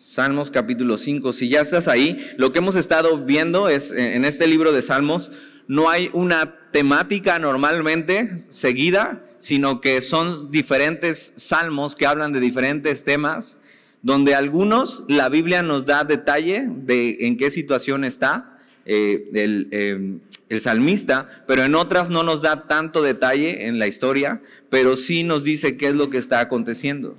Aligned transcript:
Salmos 0.00 0.50
capítulo 0.50 0.96
5. 0.96 1.34
Si 1.34 1.50
ya 1.50 1.60
estás 1.60 1.86
ahí, 1.86 2.26
lo 2.38 2.52
que 2.52 2.60
hemos 2.60 2.74
estado 2.74 3.18
viendo 3.18 3.68
es 3.68 3.92
eh, 3.92 4.16
en 4.16 4.24
este 4.24 4.46
libro 4.46 4.72
de 4.72 4.80
Salmos, 4.80 5.30
no 5.68 5.90
hay 5.90 6.08
una 6.14 6.70
temática 6.70 7.38
normalmente 7.38 8.38
seguida, 8.48 9.22
sino 9.40 9.82
que 9.82 10.00
son 10.00 10.50
diferentes 10.50 11.34
salmos 11.36 11.96
que 11.96 12.06
hablan 12.06 12.32
de 12.32 12.40
diferentes 12.40 13.04
temas, 13.04 13.58
donde 14.00 14.34
algunos 14.34 15.04
la 15.06 15.28
Biblia 15.28 15.62
nos 15.62 15.84
da 15.84 16.04
detalle 16.04 16.64
de 16.66 17.18
en 17.20 17.36
qué 17.36 17.50
situación 17.50 18.06
está 18.06 18.58
eh, 18.86 19.28
el, 19.34 19.68
eh, 19.70 20.18
el 20.48 20.60
salmista, 20.62 21.44
pero 21.46 21.62
en 21.62 21.74
otras 21.74 22.08
no 22.08 22.22
nos 22.22 22.40
da 22.40 22.66
tanto 22.68 23.02
detalle 23.02 23.66
en 23.66 23.78
la 23.78 23.86
historia, 23.86 24.40
pero 24.70 24.96
sí 24.96 25.24
nos 25.24 25.44
dice 25.44 25.76
qué 25.76 25.88
es 25.88 25.94
lo 25.94 26.08
que 26.08 26.16
está 26.16 26.40
aconteciendo. 26.40 27.18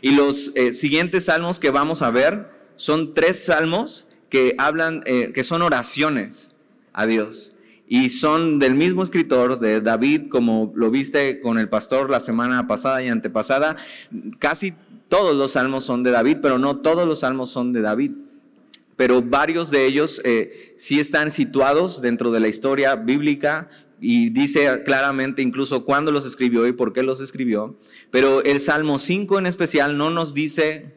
Y 0.00 0.12
los 0.12 0.52
eh, 0.54 0.72
siguientes 0.72 1.26
salmos 1.26 1.60
que 1.60 1.70
vamos 1.70 2.02
a 2.02 2.10
ver 2.10 2.50
son 2.76 3.14
tres 3.14 3.44
salmos 3.44 4.06
que 4.28 4.54
hablan, 4.58 5.02
eh, 5.06 5.32
que 5.34 5.44
son 5.44 5.62
oraciones 5.62 6.50
a 6.92 7.06
Dios. 7.06 7.52
Y 7.88 8.08
son 8.08 8.58
del 8.58 8.74
mismo 8.74 9.02
escritor, 9.02 9.60
de 9.60 9.80
David, 9.80 10.28
como 10.28 10.72
lo 10.74 10.90
viste 10.90 11.40
con 11.40 11.58
el 11.58 11.68
pastor 11.68 12.10
la 12.10 12.20
semana 12.20 12.66
pasada 12.66 13.02
y 13.02 13.08
antepasada. 13.08 13.76
Casi 14.38 14.74
todos 15.08 15.36
los 15.36 15.52
salmos 15.52 15.84
son 15.84 16.02
de 16.02 16.10
David, 16.10 16.38
pero 16.42 16.58
no 16.58 16.78
todos 16.78 17.06
los 17.06 17.20
salmos 17.20 17.50
son 17.50 17.72
de 17.72 17.82
David. 17.82 18.12
Pero 18.96 19.22
varios 19.22 19.70
de 19.70 19.86
ellos 19.86 20.20
eh, 20.24 20.74
sí 20.76 20.98
están 20.98 21.30
situados 21.30 22.00
dentro 22.00 22.32
de 22.32 22.40
la 22.40 22.48
historia 22.48 22.96
bíblica 22.96 23.68
y 24.00 24.30
dice 24.30 24.82
claramente 24.84 25.42
incluso 25.42 25.84
cuándo 25.84 26.12
los 26.12 26.26
escribió 26.26 26.66
y 26.66 26.72
por 26.72 26.92
qué 26.92 27.02
los 27.02 27.20
escribió, 27.20 27.76
pero 28.10 28.42
el 28.42 28.60
Salmo 28.60 28.98
5 28.98 29.38
en 29.38 29.46
especial 29.46 29.96
no 29.96 30.10
nos 30.10 30.34
dice 30.34 30.94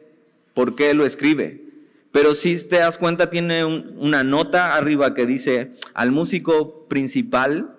por 0.54 0.74
qué 0.74 0.94
lo 0.94 1.04
escribe. 1.04 1.70
Pero 2.12 2.34
si 2.34 2.56
te 2.64 2.76
das 2.76 2.98
cuenta, 2.98 3.30
tiene 3.30 3.64
una 3.64 4.24
nota 4.24 4.74
arriba 4.74 5.14
que 5.14 5.26
dice 5.26 5.72
al 5.94 6.10
músico 6.10 6.88
principal 6.88 7.76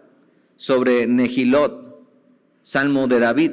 sobre 0.56 1.06
Nehilot, 1.06 2.00
Salmo 2.62 3.08
de 3.08 3.20
David. 3.20 3.52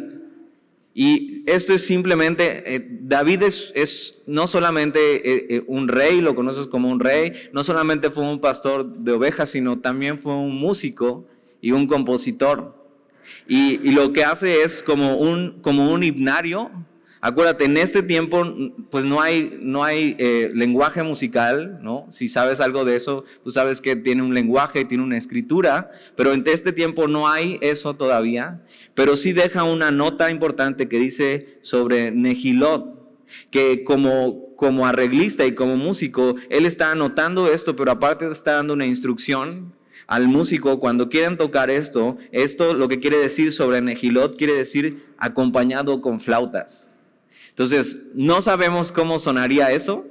Y 0.94 1.44
esto 1.46 1.74
es 1.74 1.86
simplemente, 1.86 2.74
eh, 2.74 2.86
David 3.02 3.42
es, 3.42 4.22
no 4.26 4.46
solamente 4.46 4.98
eh, 5.16 5.46
eh, 5.48 5.64
un 5.66 5.88
rey, 5.88 6.20
lo 6.20 6.34
conoces 6.34 6.66
como 6.66 6.90
un 6.90 7.00
rey, 7.00 7.32
no 7.52 7.62
solamente 7.62 8.10
fue 8.10 8.24
un 8.24 8.40
pastor 8.40 8.84
de 8.84 9.12
ovejas, 9.12 9.50
sino 9.50 9.78
también 9.78 10.18
fue 10.18 10.34
un 10.34 10.56
músico 10.56 11.26
y 11.60 11.72
un 11.72 11.86
compositor. 11.86 12.78
Y, 13.46 13.90
lo 13.92 14.12
que 14.12 14.24
hace 14.24 14.62
es 14.62 14.82
como 14.82 15.16
un, 15.16 15.60
como 15.60 15.92
un 15.92 16.02
himnario. 16.02 16.70
Acuérdate, 17.20 17.64
en 17.64 17.76
este 17.76 18.04
tiempo 18.04 18.44
pues 18.90 19.04
no 19.04 19.20
hay, 19.20 19.58
no 19.60 19.82
hay 19.82 20.14
eh, 20.18 20.52
lenguaje 20.54 21.02
musical, 21.02 21.80
¿no? 21.82 22.06
Si 22.10 22.28
sabes 22.28 22.60
algo 22.60 22.84
de 22.84 22.94
eso, 22.94 23.24
tú 23.42 23.50
sabes 23.50 23.80
que 23.80 23.96
tiene 23.96 24.22
un 24.22 24.34
lenguaje, 24.34 24.84
tiene 24.84 25.02
una 25.02 25.18
escritura, 25.18 25.90
pero 26.14 26.32
en 26.32 26.44
este 26.46 26.72
tiempo 26.72 27.08
no 27.08 27.28
hay 27.28 27.58
eso 27.60 27.94
todavía, 27.94 28.62
pero 28.94 29.16
sí 29.16 29.32
deja 29.32 29.64
una 29.64 29.90
nota 29.90 30.30
importante 30.30 30.88
que 30.88 31.00
dice 31.00 31.58
sobre 31.60 32.12
Nehilot, 32.12 32.96
que 33.50 33.82
como, 33.82 34.54
como 34.54 34.86
arreglista 34.86 35.44
y 35.44 35.56
como 35.56 35.76
músico, 35.76 36.36
él 36.50 36.66
está 36.66 36.92
anotando 36.92 37.52
esto, 37.52 37.74
pero 37.74 37.90
aparte 37.90 38.30
está 38.30 38.52
dando 38.52 38.74
una 38.74 38.86
instrucción 38.86 39.72
al 40.08 40.26
músico 40.26 40.80
cuando 40.80 41.08
quieren 41.08 41.36
tocar 41.36 41.70
esto, 41.70 42.16
esto 42.32 42.74
lo 42.74 42.88
que 42.88 42.98
quiere 42.98 43.18
decir 43.18 43.52
sobre 43.52 43.80
Nehilot 43.82 44.36
quiere 44.36 44.54
decir 44.54 45.04
acompañado 45.18 46.00
con 46.00 46.18
flautas. 46.18 46.88
Entonces, 47.50 47.98
no 48.14 48.40
sabemos 48.40 48.90
cómo 48.90 49.18
sonaría 49.18 49.70
eso, 49.70 50.06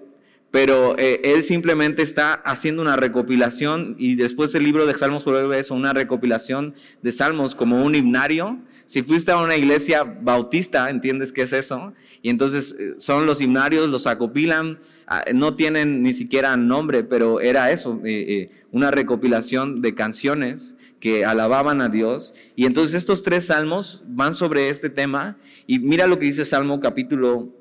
pero 0.52 0.98
eh, 0.98 1.22
él 1.24 1.44
simplemente 1.44 2.04
está 2.04 2.34
haciendo 2.34 2.82
una 2.82 2.96
recopilación 2.96 3.96
y 3.98 4.16
después 4.16 4.54
el 4.54 4.64
libro 4.64 4.86
de 4.86 4.98
Salmos 4.98 5.26
vuelve 5.26 5.60
eso, 5.60 5.74
una 5.74 5.94
recopilación 5.94 6.76
de 7.02 7.12
salmos 7.12 7.56
como 7.56 7.84
un 7.84 7.96
himnario. 7.96 8.60
Si 8.88 9.04
fuiste 9.04 9.32
a 9.32 9.38
una 9.38 9.58
iglesia 9.58 10.04
bautista, 10.04 10.90
entiendes 10.90 11.34
qué 11.34 11.42
es 11.42 11.52
eso. 11.52 11.94
Y 12.22 12.30
entonces 12.30 12.74
eh, 12.80 12.96
son 13.00 13.26
los 13.26 13.42
himnarios, 13.42 13.90
los 13.90 14.08
acopilan, 14.08 14.80
ah, 15.08 15.26
no 15.36 15.56
tienen 15.56 16.02
ni 16.02 16.14
siquiera 16.14 16.56
nombre, 16.56 17.04
pero 17.04 17.42
era 17.42 17.70
eso, 17.70 18.00
eh, 18.06 18.50
una 18.72 18.90
recopilación 18.90 19.82
de 19.82 19.94
canciones 19.94 20.74
que 21.02 21.26
alababan 21.26 21.82
a 21.82 21.90
Dios. 21.90 22.34
Y 22.56 22.66
entonces 22.66 22.96
estos 22.96 23.24
tres 23.24 23.48
salmos 23.48 24.04
van 24.08 24.34
sobre 24.34 24.70
este 24.70 24.90
tema. 24.90 25.38
Y 25.68 25.80
mira 25.80 26.08
lo 26.08 26.18
que 26.18 26.26
dice 26.26 26.46
Salmo 26.46 26.80
capítulo 26.80 27.54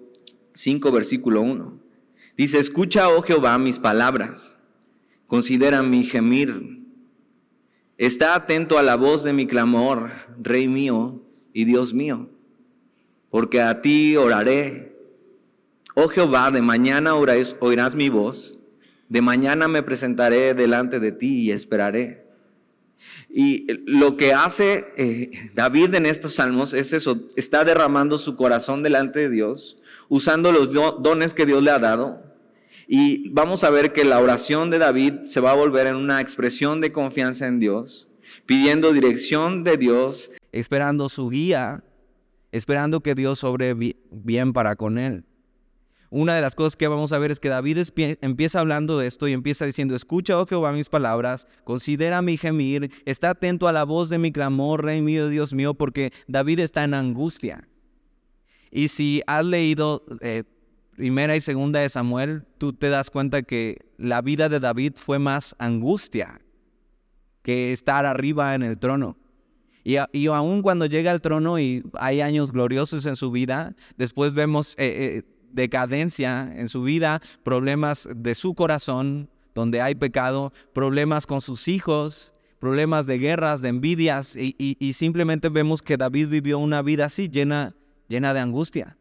5, 0.54 0.92
versículo 0.92 1.42
1. 1.42 1.80
Dice, 2.36 2.58
escucha, 2.58 3.08
oh 3.08 3.22
Jehová, 3.22 3.58
mis 3.58 3.80
palabras, 3.80 4.56
considera 5.26 5.82
mi 5.82 6.04
gemir. 6.04 6.75
Está 7.98 8.34
atento 8.34 8.78
a 8.78 8.82
la 8.82 8.96
voz 8.96 9.22
de 9.22 9.32
mi 9.32 9.46
clamor, 9.46 10.10
Rey 10.38 10.68
mío 10.68 11.22
y 11.54 11.64
Dios 11.64 11.94
mío, 11.94 12.28
porque 13.30 13.62
a 13.62 13.80
ti 13.80 14.16
oraré. 14.16 14.94
Oh 15.94 16.08
Jehová, 16.08 16.50
de 16.50 16.60
mañana 16.60 17.14
oirás 17.14 17.94
mi 17.94 18.10
voz, 18.10 18.58
de 19.08 19.22
mañana 19.22 19.66
me 19.66 19.82
presentaré 19.82 20.52
delante 20.52 21.00
de 21.00 21.12
ti 21.12 21.40
y 21.40 21.52
esperaré. 21.52 22.26
Y 23.30 23.66
lo 23.86 24.18
que 24.18 24.34
hace 24.34 24.92
eh, 24.98 25.50
David 25.54 25.94
en 25.94 26.04
estos 26.04 26.34
salmos 26.34 26.74
es 26.74 26.92
eso, 26.92 27.26
está 27.34 27.64
derramando 27.64 28.18
su 28.18 28.36
corazón 28.36 28.82
delante 28.82 29.20
de 29.20 29.30
Dios, 29.30 29.78
usando 30.10 30.52
los 30.52 30.70
dones 30.70 31.32
que 31.32 31.46
Dios 31.46 31.62
le 31.62 31.70
ha 31.70 31.78
dado. 31.78 32.25
Y 32.86 33.28
vamos 33.30 33.64
a 33.64 33.70
ver 33.70 33.92
que 33.92 34.04
la 34.04 34.20
oración 34.20 34.70
de 34.70 34.78
David 34.78 35.22
se 35.24 35.40
va 35.40 35.52
a 35.52 35.56
volver 35.56 35.88
en 35.88 35.96
una 35.96 36.20
expresión 36.20 36.80
de 36.80 36.92
confianza 36.92 37.46
en 37.46 37.58
Dios, 37.58 38.08
pidiendo 38.46 38.92
dirección 38.92 39.64
de 39.64 39.76
Dios, 39.76 40.30
esperando 40.52 41.08
su 41.08 41.28
guía, 41.28 41.82
esperando 42.52 43.00
que 43.00 43.14
Dios 43.14 43.40
sobre 43.40 43.74
bien 44.10 44.52
para 44.52 44.76
con 44.76 44.98
él. 44.98 45.24
Una 46.10 46.36
de 46.36 46.40
las 46.40 46.54
cosas 46.54 46.76
que 46.76 46.86
vamos 46.86 47.12
a 47.12 47.18
ver 47.18 47.32
es 47.32 47.40
que 47.40 47.48
David 47.48 47.78
empieza 47.96 48.60
hablando 48.60 48.98
de 48.98 49.08
esto 49.08 49.26
y 49.26 49.32
empieza 49.32 49.66
diciendo, 49.66 49.96
escucha, 49.96 50.38
oh 50.38 50.46
Jehová, 50.46 50.72
mis 50.72 50.88
palabras, 50.88 51.48
considera 51.64 52.22
mi 52.22 52.36
gemir, 52.36 52.92
está 53.04 53.30
atento 53.30 53.66
a 53.66 53.72
la 53.72 53.84
voz 53.84 54.08
de 54.08 54.18
mi 54.18 54.30
clamor, 54.30 54.84
Rey 54.84 55.02
mío, 55.02 55.28
Dios 55.28 55.52
mío, 55.52 55.74
porque 55.74 56.12
David 56.28 56.60
está 56.60 56.84
en 56.84 56.94
angustia. 56.94 57.68
Y 58.70 58.88
si 58.88 59.22
has 59.26 59.44
leído 59.44 60.04
eh, 60.20 60.44
primera 60.96 61.36
y 61.36 61.40
segunda 61.40 61.80
de 61.80 61.88
Samuel, 61.88 62.44
tú 62.58 62.72
te 62.72 62.88
das 62.88 63.10
cuenta 63.10 63.42
que 63.42 63.86
la 63.98 64.22
vida 64.22 64.48
de 64.48 64.60
David 64.60 64.94
fue 64.96 65.18
más 65.18 65.54
angustia 65.58 66.40
que 67.42 67.72
estar 67.72 68.06
arriba 68.06 68.54
en 68.54 68.62
el 68.62 68.78
trono. 68.78 69.16
Y, 69.84 69.96
y 70.12 70.26
aún 70.26 70.62
cuando 70.62 70.86
llega 70.86 71.12
al 71.12 71.20
trono 71.20 71.60
y 71.60 71.84
hay 71.94 72.20
años 72.20 72.50
gloriosos 72.50 73.06
en 73.06 73.14
su 73.14 73.30
vida, 73.30 73.76
después 73.96 74.34
vemos 74.34 74.74
eh, 74.78 75.18
eh, 75.18 75.22
decadencia 75.52 76.52
en 76.56 76.68
su 76.68 76.82
vida, 76.82 77.20
problemas 77.44 78.08
de 78.16 78.34
su 78.34 78.54
corazón, 78.54 79.30
donde 79.54 79.80
hay 79.80 79.94
pecado, 79.94 80.52
problemas 80.74 81.26
con 81.26 81.40
sus 81.40 81.68
hijos, 81.68 82.32
problemas 82.58 83.06
de 83.06 83.18
guerras, 83.18 83.60
de 83.60 83.68
envidias, 83.68 84.34
y, 84.36 84.56
y 84.58 84.92
simplemente 84.94 85.50
vemos 85.50 85.82
que 85.82 85.96
David 85.96 86.28
vivió 86.28 86.58
una 86.58 86.82
vida 86.82 87.04
así, 87.04 87.28
llena, 87.28 87.76
llena 88.08 88.34
de 88.34 88.40
angustia. 88.40 88.96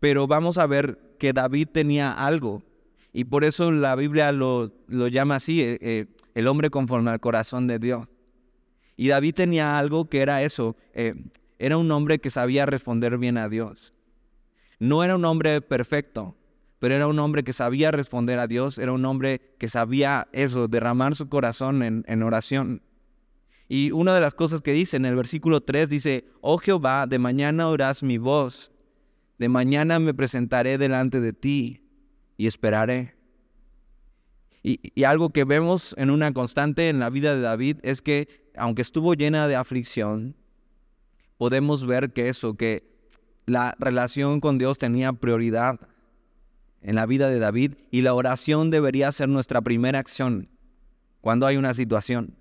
Pero 0.00 0.26
vamos 0.26 0.58
a 0.58 0.66
ver 0.66 1.16
que 1.18 1.32
David 1.32 1.68
tenía 1.72 2.12
algo. 2.12 2.62
Y 3.12 3.24
por 3.24 3.44
eso 3.44 3.72
la 3.72 3.96
Biblia 3.96 4.32
lo, 4.32 4.70
llama 4.88 5.36
así, 5.36 5.62
eh, 5.62 5.78
eh, 5.80 6.06
el 6.34 6.46
hombre 6.46 6.70
conforme 6.70 7.10
al 7.10 7.20
corazón 7.20 7.66
de 7.66 7.78
Dios. 7.78 8.06
Y 8.96 9.08
David 9.08 9.34
tenía 9.34 9.78
algo 9.78 10.08
que 10.08 10.20
era 10.20 10.42
eso, 10.42 10.76
eh, 10.92 11.14
era 11.58 11.76
un 11.76 11.90
hombre 11.90 12.18
que 12.18 12.30
sabía 12.30 12.66
responder 12.66 13.16
bien 13.18 13.38
a 13.38 13.48
Dios. 13.48 13.94
No 14.78 15.02
era 15.02 15.16
un 15.16 15.24
hombre 15.24 15.60
perfecto, 15.60 16.36
pero 16.78 16.94
era 16.94 17.06
un 17.06 17.18
hombre 17.18 17.42
que 17.42 17.52
sabía 17.52 17.90
responder 17.90 18.38
a 18.38 18.46
Dios, 18.46 18.78
era 18.78 18.92
un 18.92 19.04
hombre 19.04 19.40
que 19.58 19.68
sabía 19.68 20.28
eso, 20.32 20.68
derramar 20.68 21.16
su 21.16 21.28
corazón 21.28 21.82
en, 21.82 22.04
en 22.06 22.22
oración. 22.22 22.82
Y 23.68 23.90
una 23.90 24.14
de 24.14 24.20
las 24.20 24.34
cosas 24.34 24.60
que 24.60 24.72
dice 24.72 24.96
en 24.96 25.06
el 25.06 25.16
versículo 25.16 25.60
3 25.60 25.88
dice, 25.88 26.24
oh 26.40 26.58
Jehová, 26.58 27.06
de 27.06 27.18
mañana 27.18 27.68
oirás 27.68 28.02
mi 28.02 28.18
voz 28.18 28.72
de 29.38 29.48
mañana 29.48 29.98
me 29.98 30.14
presentaré 30.14 30.78
delante 30.78 31.20
de 31.20 31.32
ti 31.32 31.84
y 32.36 32.46
esperaré. 32.46 33.16
Y, 34.62 35.04
algo 35.04 35.30
que 35.30 35.44
vemos 35.44 35.94
en 35.98 36.10
una 36.10 36.32
constante 36.32 36.88
en 36.88 36.98
la 36.98 37.10
vida 37.10 37.34
de 37.34 37.40
David 37.40 37.78
es 37.82 38.02
que, 38.02 38.50
aunque 38.56 38.82
estuvo 38.82 39.14
llena 39.14 39.48
de 39.48 39.56
aflicción, 39.56 40.36
podemos 41.38 41.86
ver 41.86 42.12
que 42.12 42.28
eso, 42.28 42.56
que 42.56 42.84
la 43.46 43.74
relación 43.78 44.40
con 44.40 44.58
Dios 44.58 44.76
tenía 44.76 45.12
prioridad 45.12 45.80
en 46.82 46.96
la 46.96 47.06
vida 47.06 47.30
de 47.30 47.38
David 47.38 47.74
y 47.90 48.02
la 48.02 48.14
oración 48.14 48.70
debería 48.70 49.10
ser 49.12 49.28
nuestra 49.28 49.62
primera 49.62 49.98
acción 50.00 50.48
cuando 51.20 51.46
hay 51.46 51.56
una 51.56 51.72
situación. 51.72 52.34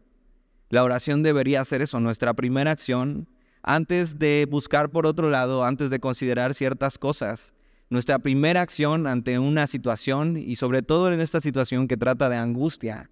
La 0.70 0.84
oración 0.84 1.24
debería 1.24 1.64
ser 1.64 1.82
eso, 1.82 2.00
nuestra 2.00 2.34
primera 2.34 2.72
acción 2.72 3.30
antes 3.68 4.18
de 4.18 4.48
buscar 4.50 4.90
por 4.92 5.06
otro 5.06 5.30
lado, 5.30 5.66
antes 5.66 5.90
de 5.90 6.00
considerar 6.00 6.54
ciertas 6.54 6.98
cosas, 6.98 7.54
nuestra 7.90 8.18
primera 8.18 8.62
acción 8.62 9.08
ante 9.08 9.40
una 9.40 9.68
situación 9.68 10.38
y 10.38 10.56
sobre 10.56 10.84
todo 10.84 11.12
en 11.12 11.20
esta 11.20 11.42
situación 11.42 11.90
que 11.90 11.98
trata 11.98 12.30
de 12.30 12.38
angustia 12.38 13.12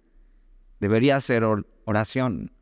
debería 0.80 1.20
ser 1.20 1.44
oración. 1.84 2.52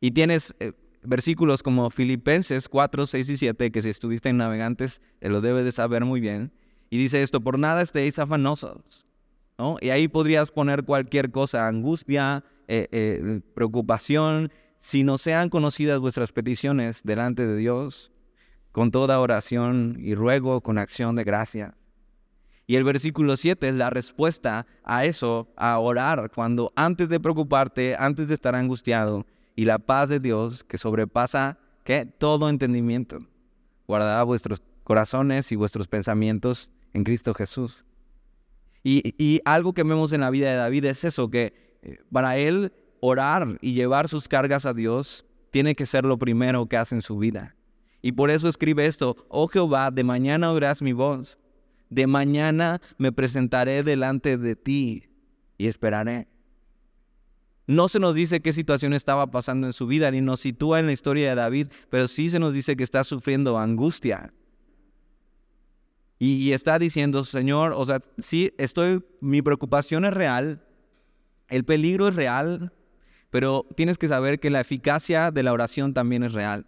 Y 0.00 0.12
tienes 0.12 0.54
eh, 0.60 0.72
versículos 1.02 1.64
como 1.64 1.90
Filipenses 1.90 2.68
4, 2.68 3.06
6 3.06 3.28
y 3.28 3.36
7, 3.36 3.72
que 3.72 3.82
si 3.82 3.88
estuviste 3.88 4.28
en 4.28 4.36
Navegantes 4.36 5.02
te 5.18 5.28
lo 5.30 5.40
debes 5.40 5.64
de 5.64 5.72
saber 5.72 6.04
muy 6.04 6.20
bien. 6.20 6.52
Y 6.90 6.98
dice 6.98 7.24
esto, 7.24 7.40
por 7.40 7.58
nada 7.58 7.82
estéis 7.82 8.20
afanosos. 8.20 9.04
¿no? 9.58 9.78
Y 9.80 9.90
ahí 9.90 10.06
podrías 10.06 10.52
poner 10.52 10.84
cualquier 10.84 11.32
cosa, 11.32 11.66
angustia, 11.66 12.44
eh, 12.68 12.86
eh, 12.92 13.40
preocupación, 13.54 14.52
si 14.80 15.04
no 15.04 15.18
sean 15.18 15.50
conocidas 15.50 16.00
vuestras 16.00 16.32
peticiones 16.32 17.02
delante 17.04 17.46
de 17.46 17.56
Dios, 17.56 18.10
con 18.72 18.90
toda 18.90 19.20
oración 19.20 19.96
y 20.00 20.14
ruego 20.14 20.60
con 20.62 20.78
acción 20.78 21.16
de 21.16 21.24
gracia. 21.24 21.74
Y 22.66 22.76
el 22.76 22.84
versículo 22.84 23.36
7 23.36 23.68
es 23.68 23.74
la 23.74 23.90
respuesta 23.90 24.66
a 24.84 25.04
eso, 25.04 25.48
a 25.56 25.78
orar, 25.78 26.30
cuando 26.34 26.72
antes 26.76 27.08
de 27.08 27.20
preocuparte, 27.20 27.96
antes 27.98 28.28
de 28.28 28.34
estar 28.34 28.54
angustiado, 28.54 29.26
y 29.56 29.64
la 29.64 29.78
paz 29.78 30.08
de 30.08 30.20
Dios 30.20 30.64
que 30.64 30.78
sobrepasa 30.78 31.58
¿qué? 31.84 32.06
todo 32.06 32.48
entendimiento, 32.48 33.18
guardará 33.86 34.22
vuestros 34.22 34.62
corazones 34.84 35.50
y 35.52 35.56
vuestros 35.56 35.88
pensamientos 35.88 36.70
en 36.94 37.04
Cristo 37.04 37.34
Jesús. 37.34 37.84
Y, 38.82 39.14
y 39.18 39.40
algo 39.44 39.74
que 39.74 39.82
vemos 39.82 40.12
en 40.12 40.22
la 40.22 40.30
vida 40.30 40.50
de 40.50 40.56
David 40.56 40.86
es 40.86 41.04
eso, 41.04 41.28
que 41.28 41.78
eh, 41.82 41.98
para 42.10 42.36
él 42.36 42.72
orar 43.00 43.58
y 43.60 43.72
llevar 43.72 44.08
sus 44.08 44.28
cargas 44.28 44.66
a 44.66 44.74
Dios 44.74 45.24
tiene 45.50 45.74
que 45.74 45.86
ser 45.86 46.04
lo 46.04 46.18
primero 46.18 46.66
que 46.66 46.76
hace 46.76 46.94
en 46.94 47.02
su 47.02 47.18
vida. 47.18 47.56
Y 48.02 48.12
por 48.12 48.30
eso 48.30 48.48
escribe 48.48 48.86
esto, 48.86 49.16
oh 49.28 49.46
Jehová, 49.48 49.90
de 49.90 50.04
mañana 50.04 50.52
oirás 50.52 50.80
mi 50.80 50.92
voz, 50.92 51.38
de 51.90 52.06
mañana 52.06 52.80
me 52.98 53.12
presentaré 53.12 53.82
delante 53.82 54.38
de 54.38 54.56
ti 54.56 55.08
y 55.58 55.66
esperaré. 55.66 56.28
No 57.66 57.88
se 57.88 58.00
nos 58.00 58.14
dice 58.14 58.40
qué 58.40 58.52
situación 58.52 58.94
estaba 58.94 59.30
pasando 59.30 59.66
en 59.66 59.72
su 59.72 59.86
vida, 59.86 60.10
ni 60.10 60.20
nos 60.20 60.40
sitúa 60.40 60.80
en 60.80 60.86
la 60.86 60.92
historia 60.92 61.28
de 61.28 61.34
David, 61.36 61.68
pero 61.88 62.08
sí 62.08 62.30
se 62.30 62.38
nos 62.38 62.52
dice 62.52 62.76
que 62.76 62.82
está 62.82 63.04
sufriendo 63.04 63.58
angustia. 63.58 64.32
Y, 66.18 66.34
y 66.34 66.52
está 66.52 66.78
diciendo, 66.78 67.24
Señor, 67.24 67.72
o 67.72 67.84
sea, 67.84 68.00
sí, 68.18 68.52
estoy, 68.58 69.04
mi 69.20 69.40
preocupación 69.40 70.04
es 70.04 70.14
real, 70.14 70.64
el 71.48 71.64
peligro 71.64 72.08
es 72.08 72.14
real, 72.14 72.72
pero 73.30 73.66
tienes 73.76 73.96
que 73.96 74.08
saber 74.08 74.40
que 74.40 74.50
la 74.50 74.60
eficacia 74.60 75.30
de 75.30 75.42
la 75.42 75.52
oración 75.52 75.94
también 75.94 76.24
es 76.24 76.32
real. 76.32 76.66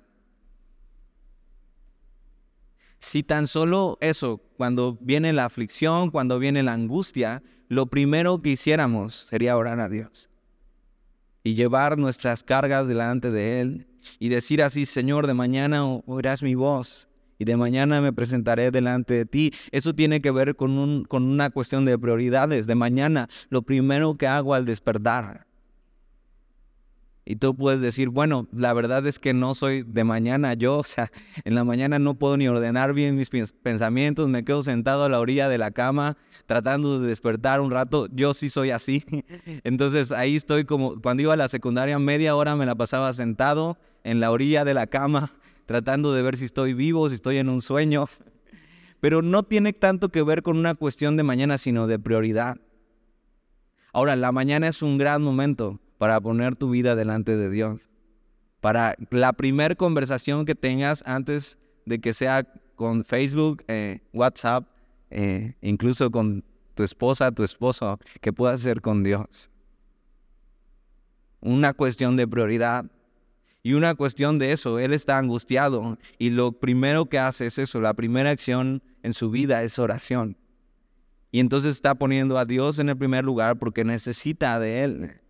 Si 2.98 3.24
tan 3.24 3.48
solo 3.48 3.98
eso, 4.00 4.40
cuando 4.56 4.96
viene 5.00 5.32
la 5.32 5.44
aflicción, 5.44 6.12
cuando 6.12 6.38
viene 6.38 6.62
la 6.62 6.72
angustia, 6.72 7.42
lo 7.68 7.86
primero 7.86 8.40
que 8.40 8.50
hiciéramos 8.50 9.14
sería 9.14 9.56
orar 9.56 9.80
a 9.80 9.88
Dios 9.88 10.30
y 11.42 11.54
llevar 11.54 11.98
nuestras 11.98 12.44
cargas 12.44 12.86
delante 12.86 13.32
de 13.32 13.60
Él 13.60 13.88
y 14.20 14.28
decir 14.28 14.62
así, 14.62 14.86
Señor, 14.86 15.26
de 15.26 15.34
mañana 15.34 15.84
oirás 15.84 16.44
mi 16.44 16.54
voz 16.54 17.08
y 17.38 17.44
de 17.44 17.56
mañana 17.56 18.00
me 18.00 18.12
presentaré 18.12 18.70
delante 18.70 19.14
de 19.14 19.26
ti. 19.26 19.52
Eso 19.72 19.94
tiene 19.94 20.20
que 20.22 20.30
ver 20.30 20.54
con, 20.54 20.78
un, 20.78 21.04
con 21.04 21.24
una 21.24 21.50
cuestión 21.50 21.84
de 21.84 21.98
prioridades. 21.98 22.68
De 22.68 22.76
mañana, 22.76 23.28
lo 23.48 23.62
primero 23.62 24.16
que 24.16 24.28
hago 24.28 24.54
al 24.54 24.64
despertar 24.64 25.46
y 27.24 27.36
tú 27.36 27.54
puedes 27.54 27.80
decir, 27.80 28.08
bueno, 28.08 28.48
la 28.52 28.72
verdad 28.72 29.06
es 29.06 29.20
que 29.20 29.32
no 29.32 29.54
soy 29.54 29.84
de 29.84 30.02
mañana 30.02 30.54
yo, 30.54 30.78
o 30.78 30.84
sea, 30.84 31.12
en 31.44 31.54
la 31.54 31.62
mañana 31.62 31.98
no 31.98 32.14
puedo 32.14 32.36
ni 32.36 32.48
ordenar 32.48 32.94
bien 32.94 33.16
mis 33.16 33.30
pensamientos, 33.30 34.28
me 34.28 34.44
quedo 34.44 34.62
sentado 34.62 35.04
a 35.04 35.08
la 35.08 35.20
orilla 35.20 35.48
de 35.48 35.58
la 35.58 35.70
cama 35.70 36.16
tratando 36.46 36.98
de 36.98 37.06
despertar 37.06 37.60
un 37.60 37.70
rato, 37.70 38.08
yo 38.12 38.34
sí 38.34 38.48
soy 38.48 38.70
así. 38.70 39.04
Entonces 39.64 40.10
ahí 40.10 40.36
estoy 40.36 40.64
como, 40.64 41.00
cuando 41.00 41.22
iba 41.22 41.34
a 41.34 41.36
la 41.36 41.48
secundaria 41.48 41.98
media 41.98 42.34
hora 42.34 42.56
me 42.56 42.66
la 42.66 42.74
pasaba 42.74 43.12
sentado 43.12 43.78
en 44.02 44.18
la 44.18 44.30
orilla 44.32 44.64
de 44.64 44.74
la 44.74 44.88
cama 44.88 45.32
tratando 45.66 46.12
de 46.12 46.22
ver 46.22 46.36
si 46.36 46.46
estoy 46.46 46.74
vivo, 46.74 47.08
si 47.08 47.14
estoy 47.16 47.38
en 47.38 47.48
un 47.48 47.62
sueño. 47.62 48.06
Pero 48.98 49.22
no 49.22 49.42
tiene 49.42 49.72
tanto 49.72 50.10
que 50.10 50.22
ver 50.22 50.42
con 50.42 50.56
una 50.56 50.74
cuestión 50.74 51.16
de 51.16 51.24
mañana, 51.24 51.58
sino 51.58 51.88
de 51.88 51.98
prioridad. 51.98 52.58
Ahora, 53.92 54.14
la 54.14 54.30
mañana 54.30 54.68
es 54.68 54.80
un 54.80 54.96
gran 54.96 55.22
momento 55.22 55.80
para 56.02 56.20
poner 56.20 56.56
tu 56.56 56.68
vida 56.70 56.96
delante 56.96 57.36
de 57.36 57.48
Dios. 57.48 57.88
Para 58.60 58.96
la 59.10 59.32
primera 59.34 59.76
conversación 59.76 60.44
que 60.44 60.56
tengas 60.56 61.04
antes 61.06 61.60
de 61.86 62.00
que 62.00 62.12
sea 62.12 62.42
con 62.74 63.04
Facebook, 63.04 63.62
eh, 63.68 64.00
WhatsApp, 64.12 64.66
eh, 65.10 65.54
incluso 65.60 66.10
con 66.10 66.42
tu 66.74 66.82
esposa, 66.82 67.30
tu 67.30 67.44
esposo, 67.44 68.00
que 68.20 68.32
puedas 68.32 68.62
hacer 68.62 68.80
con 68.80 69.04
Dios. 69.04 69.48
Una 71.40 71.72
cuestión 71.72 72.16
de 72.16 72.26
prioridad 72.26 72.84
y 73.62 73.74
una 73.74 73.94
cuestión 73.94 74.40
de 74.40 74.50
eso. 74.50 74.80
Él 74.80 74.94
está 74.94 75.18
angustiado 75.18 75.98
y 76.18 76.30
lo 76.30 76.50
primero 76.50 77.08
que 77.08 77.20
hace 77.20 77.46
es 77.46 77.58
eso. 77.58 77.80
La 77.80 77.94
primera 77.94 78.30
acción 78.30 78.82
en 79.04 79.12
su 79.12 79.30
vida 79.30 79.62
es 79.62 79.78
oración. 79.78 80.36
Y 81.30 81.38
entonces 81.38 81.76
está 81.76 81.94
poniendo 81.94 82.38
a 82.38 82.44
Dios 82.44 82.80
en 82.80 82.88
el 82.88 82.96
primer 82.96 83.24
lugar 83.24 83.56
porque 83.60 83.84
necesita 83.84 84.58
de 84.58 84.82
Él. 84.82 85.21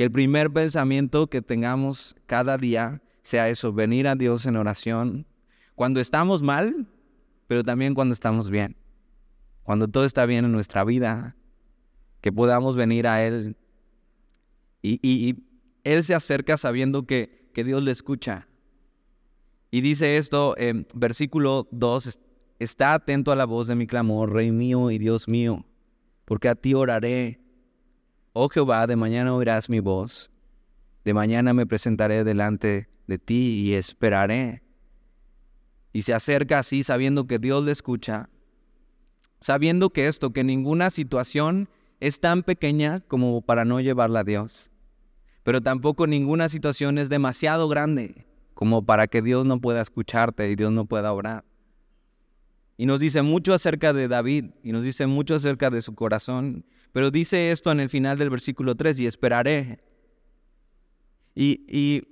Que 0.00 0.04
el 0.04 0.12
primer 0.12 0.50
pensamiento 0.50 1.26
que 1.26 1.42
tengamos 1.42 2.16
cada 2.24 2.56
día 2.56 3.02
sea 3.20 3.50
eso, 3.50 3.70
venir 3.74 4.08
a 4.08 4.14
Dios 4.14 4.46
en 4.46 4.56
oración. 4.56 5.26
Cuando 5.74 6.00
estamos 6.00 6.40
mal, 6.40 6.86
pero 7.46 7.62
también 7.64 7.92
cuando 7.92 8.14
estamos 8.14 8.48
bien. 8.48 8.78
Cuando 9.62 9.88
todo 9.88 10.06
está 10.06 10.24
bien 10.24 10.46
en 10.46 10.52
nuestra 10.52 10.84
vida, 10.84 11.36
que 12.22 12.32
podamos 12.32 12.76
venir 12.76 13.06
a 13.06 13.22
Él. 13.26 13.58
Y, 14.80 15.36
Él 15.84 16.02
se 16.02 16.14
acerca 16.14 16.56
sabiendo 16.56 17.06
que, 17.06 17.50
que 17.52 17.62
Dios 17.62 17.82
le 17.82 17.90
escucha. 17.90 18.48
Y 19.70 19.82
dice 19.82 20.16
esto 20.16 20.54
en 20.56 20.86
versículo 20.94 21.68
2, 21.72 22.18
está 22.58 22.94
atento 22.94 23.32
a 23.32 23.36
la 23.36 23.44
voz 23.44 23.66
de 23.66 23.74
mi 23.74 23.86
clamor, 23.86 24.32
Rey 24.32 24.50
mío 24.50 24.90
y 24.90 24.96
Dios 24.96 25.28
mío, 25.28 25.66
porque 26.24 26.48
a 26.48 26.54
ti 26.54 26.72
oraré 26.72 27.38
Oh 28.32 28.48
Jehová, 28.48 28.86
de 28.86 28.94
mañana 28.94 29.34
oirás 29.34 29.68
mi 29.68 29.80
voz, 29.80 30.30
de 31.04 31.14
mañana 31.14 31.52
me 31.52 31.66
presentaré 31.66 32.22
delante 32.22 32.88
de 33.08 33.18
ti 33.18 33.62
y 33.62 33.74
esperaré. 33.74 34.62
Y 35.92 36.02
se 36.02 36.14
acerca 36.14 36.60
así 36.60 36.84
sabiendo 36.84 37.26
que 37.26 37.40
Dios 37.40 37.64
le 37.64 37.72
escucha, 37.72 38.28
sabiendo 39.40 39.90
que 39.90 40.06
esto, 40.06 40.32
que 40.32 40.44
ninguna 40.44 40.90
situación 40.90 41.68
es 41.98 42.20
tan 42.20 42.44
pequeña 42.44 43.00
como 43.00 43.42
para 43.42 43.64
no 43.64 43.80
llevarla 43.80 44.20
a 44.20 44.24
Dios, 44.24 44.70
pero 45.42 45.60
tampoco 45.60 46.06
ninguna 46.06 46.48
situación 46.48 46.98
es 46.98 47.08
demasiado 47.08 47.68
grande 47.68 48.26
como 48.54 48.84
para 48.84 49.08
que 49.08 49.22
Dios 49.22 49.44
no 49.44 49.60
pueda 49.60 49.80
escucharte 49.80 50.48
y 50.50 50.54
Dios 50.54 50.70
no 50.70 50.84
pueda 50.84 51.12
orar. 51.12 51.44
Y 52.76 52.86
nos 52.86 53.00
dice 53.00 53.22
mucho 53.22 53.54
acerca 53.54 53.92
de 53.92 54.06
David 54.06 54.50
y 54.62 54.72
nos 54.72 54.84
dice 54.84 55.06
mucho 55.06 55.34
acerca 55.34 55.68
de 55.70 55.82
su 55.82 55.94
corazón. 55.94 56.64
Pero 56.92 57.10
dice 57.10 57.52
esto 57.52 57.70
en 57.70 57.80
el 57.80 57.88
final 57.88 58.18
del 58.18 58.30
versículo 58.30 58.74
3, 58.74 59.00
y 59.00 59.06
esperaré. 59.06 59.80
Y, 61.34 61.64
y 61.68 62.02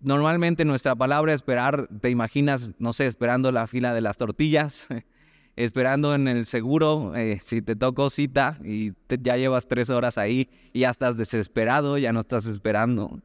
normalmente 0.00 0.64
nuestra 0.64 0.94
palabra 0.94 1.32
esperar, 1.32 1.88
te 2.00 2.10
imaginas, 2.10 2.72
no 2.78 2.92
sé, 2.92 3.06
esperando 3.06 3.52
la 3.52 3.66
fila 3.66 3.94
de 3.94 4.00
las 4.00 4.16
tortillas, 4.16 4.86
esperando 5.56 6.14
en 6.14 6.28
el 6.28 6.46
seguro, 6.46 7.14
eh, 7.16 7.40
si 7.42 7.62
te 7.62 7.74
tocó 7.74 8.10
cita 8.10 8.58
y 8.64 8.92
ya 9.08 9.36
llevas 9.36 9.66
tres 9.66 9.90
horas 9.90 10.18
ahí 10.18 10.48
y 10.72 10.80
ya 10.80 10.90
estás 10.90 11.16
desesperado, 11.16 11.98
ya 11.98 12.12
no 12.12 12.20
estás 12.20 12.46
esperando. 12.46 13.20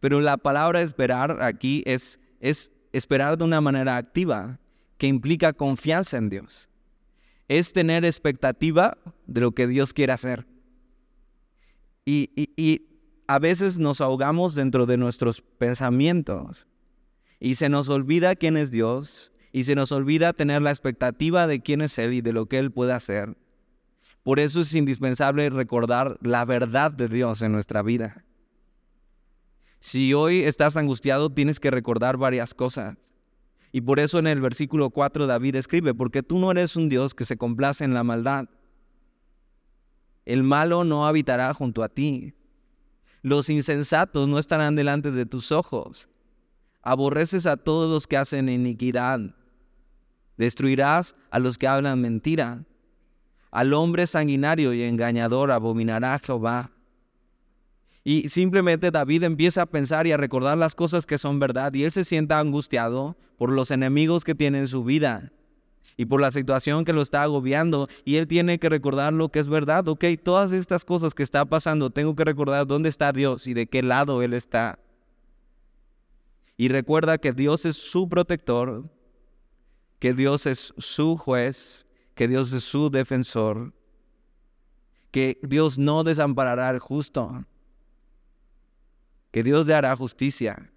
Pero 0.00 0.20
la 0.20 0.36
palabra 0.36 0.82
esperar 0.82 1.42
aquí 1.42 1.82
es, 1.86 2.20
es 2.40 2.72
esperar 2.92 3.38
de 3.38 3.44
una 3.44 3.60
manera 3.60 3.96
activa 3.96 4.58
que 4.98 5.06
implica 5.06 5.52
confianza 5.52 6.16
en 6.16 6.28
Dios. 6.28 6.68
Es 7.48 7.72
tener 7.72 8.04
expectativa 8.04 8.98
de 9.26 9.40
lo 9.40 9.52
que 9.52 9.66
Dios 9.66 9.92
quiere 9.92 10.12
hacer. 10.12 10.46
Y, 12.04 12.82
a 13.28 13.40
veces 13.40 13.78
nos 13.78 14.00
ahogamos 14.00 14.54
dentro 14.54 14.86
de 14.86 14.96
nuestros 14.96 15.40
pensamientos 15.40 16.68
y 17.40 17.56
se 17.56 17.68
nos 17.68 17.88
olvida 17.88 18.36
quién 18.36 18.56
es 18.56 18.70
Dios 18.70 19.32
y 19.50 19.64
se 19.64 19.74
nos 19.74 19.90
olvida 19.90 20.32
tener 20.32 20.62
la 20.62 20.70
expectativa 20.70 21.48
de 21.48 21.60
quién 21.60 21.80
es 21.80 21.98
Él 21.98 22.14
y 22.14 22.20
de 22.20 22.32
lo 22.32 22.46
que 22.46 22.58
Él 22.58 22.70
puede 22.70 22.92
hacer. 22.92 23.36
Por 24.22 24.38
eso 24.38 24.60
es 24.60 24.72
indispensable 24.74 25.50
recordar 25.50 26.18
la 26.20 26.44
verdad 26.44 26.92
de 26.92 27.08
Dios 27.08 27.42
en 27.42 27.50
nuestra 27.50 27.82
vida. 27.82 28.24
Si 29.80 30.14
hoy 30.14 30.42
estás 30.42 30.76
angustiado, 30.76 31.30
tienes 31.30 31.60
que 31.60 31.70
recordar 31.70 32.16
varias 32.16 32.54
cosas. 32.54 32.96
Y 33.76 33.82
por 33.82 34.00
eso 34.00 34.18
en 34.18 34.26
el 34.26 34.40
versículo 34.40 34.88
4 34.88 35.26
David 35.26 35.56
escribe, 35.56 35.92
porque 35.92 36.22
tú 36.22 36.38
no 36.38 36.50
eres 36.50 36.76
un 36.76 36.88
Dios 36.88 37.14
que 37.14 37.26
se 37.26 37.36
complace 37.36 37.84
en 37.84 37.92
la 37.92 38.04
maldad. 38.04 38.48
El 40.24 40.44
malo 40.44 40.82
no 40.82 41.06
habitará 41.06 41.52
junto 41.52 41.82
a 41.82 41.90
ti. 41.90 42.32
Los 43.20 43.50
insensatos 43.50 44.28
no 44.28 44.38
estarán 44.38 44.76
delante 44.76 45.10
de 45.10 45.26
tus 45.26 45.52
ojos. 45.52 46.08
Aborreces 46.80 47.44
a 47.44 47.58
todos 47.58 47.90
los 47.90 48.06
que 48.06 48.16
hacen 48.16 48.48
iniquidad. 48.48 49.20
Destruirás 50.38 51.14
a 51.30 51.38
los 51.38 51.58
que 51.58 51.68
hablan 51.68 52.00
mentira. 52.00 52.64
Al 53.50 53.74
hombre 53.74 54.06
sanguinario 54.06 54.72
y 54.72 54.84
engañador 54.84 55.50
abominará 55.50 56.18
Jehová. 56.18 56.70
Y 58.08 58.28
simplemente 58.28 58.92
David 58.92 59.24
empieza 59.24 59.62
a 59.62 59.66
pensar 59.66 60.06
y 60.06 60.12
a 60.12 60.16
recordar 60.16 60.56
las 60.56 60.76
cosas 60.76 61.06
que 61.06 61.18
son 61.18 61.40
verdad 61.40 61.74
y 61.74 61.82
él 61.82 61.90
se 61.90 62.04
sienta 62.04 62.38
angustiado 62.38 63.16
por 63.36 63.50
los 63.50 63.72
enemigos 63.72 64.22
que 64.22 64.36
tiene 64.36 64.60
en 64.60 64.68
su 64.68 64.84
vida 64.84 65.32
y 65.96 66.04
por 66.04 66.20
la 66.20 66.30
situación 66.30 66.84
que 66.84 66.92
lo 66.92 67.02
está 67.02 67.24
agobiando 67.24 67.88
y 68.04 68.18
él 68.18 68.28
tiene 68.28 68.60
que 68.60 68.68
recordar 68.68 69.12
lo 69.12 69.30
que 69.30 69.40
es 69.40 69.48
verdad. 69.48 69.88
Ok, 69.88 70.04
todas 70.22 70.52
estas 70.52 70.84
cosas 70.84 71.14
que 71.14 71.24
está 71.24 71.44
pasando, 71.46 71.90
tengo 71.90 72.14
que 72.14 72.22
recordar 72.22 72.64
dónde 72.68 72.90
está 72.90 73.10
Dios 73.10 73.48
y 73.48 73.54
de 73.54 73.66
qué 73.66 73.82
lado 73.82 74.22
Él 74.22 74.34
está. 74.34 74.78
Y 76.56 76.68
recuerda 76.68 77.18
que 77.18 77.32
Dios 77.32 77.66
es 77.66 77.74
su 77.74 78.08
protector, 78.08 78.88
que 79.98 80.14
Dios 80.14 80.46
es 80.46 80.74
su 80.78 81.16
juez, 81.16 81.86
que 82.14 82.28
Dios 82.28 82.52
es 82.52 82.62
su 82.62 82.88
defensor, 82.88 83.74
que 85.10 85.40
Dios 85.42 85.76
no 85.76 86.04
desamparará 86.04 86.68
al 86.68 86.78
justo 86.78 87.44
que 89.36 89.42
Dios 89.42 89.66
le 89.66 89.74
hará 89.74 89.94
justicia. 89.94 90.72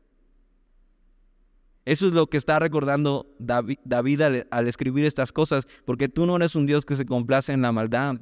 Eso 1.85 2.07
es 2.07 2.11
lo 2.11 2.27
que 2.27 2.35
está 2.35 2.59
recordando 2.59 3.33
David, 3.39 4.21
al, 4.51 4.67
escribir 4.67 5.05
estas 5.05 5.31
cosas, 5.31 5.65
porque 5.85 6.09
tú 6.09 6.25
no 6.25 6.35
eres 6.35 6.55
un 6.55 6.65
Dios 6.65 6.85
que 6.85 6.97
se 6.97 7.05
complace 7.05 7.53
en 7.53 7.61
la 7.61 7.71
maldad. 7.71 8.17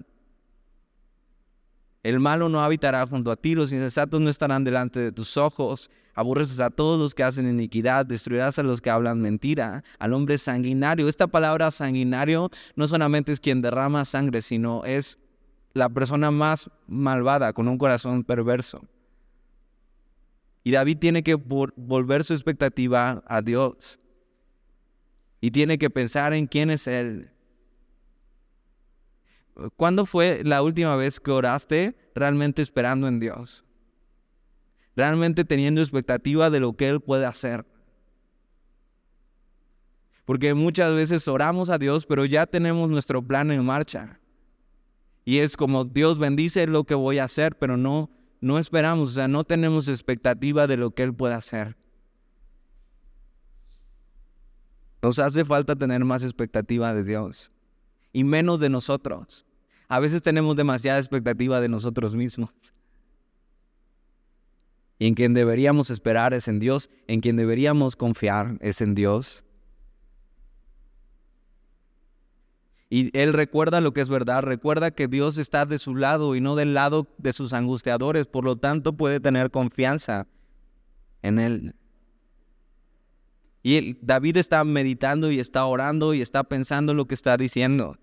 El 2.03 2.20
malo 2.20 2.50
no 2.50 2.63
habitará 2.63 3.08
junto 3.08 3.32
a 3.32 3.36
ti, 3.36 3.56
los 3.56 3.72
insensatos 3.72 4.22
no 4.22 4.29
estarán 4.29 4.63
delante 4.63 5.00
de 5.00 5.12
tus 5.12 5.38
ojos. 5.38 5.89
Aburres 6.13 6.60
a 6.60 6.70
todos 6.70 7.00
los 7.00 7.15
que 7.15 7.24
hacen 7.24 7.50
iniquidad, 7.50 8.06
destruirás 8.06 8.60
a 8.60 8.63
los 8.63 8.79
que 8.79 8.91
hablan 8.91 9.20
mentira, 9.20 9.84
al 9.98 10.13
hombre 10.13 10.38
sanguinario. 10.38 11.10
Esta 11.10 11.25
palabra 11.25 11.72
sanguinario 11.72 12.51
no 12.75 12.88
solamente 12.88 13.32
es 13.32 13.39
quien 13.39 13.63
derrama 13.63 14.06
sangre, 14.06 14.44
sino 14.44 14.86
es 14.86 15.17
la 15.74 15.89
persona 15.89 16.29
más 16.29 16.70
malvada, 16.86 17.53
con 17.53 17.67
un 17.67 17.79
corazón 17.79 18.24
perverso. 18.24 18.88
Y 20.67 20.71
David 20.71 20.97
tiene 20.97 21.24
que 21.24 21.36
volver 21.36 22.25
su 22.25 22.33
expectativa 22.33 23.24
a 23.25 23.41
Dios. 23.41 24.01
Y 25.39 25.51
tiene 25.51 25.77
que 25.77 25.89
pensar 25.89 26.33
en 26.33 26.45
quién 26.45 26.69
es 26.69 26.88
Él. 26.88 27.31
¿Cuándo 29.77 30.05
fue 30.05 30.41
la 30.43 30.62
última 30.62 30.97
vez 30.97 31.21
que 31.21 31.31
oraste 31.31 31.95
realmente 32.13 32.62
esperando 32.62 33.07
en 33.07 33.21
Dios? 33.21 33.63
Realmente 34.93 35.45
teniendo 35.45 35.79
expectativa 35.79 36.50
de 36.50 36.59
lo 36.59 36.75
que 36.75 36.89
Él 36.89 37.00
puede 37.00 37.25
hacer. 37.25 37.65
Porque 40.25 40.53
muchas 40.53 40.93
veces 40.93 41.29
oramos 41.29 41.69
a 41.69 41.77
Dios, 41.77 42.05
pero 42.05 42.25
ya 42.25 42.45
tenemos 42.45 42.89
nuestro 42.89 43.21
plan 43.21 43.51
en 43.51 43.63
marcha. 43.63 44.19
Y 45.24 45.38
es 45.38 45.55
como 45.55 45.86
Dios 45.86 46.19
bendice 46.19 46.67
lo 46.67 46.83
que 46.83 46.93
voy 46.93 47.19
a 47.19 47.24
hacer, 47.24 47.57
pero 47.57 47.77
no 47.77 48.12
no 48.41 48.60
esperamos, 48.60 49.12
o 49.12 49.13
sea, 49.13 49.27
no 49.27 49.44
tenemos 49.44 49.88
expectativa 49.88 50.67
de 50.67 50.77
lo 50.77 50.91
que 50.91 51.03
Él 51.03 51.13
pueda 51.13 51.36
hacer. 51.36 51.75
Nos 55.01 55.20
hace 55.20 55.46
falta 55.46 55.75
tener 55.75 56.03
más 56.03 56.24
expectativa 56.24 56.94
de 56.94 57.03
Dios 57.03 57.51
y 58.13 58.24
menos 58.24 58.60
de 58.60 58.70
nosotros. 58.70 59.46
A 59.88 60.00
veces 60.00 60.22
tenemos 60.22 60.56
demasiada 60.56 61.00
expectativa 61.00 61.62
de 61.62 61.70
nosotros 61.70 62.15
mismos. 62.15 62.51
Y 65.00 65.08
en 65.08 65.13
quien 65.13 65.34
deberíamos 65.34 65.89
esperar 65.89 66.34
es 66.34 66.48
en 66.48 66.60
Dios, 66.60 66.89
en 67.08 67.22
quien 67.22 67.38
deberíamos 67.38 67.96
confiar 67.96 68.58
es 68.62 68.82
en 68.82 68.96
Dios. 68.96 69.44
Y 72.89 73.17
él 73.17 73.34
recuerda 73.34 73.82
lo 73.82 73.94
que 73.94 74.01
es 74.01 74.08
verdad, 74.08 74.44
recuerda 74.44 74.91
que 74.91 75.08
Dios 75.08 75.38
está 75.38 75.65
de 75.65 75.77
su 75.77 75.96
lado 75.96 76.36
y 76.36 76.41
no 76.41 76.56
del 76.56 76.74
lado 76.74 77.08
de 77.17 77.34
sus 77.34 77.51
angustiadores, 77.51 78.25
por 78.25 78.46
lo 78.46 78.56
tanto 78.56 78.96
puede 78.96 79.20
tener 79.20 79.51
confianza 79.51 80.27
en 81.22 81.39
él. 81.39 81.75
Y 83.62 83.98
David 84.01 84.38
está 84.38 84.63
meditando 84.63 85.29
y 85.29 85.39
está 85.39 85.65
orando 85.65 86.13
y 86.13 86.22
está 86.22 86.46
pensando 86.46 86.94
lo 86.94 87.06
que 87.06 87.15
está 87.15 87.36
diciendo. 87.36 87.98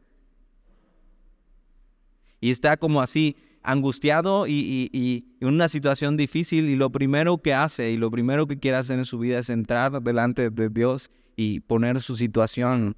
Y 2.39 2.51
está 2.51 2.77
como 2.77 3.01
así, 3.01 3.37
angustiado 3.63 4.47
y, 4.47 4.91
y, 4.93 5.35
en 5.41 5.49
una 5.49 5.69
situación 5.69 6.19
difícil 6.19 6.69
y 6.69 6.77
lo 6.77 6.91
primero 6.91 7.39
que 7.39 7.55
hace 7.55 7.91
y 7.91 7.97
lo 7.97 8.11
primero 8.11 8.47
que 8.47 8.59
quiere 8.59 8.77
hacer 8.77 8.99
en 8.99 9.07
su 9.07 9.19
vida 9.19 9.39
es 9.39 9.49
entrar 9.49 10.03
delante 10.03 10.51
de 10.51 10.69
Dios 10.69 11.11
y 11.35 11.61
poner 11.61 12.03
su 12.03 12.17
situación 12.17 12.97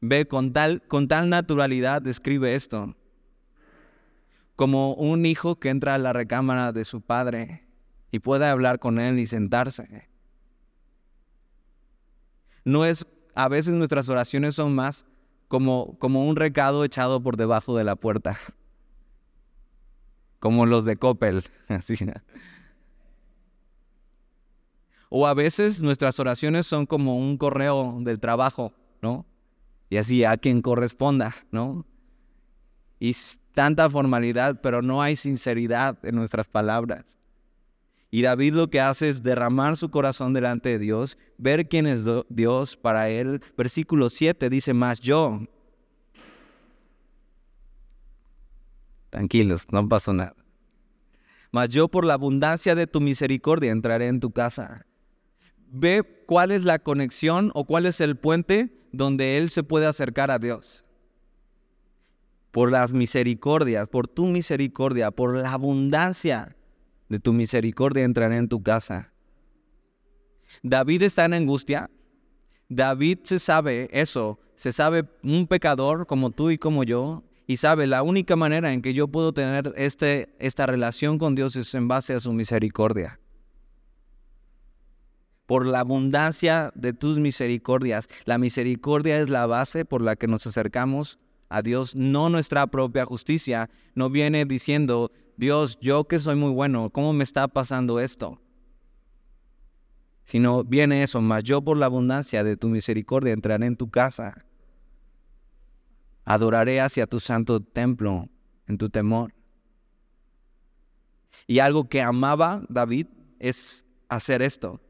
Ve, 0.00 0.26
con 0.28 0.52
tal, 0.52 0.82
con 0.86 1.08
tal 1.08 1.28
naturalidad 1.28 2.00
describe 2.00 2.54
esto, 2.54 2.94
como 4.54 4.94
un 4.94 5.26
hijo 5.26 5.58
que 5.58 5.70
entra 5.70 5.94
a 5.94 5.98
la 5.98 6.12
recámara 6.12 6.72
de 6.72 6.84
su 6.84 7.00
padre 7.00 7.66
y 8.10 8.20
puede 8.20 8.46
hablar 8.46 8.78
con 8.78 9.00
él 9.00 9.18
y 9.18 9.26
sentarse. 9.26 10.08
No 12.64 12.84
es, 12.84 13.06
a 13.34 13.48
veces 13.48 13.74
nuestras 13.74 14.08
oraciones 14.08 14.54
son 14.54 14.74
más 14.74 15.06
como, 15.48 15.98
como 15.98 16.28
un 16.28 16.36
recado 16.36 16.84
echado 16.84 17.22
por 17.22 17.36
debajo 17.36 17.76
de 17.76 17.84
la 17.84 17.96
puerta, 17.96 18.38
como 20.38 20.66
los 20.66 20.84
de 20.84 20.96
Coppel, 20.96 21.42
así. 21.68 21.96
O 25.08 25.26
a 25.26 25.34
veces 25.34 25.82
nuestras 25.82 26.20
oraciones 26.20 26.66
son 26.66 26.86
como 26.86 27.16
un 27.16 27.38
correo 27.38 27.96
del 28.00 28.20
trabajo, 28.20 28.72
¿no? 29.00 29.24
Y 29.90 29.96
así 29.96 30.24
a 30.24 30.36
quien 30.36 30.62
corresponda, 30.62 31.34
¿no? 31.50 31.86
Y 33.00 33.16
tanta 33.54 33.88
formalidad, 33.88 34.60
pero 34.60 34.82
no 34.82 35.02
hay 35.02 35.16
sinceridad 35.16 35.98
en 36.04 36.14
nuestras 36.14 36.46
palabras. 36.46 37.18
Y 38.10 38.22
David 38.22 38.54
lo 38.54 38.70
que 38.70 38.80
hace 38.80 39.08
es 39.10 39.22
derramar 39.22 39.76
su 39.76 39.90
corazón 39.90 40.32
delante 40.32 40.70
de 40.70 40.78
Dios, 40.78 41.18
ver 41.36 41.68
quién 41.68 41.86
es 41.86 42.04
Dios 42.28 42.76
para 42.76 43.10
él. 43.10 43.42
Versículo 43.56 44.08
7 44.08 44.48
dice, 44.48 44.72
más 44.72 45.00
yo. 45.00 45.42
Tranquilos, 49.10 49.66
no 49.70 49.86
pasó 49.88 50.12
nada. 50.12 50.34
Mas 51.50 51.70
yo 51.70 51.88
por 51.88 52.04
la 52.04 52.14
abundancia 52.14 52.74
de 52.74 52.86
tu 52.86 53.00
misericordia 53.00 53.72
entraré 53.72 54.06
en 54.06 54.20
tu 54.20 54.30
casa. 54.30 54.86
Ve 55.70 56.02
cuál 56.26 56.50
es 56.50 56.64
la 56.64 56.78
conexión 56.78 57.50
o 57.54 57.64
cuál 57.64 57.86
es 57.86 58.00
el 58.00 58.16
puente 58.16 58.77
donde 58.92 59.38
Él 59.38 59.50
se 59.50 59.62
puede 59.62 59.86
acercar 59.86 60.30
a 60.30 60.38
Dios. 60.38 60.84
Por 62.50 62.72
las 62.72 62.92
misericordias, 62.92 63.88
por 63.88 64.08
tu 64.08 64.26
misericordia, 64.26 65.10
por 65.10 65.36
la 65.36 65.52
abundancia 65.52 66.56
de 67.08 67.18
tu 67.18 67.32
misericordia 67.32 68.04
entraré 68.04 68.36
en 68.36 68.48
tu 68.48 68.62
casa. 68.62 69.12
David 70.62 71.02
está 71.02 71.24
en 71.24 71.34
angustia. 71.34 71.90
David 72.68 73.20
se 73.22 73.38
sabe 73.38 73.88
eso, 73.92 74.38
se 74.54 74.72
sabe 74.72 75.04
un 75.22 75.46
pecador 75.46 76.06
como 76.06 76.30
tú 76.30 76.50
y 76.50 76.58
como 76.58 76.84
yo, 76.84 77.24
y 77.46 77.56
sabe 77.56 77.86
la 77.86 78.02
única 78.02 78.36
manera 78.36 78.74
en 78.74 78.82
que 78.82 78.92
yo 78.92 79.08
puedo 79.08 79.32
tener 79.32 79.72
este, 79.76 80.34
esta 80.38 80.66
relación 80.66 81.16
con 81.16 81.34
Dios 81.34 81.56
es 81.56 81.74
en 81.74 81.88
base 81.88 82.12
a 82.12 82.20
su 82.20 82.32
misericordia 82.34 83.18
por 85.48 85.66
la 85.66 85.80
abundancia 85.80 86.70
de 86.74 86.92
tus 86.92 87.18
misericordias. 87.18 88.06
La 88.26 88.36
misericordia 88.36 89.18
es 89.18 89.30
la 89.30 89.46
base 89.46 89.86
por 89.86 90.02
la 90.02 90.14
que 90.14 90.26
nos 90.26 90.46
acercamos 90.46 91.18
a 91.48 91.62
Dios, 91.62 91.96
no 91.96 92.28
nuestra 92.28 92.66
propia 92.66 93.06
justicia. 93.06 93.70
No 93.94 94.10
viene 94.10 94.44
diciendo, 94.44 95.10
Dios, 95.38 95.78
yo 95.80 96.04
que 96.04 96.20
soy 96.20 96.36
muy 96.36 96.50
bueno, 96.50 96.90
¿cómo 96.90 97.14
me 97.14 97.24
está 97.24 97.48
pasando 97.48 97.98
esto? 97.98 98.38
Sino 100.24 100.64
viene 100.64 101.02
eso, 101.02 101.22
mas 101.22 101.44
yo 101.44 101.62
por 101.62 101.78
la 101.78 101.86
abundancia 101.86 102.44
de 102.44 102.58
tu 102.58 102.68
misericordia 102.68 103.32
entraré 103.32 103.64
en 103.64 103.76
tu 103.76 103.90
casa. 103.90 104.44
Adoraré 106.26 106.82
hacia 106.82 107.06
tu 107.06 107.20
santo 107.20 107.60
templo 107.60 108.28
en 108.66 108.76
tu 108.76 108.90
temor. 108.90 109.32
Y 111.46 111.60
algo 111.60 111.88
que 111.88 112.02
amaba 112.02 112.66
David 112.68 113.06
es 113.38 113.86
hacer 114.10 114.42
esto 114.42 114.82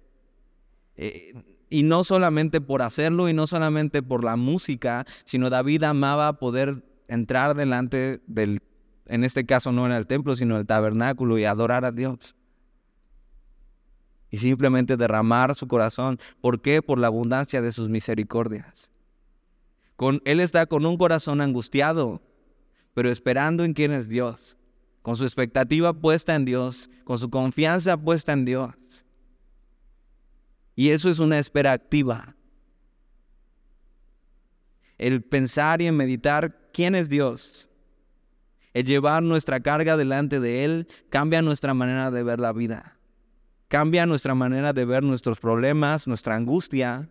eh, 0.98 1.32
y 1.70 1.84
no 1.84 2.02
solamente 2.02 2.60
por 2.60 2.82
hacerlo 2.82 3.28
y 3.28 3.32
no 3.32 3.46
solamente 3.46 4.02
por 4.02 4.24
la 4.24 4.36
música, 4.36 5.06
sino 5.24 5.48
David 5.48 5.84
amaba 5.84 6.38
poder 6.38 6.82
entrar 7.06 7.54
delante 7.54 8.20
del, 8.26 8.60
en 9.06 9.24
este 9.24 9.46
caso 9.46 9.70
no 9.70 9.86
en 9.86 9.92
el 9.92 10.06
templo, 10.06 10.34
sino 10.34 10.54
en 10.54 10.60
el 10.60 10.66
tabernáculo 10.66 11.38
y 11.38 11.44
adorar 11.44 11.84
a 11.84 11.92
Dios. 11.92 12.34
Y 14.30 14.38
simplemente 14.38 14.96
derramar 14.96 15.54
su 15.54 15.68
corazón. 15.68 16.18
¿Por 16.40 16.60
qué? 16.60 16.82
Por 16.82 16.98
la 16.98 17.06
abundancia 17.06 17.62
de 17.62 17.72
sus 17.72 17.88
misericordias. 17.88 18.90
Con, 19.96 20.20
él 20.24 20.40
está 20.40 20.66
con 20.66 20.84
un 20.84 20.98
corazón 20.98 21.40
angustiado, 21.40 22.22
pero 22.92 23.08
esperando 23.08 23.64
en 23.64 23.72
quién 23.72 23.92
es 23.92 24.08
Dios, 24.08 24.58
con 25.02 25.16
su 25.16 25.24
expectativa 25.24 25.92
puesta 25.92 26.34
en 26.34 26.44
Dios, 26.44 26.90
con 27.04 27.18
su 27.18 27.30
confianza 27.30 27.96
puesta 27.96 28.32
en 28.32 28.44
Dios. 28.44 29.04
Y 30.78 30.90
eso 30.90 31.10
es 31.10 31.18
una 31.18 31.40
espera 31.40 31.72
activa. 31.72 32.36
El 34.96 35.24
pensar 35.24 35.82
y 35.82 35.88
en 35.88 35.96
meditar 35.96 36.70
quién 36.72 36.94
es 36.94 37.08
Dios, 37.08 37.68
el 38.74 38.86
llevar 38.86 39.24
nuestra 39.24 39.58
carga 39.58 39.96
delante 39.96 40.38
de 40.38 40.64
Él, 40.64 40.86
cambia 41.10 41.42
nuestra 41.42 41.74
manera 41.74 42.12
de 42.12 42.22
ver 42.22 42.38
la 42.38 42.52
vida, 42.52 42.96
cambia 43.66 44.06
nuestra 44.06 44.36
manera 44.36 44.72
de 44.72 44.84
ver 44.84 45.02
nuestros 45.02 45.40
problemas, 45.40 46.06
nuestra 46.06 46.36
angustia. 46.36 47.08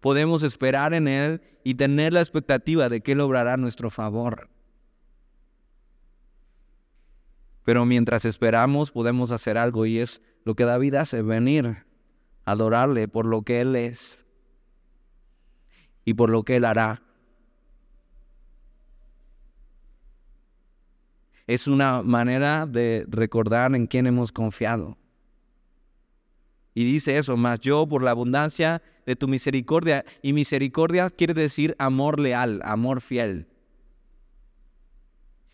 Podemos 0.00 0.44
esperar 0.44 0.94
en 0.94 1.08
Él 1.08 1.42
y 1.62 1.74
tener 1.74 2.14
la 2.14 2.20
expectativa 2.20 2.88
de 2.88 3.02
que 3.02 3.12
Él 3.12 3.20
obrará 3.20 3.58
nuestro 3.58 3.90
favor. 3.90 4.48
Pero 7.66 7.84
mientras 7.84 8.24
esperamos 8.24 8.92
podemos 8.92 9.32
hacer 9.32 9.58
algo 9.58 9.86
y 9.86 9.98
es 9.98 10.22
lo 10.44 10.54
que 10.54 10.62
David 10.62 10.94
hace, 10.94 11.20
venir, 11.22 11.84
adorarle 12.44 13.08
por 13.08 13.26
lo 13.26 13.42
que 13.42 13.60
Él 13.60 13.74
es 13.74 14.24
y 16.04 16.14
por 16.14 16.30
lo 16.30 16.44
que 16.44 16.54
Él 16.54 16.64
hará. 16.64 17.02
Es 21.48 21.66
una 21.66 22.02
manera 22.02 22.66
de 22.66 23.04
recordar 23.08 23.74
en 23.74 23.88
quién 23.88 24.06
hemos 24.06 24.30
confiado. 24.30 24.96
Y 26.72 26.84
dice 26.84 27.18
eso, 27.18 27.36
más 27.36 27.58
yo 27.58 27.88
por 27.88 28.04
la 28.04 28.12
abundancia 28.12 28.80
de 29.06 29.16
tu 29.16 29.26
misericordia. 29.26 30.04
Y 30.22 30.34
misericordia 30.34 31.10
quiere 31.10 31.34
decir 31.34 31.74
amor 31.80 32.20
leal, 32.20 32.60
amor 32.64 33.00
fiel. 33.00 33.48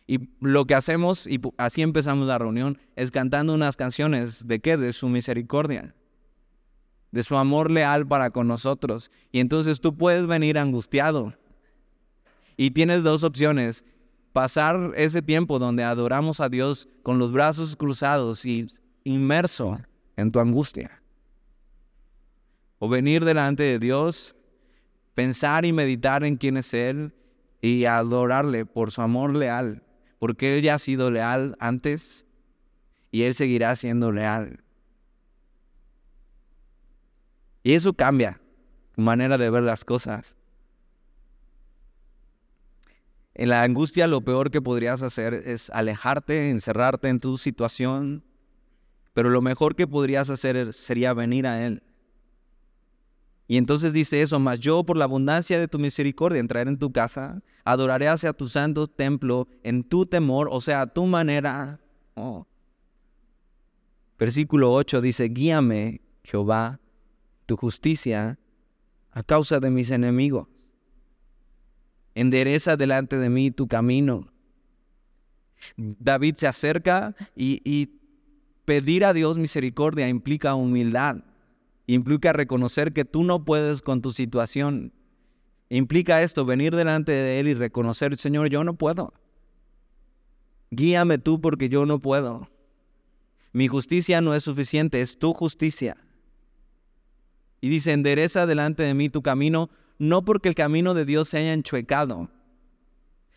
Y 0.07 0.29
lo 0.41 0.67
que 0.67 0.75
hacemos, 0.75 1.27
y 1.27 1.41
así 1.59 1.83
empezamos 1.83 2.27
la 2.27 2.39
reunión, 2.39 2.79
es 2.97 3.11
cantando 3.11 3.55
unas 3.55 3.77
canciones 3.77 4.47
de 4.47 4.61
qué? 4.61 4.77
De 4.77 4.93
su 4.93 5.09
misericordia, 5.09 5.95
de 7.13 7.23
su 7.23 7.37
amor 7.37 7.71
leal 7.71 8.07
para 8.07 8.31
con 8.31 8.49
nosotros. 8.49 9.11
Y 9.31 9.41
entonces 9.41 9.81
tú 9.81 9.97
puedes 9.97 10.27
venir 10.27 10.59
angustiado. 10.59 11.35
Y 12.57 12.73
tienes 12.73 13.03
dos 13.03 13.23
opciones. 13.23 13.85
Pasar 14.33 14.93
ese 14.97 15.23
tiempo 15.23 15.59
donde 15.59 15.85
adoramos 15.85 16.41
a 16.41 16.49
Dios 16.49 16.89
con 17.03 17.19
los 17.19 17.33
brazos 17.33 17.77
cruzados 17.77 18.45
y 18.45 18.67
inmerso 19.05 19.79
en 20.17 20.33
tu 20.33 20.41
angustia. 20.41 21.03
O 22.79 22.89
venir 22.89 23.25
delante 23.25 23.63
de 23.63 23.79
Dios, 23.79 24.35
pensar 25.15 25.65
y 25.65 25.73
meditar 25.73 26.25
en 26.25 26.37
quién 26.37 26.57
es 26.57 26.75
Él 26.75 27.15
y 27.61 27.85
adorarle 27.85 28.67
por 28.67 28.91
su 28.91 29.03
amor 29.03 29.37
leal 29.37 29.83
porque 30.23 30.55
Él 30.55 30.63
ya 30.63 30.77
ha 30.77 30.79
sido 30.79 31.11
leal 31.11 31.57
antes 31.59 32.27
y 33.11 33.25
Él 33.25 33.35
seguirá 33.35 33.75
siendo 33.75 34.13
leal. 34.13 34.63
Y 37.65 37.73
eso 37.73 37.95
cambia 37.95 38.41
tu 38.93 39.01
manera 39.01 39.37
de 39.37 39.51
ver 39.51 39.65
las 39.65 39.85
cosas. 39.85 40.37
En 43.35 43.49
la 43.49 43.65
angustia 43.65 44.07
lo 44.07 44.21
peor 44.21 44.53
que 44.53 44.63
podrías 44.63 45.03
hacer 45.03 45.35
es 45.35 45.71
alejarte, 45.71 46.51
encerrarte 46.51 47.09
en 47.09 47.19
tu 47.19 47.37
situación, 47.37 48.23
pero 49.15 49.29
lo 49.29 49.43
mejor 49.43 49.75
que 49.75 49.89
podrías 49.89 50.31
hacer 50.31 50.73
sería 50.73 51.15
venir 51.15 51.49
a 51.49 51.67
Él 51.67 51.83
y 53.53 53.59
entonces 53.59 53.93
dice 53.93 54.23
eso, 54.23 54.39
mas 54.39 54.61
yo 54.61 54.83
por 54.83 54.97
la 54.97 55.05
abundancia 55.05 55.61
de 55.61 55.69
tu 55.69 55.79
misericordia 55.79 56.41
entraré 56.41 56.71
en 56.71 56.79
tu 56.79 56.91
casa, 56.91 57.43
adoraré 57.65 58.09
hacia 58.09 58.33
tu 58.33 58.49
santo 58.49 58.87
templo 58.87 59.47
en 59.63 59.85
tu 59.85 60.07
temor, 60.07 60.49
o 60.51 60.59
sea, 60.63 60.81
a 60.81 60.87
tu 60.87 61.05
manera. 61.05 61.79
Oh. 62.15 62.47
Versículo 64.19 64.73
8 64.73 65.03
dice, 65.03 65.25
guíame, 65.25 66.01
Jehová, 66.25 66.81
tu 67.45 67.59
justicia 67.59 68.39
a 69.11 69.23
causa 69.23 69.61
de 69.61 69.69
mis 69.69 69.91
enemigos. 69.91 70.49
Endereza 72.15 72.79
delante 72.79 73.19
de 73.19 73.29
mí 73.29 73.51
tu 73.51 73.69
camino. 73.69 74.33
David 75.77 76.37
se 76.39 76.47
acerca 76.47 77.15
y, 77.37 77.61
y 77.71 78.01
pedir 78.65 79.05
a 79.05 79.13
Dios 79.13 79.37
misericordia 79.37 80.09
implica 80.09 80.55
humildad. 80.55 81.23
Implica 81.87 82.33
reconocer 82.33 82.93
que 82.93 83.05
tú 83.05 83.25
no 83.25 83.45
puedes 83.45 83.83
con 83.83 84.03
tu 84.03 84.13
situación. 84.13 84.93
Implica 85.69 86.23
esto, 86.23 86.45
venir 86.45 86.77
delante 86.77 87.13
de 87.13 87.41
Él 87.41 87.49
y 87.49 87.55
reconocer, 87.55 88.17
Señor, 88.19 88.49
yo 88.51 88.63
no 88.63 88.75
puedo. 88.75 89.15
Guíame 90.71 91.19
tú 91.19 91.41
porque 91.41 91.69
yo 91.69 91.87
no 91.87 91.99
puedo. 91.99 92.49
Mi 93.53 93.69
justicia 93.69 94.21
no 94.21 94.35
es 94.35 94.45
suficiente, 94.45 95.01
es 95.01 95.19
tu 95.19 95.35
justicia. 95.35 95.97
Y 97.61 97.69
dice, 97.69 97.93
endereza 97.93 98.47
delante 98.47 98.83
de 98.83 98.95
mí 98.95 99.09
tu 99.09 99.23
camino, 99.23 99.71
no 99.99 100.25
porque 100.25 100.49
el 100.49 100.55
camino 100.55 100.95
de 100.95 101.05
Dios 101.05 101.29
se 101.29 101.39
haya 101.39 101.53
enchuecado, 101.53 102.31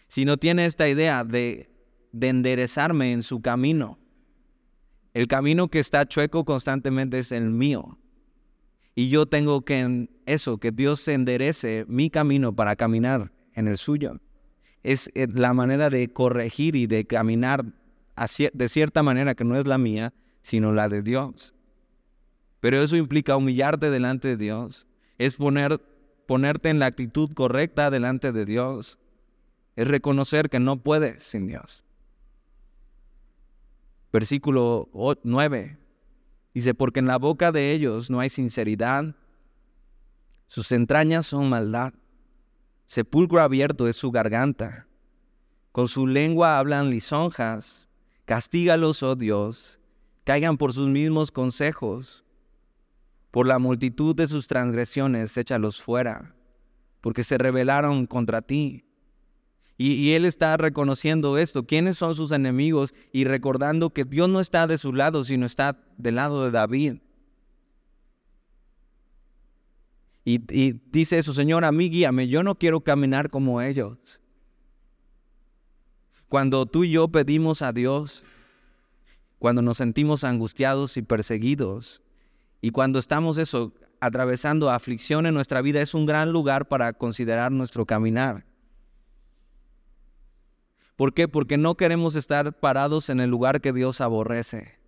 sino 0.07 0.37
tiene 0.37 0.65
esta 0.65 0.87
idea 0.87 1.23
de, 1.23 1.69
de 2.11 2.29
enderezarme 2.29 3.11
en 3.11 3.23
su 3.23 3.41
camino. 3.41 3.99
El 5.13 5.27
camino 5.27 5.67
que 5.69 5.79
está 5.79 6.05
chueco 6.05 6.43
constantemente 6.45 7.19
es 7.19 7.31
el 7.31 7.49
mío. 7.49 7.97
Y 8.95 9.09
yo 9.09 9.25
tengo 9.25 9.63
que 9.65 10.09
eso, 10.25 10.57
que 10.57 10.71
Dios 10.71 11.05
enderece 11.09 11.85
mi 11.89 12.09
camino 12.09 12.55
para 12.55 12.77
caminar 12.77 13.31
en 13.53 13.67
el 13.67 13.77
suyo. 13.77 14.21
Es 14.83 15.11
eh, 15.15 15.27
la 15.31 15.53
manera 15.53 15.89
de 15.89 16.07
corregir 16.11 16.77
y 16.77 16.87
de 16.87 17.05
caminar 17.05 17.65
de 18.53 18.69
cierta 18.69 19.03
manera 19.03 19.35
que 19.35 19.43
no 19.43 19.57
es 19.57 19.67
la 19.67 19.77
mía, 19.77 20.13
sino 20.41 20.71
la 20.71 20.87
de 20.87 21.01
Dios. 21.01 21.53
Pero 22.61 22.81
eso 22.81 22.95
implica 22.95 23.35
humillarte 23.35 23.89
delante 23.89 24.29
de 24.29 24.37
Dios, 24.37 24.87
es 25.17 25.35
poner, 25.35 25.81
ponerte 26.25 26.69
en 26.69 26.79
la 26.79 26.85
actitud 26.85 27.33
correcta 27.33 27.89
delante 27.89 28.31
de 28.31 28.45
Dios, 28.45 28.97
es 29.75 29.87
reconocer 29.87 30.49
que 30.49 30.59
no 30.59 30.81
puedes 30.81 31.21
sin 31.23 31.47
Dios. 31.47 31.83
Versículo 34.13 34.89
9. 35.23 35.77
Dice, 36.55 36.73
porque 36.73 37.01
en 37.01 37.05
la 37.05 37.17
boca 37.17 37.51
de 37.51 37.73
ellos 37.73 38.09
no 38.09 38.21
hay 38.21 38.29
sinceridad, 38.29 39.13
sus 40.47 40.71
entrañas 40.71 41.25
son 41.25 41.49
maldad, 41.49 41.93
sepulcro 42.85 43.41
abierto 43.41 43.89
es 43.89 43.97
su 43.97 44.09
garganta, 44.09 44.87
con 45.73 45.89
su 45.89 46.07
lengua 46.07 46.57
hablan 46.57 46.89
lisonjas, 46.89 47.89
castígalos, 48.23 49.03
oh 49.03 49.17
Dios, 49.17 49.79
caigan 50.23 50.55
por 50.55 50.71
sus 50.71 50.87
mismos 50.87 51.29
consejos, 51.29 52.23
por 53.31 53.47
la 53.47 53.59
multitud 53.59 54.15
de 54.15 54.29
sus 54.29 54.47
transgresiones 54.47 55.35
échalos 55.35 55.81
fuera, 55.81 56.35
porque 57.01 57.25
se 57.25 57.37
rebelaron 57.37 58.07
contra 58.07 58.41
ti. 58.41 58.85
Y, 59.77 60.13
él 60.13 60.23
está 60.23 60.55
reconociendo 60.55 61.37
esto, 61.37 61.65
quiénes 61.65 61.97
son 61.97 62.15
sus 62.15 62.31
enemigos 62.31 62.93
y 63.11 63.25
recordando 63.25 63.89
que 63.89 64.05
Dios 64.05 64.29
no 64.29 64.39
está 64.39 64.67
de 64.67 64.77
su 64.77 64.93
lado, 64.93 65.25
sino 65.25 65.45
está 65.45 65.77
del 65.97 66.15
lado 66.15 66.45
de 66.45 66.51
David. 66.51 66.95
Y, 70.23 70.39
dice 70.91 71.17
eso, 71.17 71.33
Señor, 71.33 71.65
a 71.65 71.73
mí 71.73 71.89
guíame, 71.89 72.29
yo 72.29 72.41
no 72.41 72.55
quiero 72.55 72.81
caminar 72.81 73.29
como 73.29 73.61
ellos. 73.61 74.21
Cuando 76.29 76.65
tú 76.65 76.85
y 76.85 76.91
yo 76.91 77.09
pedimos 77.09 77.61
a 77.61 77.73
Dios, 77.73 78.23
cuando 79.39 79.61
nos 79.61 79.77
sentimos 79.77 80.23
angustiados 80.23 80.95
y 80.95 81.01
perseguidos, 81.01 82.01
y 82.61 82.71
cuando 82.71 82.97
estamos 82.97 83.37
eso, 83.37 83.73
atravesando 83.99 84.69
aflicción 84.69 85.25
en 85.25 85.33
nuestra 85.33 85.61
vida, 85.61 85.81
es 85.81 85.93
un 85.93 86.05
gran 86.05 86.31
lugar 86.31 86.67
para 86.69 86.93
considerar 86.93 87.51
nuestro 87.51 87.85
caminar. 87.85 88.45
¿Por 90.95 91.13
qué? 91.13 91.27
Porque 91.27 91.57
no 91.57 91.75
queremos 91.75 92.15
estar 92.15 92.59
parados 92.59 93.09
en 93.09 93.19
el 93.19 93.29
lugar 93.29 93.61
que 93.61 93.73
Dios 93.73 93.99
aborrece. 93.99 94.79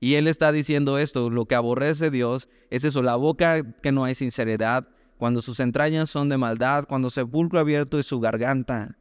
Y 0.00 0.14
Él 0.14 0.26
está 0.26 0.52
diciendo 0.52 0.98
esto, 0.98 1.30
lo 1.30 1.46
que 1.46 1.54
aborrece 1.54 2.10
Dios 2.10 2.48
es 2.70 2.84
eso, 2.84 3.02
la 3.02 3.16
boca 3.16 3.62
que 3.82 3.92
no 3.92 4.04
hay 4.04 4.14
sinceridad, 4.14 4.88
cuando 5.18 5.40
sus 5.40 5.60
entrañas 5.60 6.10
son 6.10 6.28
de 6.28 6.38
maldad, 6.38 6.86
cuando 6.88 7.10
sepulcro 7.10 7.60
abierto 7.60 7.98
es 7.98 8.06
su 8.06 8.20
garganta. 8.20 8.98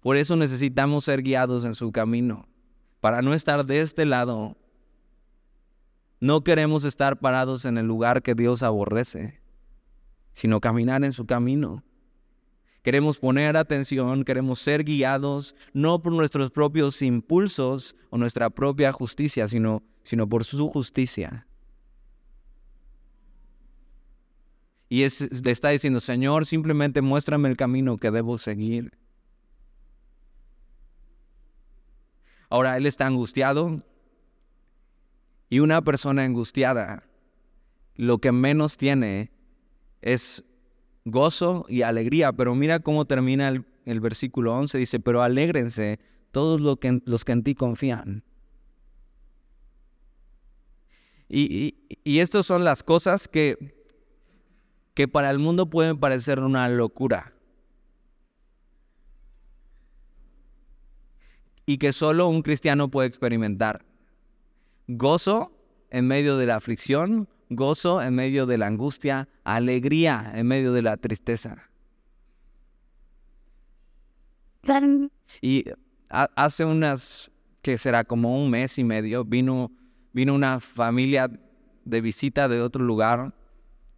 Por 0.00 0.16
eso 0.16 0.36
necesitamos 0.36 1.04
ser 1.04 1.22
guiados 1.22 1.64
en 1.64 1.74
su 1.74 1.90
camino, 1.92 2.48
para 3.00 3.22
no 3.22 3.34
estar 3.34 3.64
de 3.64 3.80
este 3.80 4.04
lado. 4.04 4.56
No 6.20 6.42
queremos 6.44 6.84
estar 6.84 7.18
parados 7.18 7.64
en 7.64 7.78
el 7.78 7.86
lugar 7.86 8.22
que 8.22 8.34
Dios 8.34 8.62
aborrece 8.62 9.43
sino 10.34 10.60
caminar 10.60 11.02
en 11.04 11.14
su 11.14 11.24
camino. 11.24 11.82
Queremos 12.82 13.16
poner 13.16 13.56
atención, 13.56 14.24
queremos 14.24 14.58
ser 14.58 14.84
guiados 14.84 15.56
no 15.72 16.02
por 16.02 16.12
nuestros 16.12 16.50
propios 16.50 17.00
impulsos 17.00 17.96
o 18.10 18.18
nuestra 18.18 18.50
propia 18.50 18.92
justicia, 18.92 19.48
sino, 19.48 19.82
sino 20.02 20.28
por 20.28 20.44
su 20.44 20.68
justicia. 20.68 21.46
Y 24.90 24.98
le 24.98 25.50
está 25.50 25.70
diciendo, 25.70 25.98
Señor, 25.98 26.44
simplemente 26.44 27.00
muéstrame 27.00 27.48
el 27.48 27.56
camino 27.56 27.96
que 27.96 28.10
debo 28.10 28.36
seguir. 28.36 28.92
Ahora 32.50 32.76
Él 32.76 32.84
está 32.86 33.06
angustiado 33.06 33.82
y 35.48 35.60
una 35.60 35.82
persona 35.82 36.22
angustiada 36.24 37.04
lo 37.96 38.18
que 38.18 38.30
menos 38.30 38.76
tiene 38.76 39.33
es 40.04 40.44
gozo 41.06 41.64
y 41.68 41.82
alegría. 41.82 42.32
Pero 42.32 42.54
mira 42.54 42.80
cómo 42.80 43.06
termina 43.06 43.48
el, 43.48 44.00
versículo 44.00 44.54
11. 44.54 44.78
Dice, 44.78 45.00
pero 45.00 45.22
alégrense 45.22 45.98
todos 46.30 46.60
los 46.60 46.78
que, 46.78 47.32
en 47.32 47.42
ti 47.42 47.54
confían. 47.54 48.22
Y, 51.28 51.74
y, 52.04 52.18
estas 52.18 52.44
son 52.46 52.64
las 52.64 52.82
cosas 52.82 53.26
que, 53.26 53.74
que 54.92 55.08
para 55.08 55.30
el 55.30 55.38
mundo 55.38 55.70
pueden 55.70 55.98
parecer 55.98 56.38
una 56.38 56.68
locura. 56.68 57.32
Y 61.66 61.78
que 61.78 61.94
solo 61.94 62.28
un 62.28 62.42
cristiano 62.42 62.90
puede 62.90 63.08
experimentar. 63.08 63.86
Gozo 64.86 65.50
en 65.90 66.06
medio 66.06 66.36
de 66.36 66.44
la 66.44 66.56
aflicción, 66.56 67.26
gozo 67.50 68.02
en 68.02 68.14
medio 68.14 68.46
de 68.46 68.58
la 68.58 68.66
angustia, 68.66 69.28
alegría 69.44 70.32
en 70.34 70.46
medio 70.46 70.72
de 70.72 70.82
la 70.82 70.96
tristeza. 70.96 71.70
Y 75.40 75.64
hace 76.08 76.64
unas, 76.64 77.30
que 77.62 77.78
será 77.78 78.04
como 78.04 78.42
un 78.42 78.50
mes 78.50 78.78
y 78.78 78.84
medio, 78.84 79.24
vino, 79.24 79.70
vino 80.12 80.34
una 80.34 80.60
familia 80.60 81.30
de 81.84 82.00
visita 82.00 82.48
de 82.48 82.60
otro 82.60 82.84
lugar. 82.84 83.34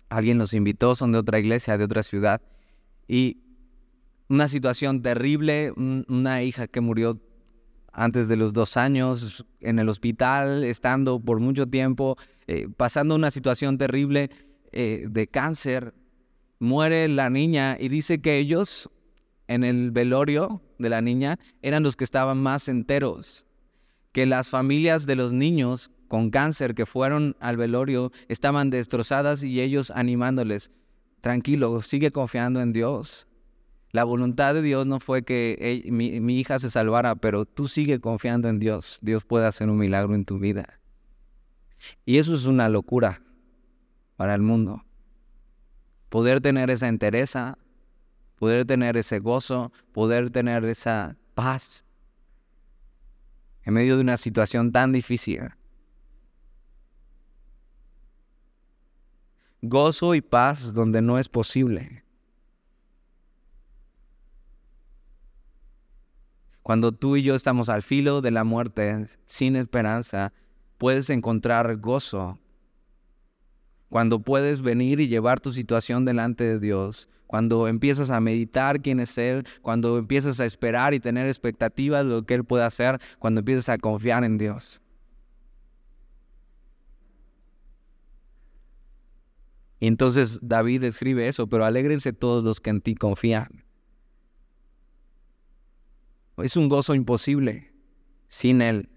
Alguien 0.09 0.39
los 0.39 0.55
invitó, 0.55 0.95
son 0.95 1.13
de 1.13 1.19
otra 1.19 1.39
iglesia, 1.39 1.79
de 1.79 1.85
otra 1.85 2.03
ciudad. 2.03 2.41
Y 3.09 3.39
una 4.29 4.49
situación 4.49 5.03
terrible, 5.03 5.73
una 5.77 6.43
hija 6.43 6.67
que 6.67 6.81
murió 6.81 7.21
antes 7.97 8.29
de 8.29 8.37
los 8.37 8.53
dos 8.53 8.77
años, 8.77 9.47
en 9.61 9.79
el 9.79 9.89
hospital, 9.89 10.65
estando 10.65 11.19
por 11.19 11.41
mucho 11.41 11.67
tiempo, 11.67 12.19
eh, 12.47 12.69
pasando 12.77 13.15
una 13.15 13.31
situación 13.31 13.79
terrible 13.79 14.29
eh, 14.73 15.07
de 15.09 15.27
cáncer. 15.27 15.95
Muere 16.59 17.09
la 17.09 17.31
niña 17.31 17.79
y 17.81 17.89
dice 17.89 18.21
que 18.21 18.37
ellos 18.37 18.91
en 19.49 19.65
el 19.65 19.93
velorio 19.93 20.61
de 20.79 20.91
la 20.91 21.01
niña 21.01 21.39
eran 21.63 21.83
los 21.83 21.97
que 21.97 22.05
estaban 22.05 22.37
más 22.37 22.69
enteros, 22.69 23.47
que 24.13 24.27
las 24.27 24.51
familias 24.51 25.07
de 25.07 25.17
los 25.17 25.33
niños 25.33 25.91
con 26.07 26.29
cáncer 26.29 26.75
que 26.75 26.85
fueron 26.85 27.35
al 27.41 27.57
velorio 27.57 28.13
estaban 28.29 28.69
destrozadas 28.69 29.43
y 29.43 29.63
ellos 29.63 29.91
animándoles, 29.91 30.71
tranquilo, 31.23 31.81
sigue 31.81 32.11
confiando 32.11 32.61
en 32.61 32.75
Dios. 32.75 33.27
La 33.97 34.05
voluntad 34.05 34.53
de 34.53 34.61
Dios 34.61 34.87
no 34.87 35.01
fue 35.01 35.23
que 35.23 35.83
mi, 35.91 36.39
hija 36.39 36.59
se 36.59 36.69
salvara, 36.69 37.15
pero 37.15 37.47
tú 37.47 37.67
sigue 37.67 37.99
confiando 37.99 38.51
en 38.51 38.59
Dios. 38.59 38.99
Dios 39.01 39.25
puede 39.25 39.47
hacer 39.47 39.71
un 39.71 39.79
milagro 39.79 40.15
en 40.15 40.27
tu 40.27 40.39
vida. 40.39 40.81
Y 42.05 42.19
eso 42.19 42.35
es 42.35 42.45
una 42.45 42.69
locura 42.69 43.23
para 44.17 44.35
el 44.35 44.43
mundo. 44.43 44.85
Poder 46.11 46.43
tener 46.43 46.69
esa 46.69 46.89
entereza, 46.89 47.57
poder 48.39 48.67
tener 48.67 48.99
ese 48.99 49.19
gozo, 49.19 49.73
poder 49.93 50.29
tener 50.29 50.67
esa 50.67 51.17
paz 51.33 51.83
en 53.63 53.73
medio 53.73 53.95
de 53.95 54.03
una 54.03 54.19
situación 54.19 54.73
tan 54.73 54.93
difícil. 54.93 55.55
Gozo 59.63 60.15
y 60.15 60.21
paz 60.21 60.75
donde 60.75 61.01
no 61.01 61.19
es 61.19 61.31
posible. 61.31 62.05
Cuando 66.67 66.91
tú 66.91 67.15
y 67.15 67.23
yo 67.23 67.37
estamos 67.37 67.69
al 67.69 67.85
filo 67.85 68.21
de 68.21 68.33
la 68.33 68.43
muerte, 68.43 69.07
sin 69.27 69.55
esperanza, 69.55 70.33
puedes 70.79 71.11
encontrar 71.11 71.77
gozo. 71.77 72.41
Cuando 73.89 74.19
puedes 74.19 74.63
venir 74.63 74.99
y 74.99 75.07
llevar 75.07 75.39
tu 75.39 75.53
situación 75.53 76.05
delante 76.05 76.43
de 76.43 76.59
Dios, 76.59 77.09
cuando 77.29 77.69
empiezas 77.69 78.11
a 78.11 78.19
meditar 78.19 78.83
quién 78.83 78.99
es 78.99 79.17
Él, 79.17 79.47
cuando 79.63 79.97
empiezas 79.97 80.41
a 80.41 80.45
esperar 80.45 80.93
y 80.93 80.99
tener 80.99 81.29
expectativas 81.29 82.03
de 82.03 82.11
lo 82.11 82.27
que 82.27 82.35
Él 82.35 82.43
puede 82.43 82.65
hacer, 82.65 83.01
cuando 83.21 83.39
empiezas 83.39 83.69
a 83.69 83.79
confiar 83.79 84.25
en 84.25 84.37
Dios. 84.37 84.83
Y 89.79 89.87
entonces 89.87 90.41
David 90.43 90.83
escribe 90.83 91.29
eso, 91.29 91.47
pero 91.47 91.65
alégrense 91.65 92.13
todos 92.13 92.43
los 92.43 92.59
que 92.59 92.71
en 92.71 92.81
ti 92.81 92.97
confían. 92.97 93.66
Es 96.39 96.57
un 96.57 96.69
gozo 96.69 96.95
imposible 96.95 97.73
sin 98.29 98.61
Él. 98.61 98.89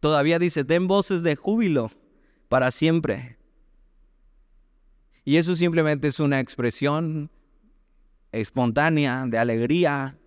Todavía 0.00 0.38
dice, 0.38 0.64
den 0.64 0.86
voces 0.86 1.22
de 1.22 1.34
júbilo 1.34 1.90
para 2.48 2.70
siempre. 2.70 3.38
Y 5.24 5.36
eso 5.36 5.56
simplemente 5.56 6.08
es 6.08 6.20
una 6.20 6.40
expresión 6.40 7.30
espontánea 8.32 9.26
de 9.26 9.38
alegría, 9.38 10.18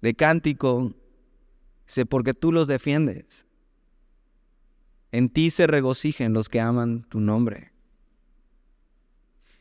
de 0.00 0.14
cántico, 0.14 0.94
sé 1.86 2.06
porque 2.06 2.34
tú 2.34 2.52
los 2.52 2.66
defiendes. 2.66 3.44
En 5.12 5.28
ti 5.28 5.50
se 5.50 5.66
regocijen 5.66 6.32
los 6.32 6.48
que 6.48 6.60
aman 6.60 7.02
tu 7.08 7.20
nombre. 7.20 7.72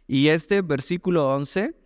Y 0.07 0.29
este 0.29 0.61
versículo 0.61 1.29
11 1.35 1.78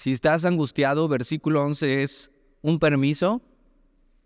si 0.00 0.12
estás 0.12 0.46
angustiado, 0.46 1.08
versículo 1.08 1.62
11 1.62 2.02
es 2.02 2.30
un 2.62 2.78
permiso. 2.78 3.42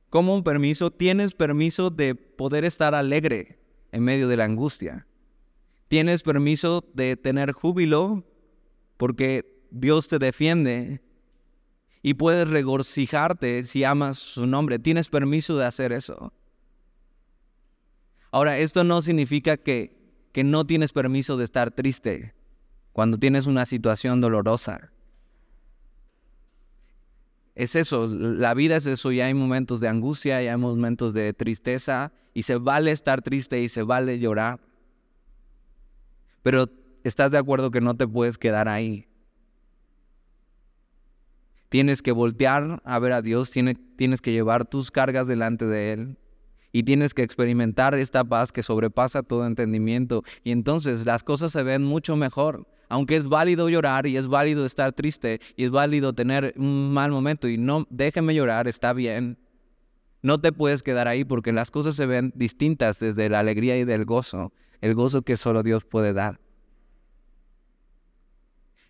¿Cómo 0.09 0.37
un 0.37 0.45
permiso? 0.45 0.93
Tienes 0.93 1.35
permiso 1.35 1.91
de 1.91 2.15
poder 2.15 2.65
estar 2.65 2.95
alegre 2.95 3.59
en 3.91 4.05
medio 4.05 4.29
de 4.29 4.37
la 4.37 4.45
angustia. 4.45 5.09
Tienes 5.89 6.23
permiso 6.23 6.85
de 6.95 7.17
tener 7.17 7.51
júbilo 7.51 8.25
porque 8.97 9.67
Dios 9.73 10.07
te 10.07 10.21
defiende 10.21 11.03
y 12.03 12.15
puedes 12.15 12.47
regocijarte 12.47 13.65
si 13.65 13.83
amas 13.83 14.17
su 14.17 14.47
nombre. 14.47 14.79
Tienes 14.79 15.09
permiso 15.09 15.57
de 15.57 15.65
hacer 15.65 15.93
eso. 15.93 16.33
Ahora, 18.31 18.59
esto 18.59 18.85
no 18.85 19.03
significa 19.03 19.57
que, 19.57 20.15
que 20.31 20.45
no 20.45 20.67
tienes 20.69 20.93
permiso 20.93 21.37
de 21.37 21.43
estar 21.43 21.73
triste 21.73 22.33
cuando 22.93 23.19
tienes 23.19 23.49
una 23.49 23.67
situación 23.67 24.21
dolorosa 24.21 24.94
es 27.55 27.77
eso, 27.77 28.09
la 28.09 28.53
vida 28.55 28.77
es 28.77 28.87
eso 28.87 29.13
y 29.13 29.21
hay 29.21 29.33
momentos 29.33 29.81
de 29.81 29.89
angustia 29.89 30.43
y 30.43 30.49
hay 30.49 30.57
momentos 30.57 31.15
de 31.15 31.33
tristeza 31.33 32.13
y 32.33 32.43
se 32.43 32.57
vale 32.57 32.91
estar 32.91 33.23
triste 33.23 33.61
y 33.61 33.69
se 33.69 33.83
vale 33.85 34.19
llorar. 34.19 34.61
Pero 36.43 36.69
estás 37.05 37.31
de 37.31 37.39
acuerdo 37.39 37.71
que 37.71 37.81
no 37.81 37.97
te 37.97 38.09
puedes 38.09 38.39
quedar 38.39 38.69
ahí. 38.69 39.07
Tienes 41.69 42.03
que 42.03 42.13
voltear 42.13 42.83
a 42.85 42.99
ver 42.99 43.13
a 43.13 43.23
Dios, 43.23 43.51
tienes, 43.51 43.77
tienes 43.97 44.21
que 44.21 44.33
llevar 44.33 44.65
tus 44.65 44.91
cargas 44.91 45.27
delante 45.27 45.65
de 45.65 45.93
Él 45.93 46.19
y 46.73 46.83
tienes 46.83 47.15
que 47.15 47.23
experimentar 47.23 47.95
esta 47.95 48.25
paz 48.25 48.51
que 48.51 48.65
sobrepasa 48.65 49.23
todo 49.23 49.47
entendimiento 49.47 50.25
y 50.43 50.51
entonces 50.51 51.07
las 51.07 51.23
cosas 51.23 51.53
se 51.53 51.63
ven 51.63 51.85
mucho 51.85 52.17
mejor 52.17 52.67
aunque 52.89 53.17
es 53.17 53.29
válido 53.29 53.69
llorar 53.69 54.07
y 54.07 54.17
es 54.17 54.27
válido 54.27 54.65
estar 54.65 54.93
triste 54.93 55.41
y 55.57 55.65
es 55.65 55.71
válido 55.71 56.13
tener 56.13 56.55
un 56.57 56.93
mal 56.93 57.11
momento 57.11 57.49
y 57.49 57.59
no 57.59 57.87
déjeme 57.91 58.35
llorar, 58.35 58.69
está 58.69 58.93
bien. 58.93 59.39
No 60.23 60.41
te 60.41 60.53
puedes 60.53 60.83
quedar 60.83 61.07
ahí 61.07 61.25
porque 61.25 61.53
las 61.53 61.71
cosas 61.71 61.97
se 61.97 62.07
ven 62.07 62.33
distintas 62.35 62.99
desde 62.99 63.29
la 63.29 63.41
alegría 63.41 63.77
y 63.79 63.85
del 63.85 64.05
gozo, 64.05 64.53
el 64.81 64.95
gozo 64.95 65.23
que 65.23 65.37
solo 65.37 65.63
Dios 65.63 65.85
puede 65.85 66.13
dar. 66.13 66.41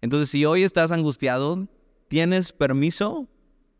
Entonces, 0.00 0.28
si 0.28 0.44
hoy 0.44 0.62
estás 0.62 0.92
angustiado, 0.92 1.66
tienes 2.08 2.52
permiso 2.52 3.26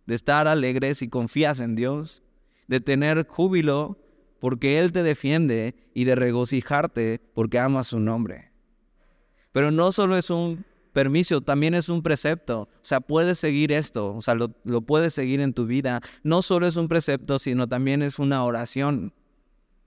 de 0.07 0.15
estar 0.15 0.49
alegre 0.49 0.95
si 0.95 1.09
confías 1.09 1.61
en 1.61 1.75
Dios, 1.77 2.23
de 2.67 2.81
tener 2.81 3.27
júbilo 3.27 3.99
porque 4.41 4.79
Él 4.79 4.91
te 4.91 5.03
defiende 5.03 5.75
y 5.95 6.05
de 6.05 6.15
regocijarte 6.15 7.21
porque 7.35 7.59
amas 7.59 7.89
su 7.89 8.01
nombre. 8.01 8.54
Pero 9.55 9.71
no 9.71 9.93
solo 9.93 10.17
es 10.17 10.31
un 10.31 10.65
permiso, 10.93 11.41
también 11.41 11.75
es 11.75 11.89
un 11.89 12.03
precepto. 12.03 12.63
O 12.63 12.69
sea, 12.83 13.01
puedes 13.01 13.39
seguir 13.39 13.71
esto, 13.71 14.13
o 14.13 14.21
sea, 14.21 14.35
lo, 14.35 14.49
puedes 14.81 15.15
seguir 15.15 15.41
en 15.41 15.55
tu 15.55 15.65
vida. 15.65 16.01
No 16.25 16.43
solo 16.43 16.67
es 16.67 16.75
un 16.75 16.89
precepto, 16.89 17.39
sino 17.39 17.69
también 17.69 18.03
es 18.03 18.19
una 18.19 18.43
oración. 18.45 19.15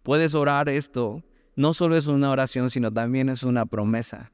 Puedes 0.03 0.35
orar 0.35 0.69
esto. 0.69 1.21
No 1.57 1.73
solo 1.73 1.97
es 1.97 2.07
una 2.07 2.31
oración, 2.31 2.69
sino 2.69 2.93
también 2.93 3.27
es 3.27 3.43
una 3.43 3.65
promesa. 3.65 4.31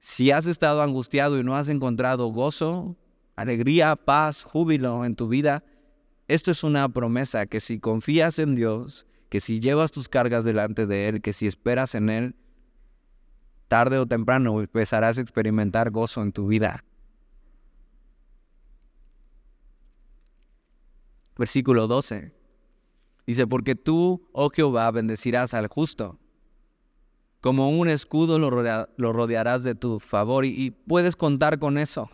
Si 0.00 0.30
has 0.30 0.46
estado 0.46 0.82
angustiado 0.82 1.38
y 1.38 1.42
no 1.42 1.56
has 1.56 1.70
encontrado 1.70 2.26
gozo, 2.26 2.98
alegría, 3.34 3.96
paz, 3.96 4.44
júbilo 4.44 5.06
en 5.06 5.16
tu 5.16 5.26
vida, 5.26 5.64
esto 6.28 6.50
es 6.50 6.62
una 6.64 6.86
promesa 6.90 7.46
que 7.46 7.62
si 7.62 7.80
confías 7.80 8.38
en 8.38 8.56
Dios, 8.56 9.06
que 9.30 9.40
si 9.40 9.58
llevas 9.58 9.90
tus 9.90 10.10
cargas 10.10 10.44
delante 10.44 10.86
de 10.86 11.08
Él, 11.08 11.22
que 11.22 11.32
si 11.32 11.46
esperas 11.46 11.94
en 11.94 12.10
Él, 12.10 12.34
tarde 13.70 13.98
o 13.98 14.06
temprano 14.06 14.60
empezarás 14.60 15.16
a 15.16 15.20
experimentar 15.20 15.92
gozo 15.92 16.22
en 16.22 16.32
tu 16.32 16.48
vida. 16.48 16.84
Versículo 21.38 21.86
12. 21.86 22.34
Dice, 23.28 23.46
porque 23.46 23.76
tú, 23.76 24.28
oh 24.32 24.50
Jehová, 24.50 24.90
bendecirás 24.90 25.54
al 25.54 25.68
justo. 25.68 26.18
Como 27.40 27.70
un 27.70 27.88
escudo 27.88 28.40
lo, 28.40 28.50
rodearás 29.12 29.62
de 29.62 29.76
tu 29.76 30.00
favor 30.00 30.44
y 30.44 30.72
puedes 30.72 31.14
contar 31.14 31.60
con 31.60 31.78
eso. 31.78 32.10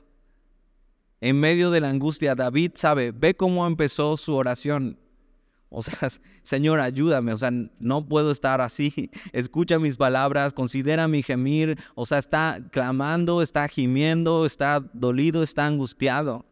En 1.23 1.40
medio 1.40 1.71
de 1.71 1.81
la 1.81 1.88
angustia, 1.88 2.35
David 2.35 2.73
sabe, 2.75 3.12
ve 3.12 3.35
cómo 3.35 3.66
empezó 3.66 4.19
su 4.19 4.35
oración. 4.35 4.99
O 5.68 5.83
sea, 5.83 6.09
Señor, 6.42 6.81
ayúdame, 6.81 7.33
o 7.33 7.38
sea, 7.38 7.50
no 7.79 8.09
puedo 8.09 8.31
estar 8.31 8.61
así. 8.61 9.11
Escucha 9.33 9.79
mis 9.79 9.96
palabras, 9.96 10.52
considera 10.52 11.09
mi 11.09 11.22
gemir. 11.22 11.79
O 11.94 12.07
sea, 12.07 12.18
está 12.18 12.61
clamando, 12.70 13.42
está 13.42 13.68
gimiendo, 13.68 14.46
está 14.46 14.81
dolido, 14.92 15.42
está 15.42 15.66
angustiado. 15.66 16.46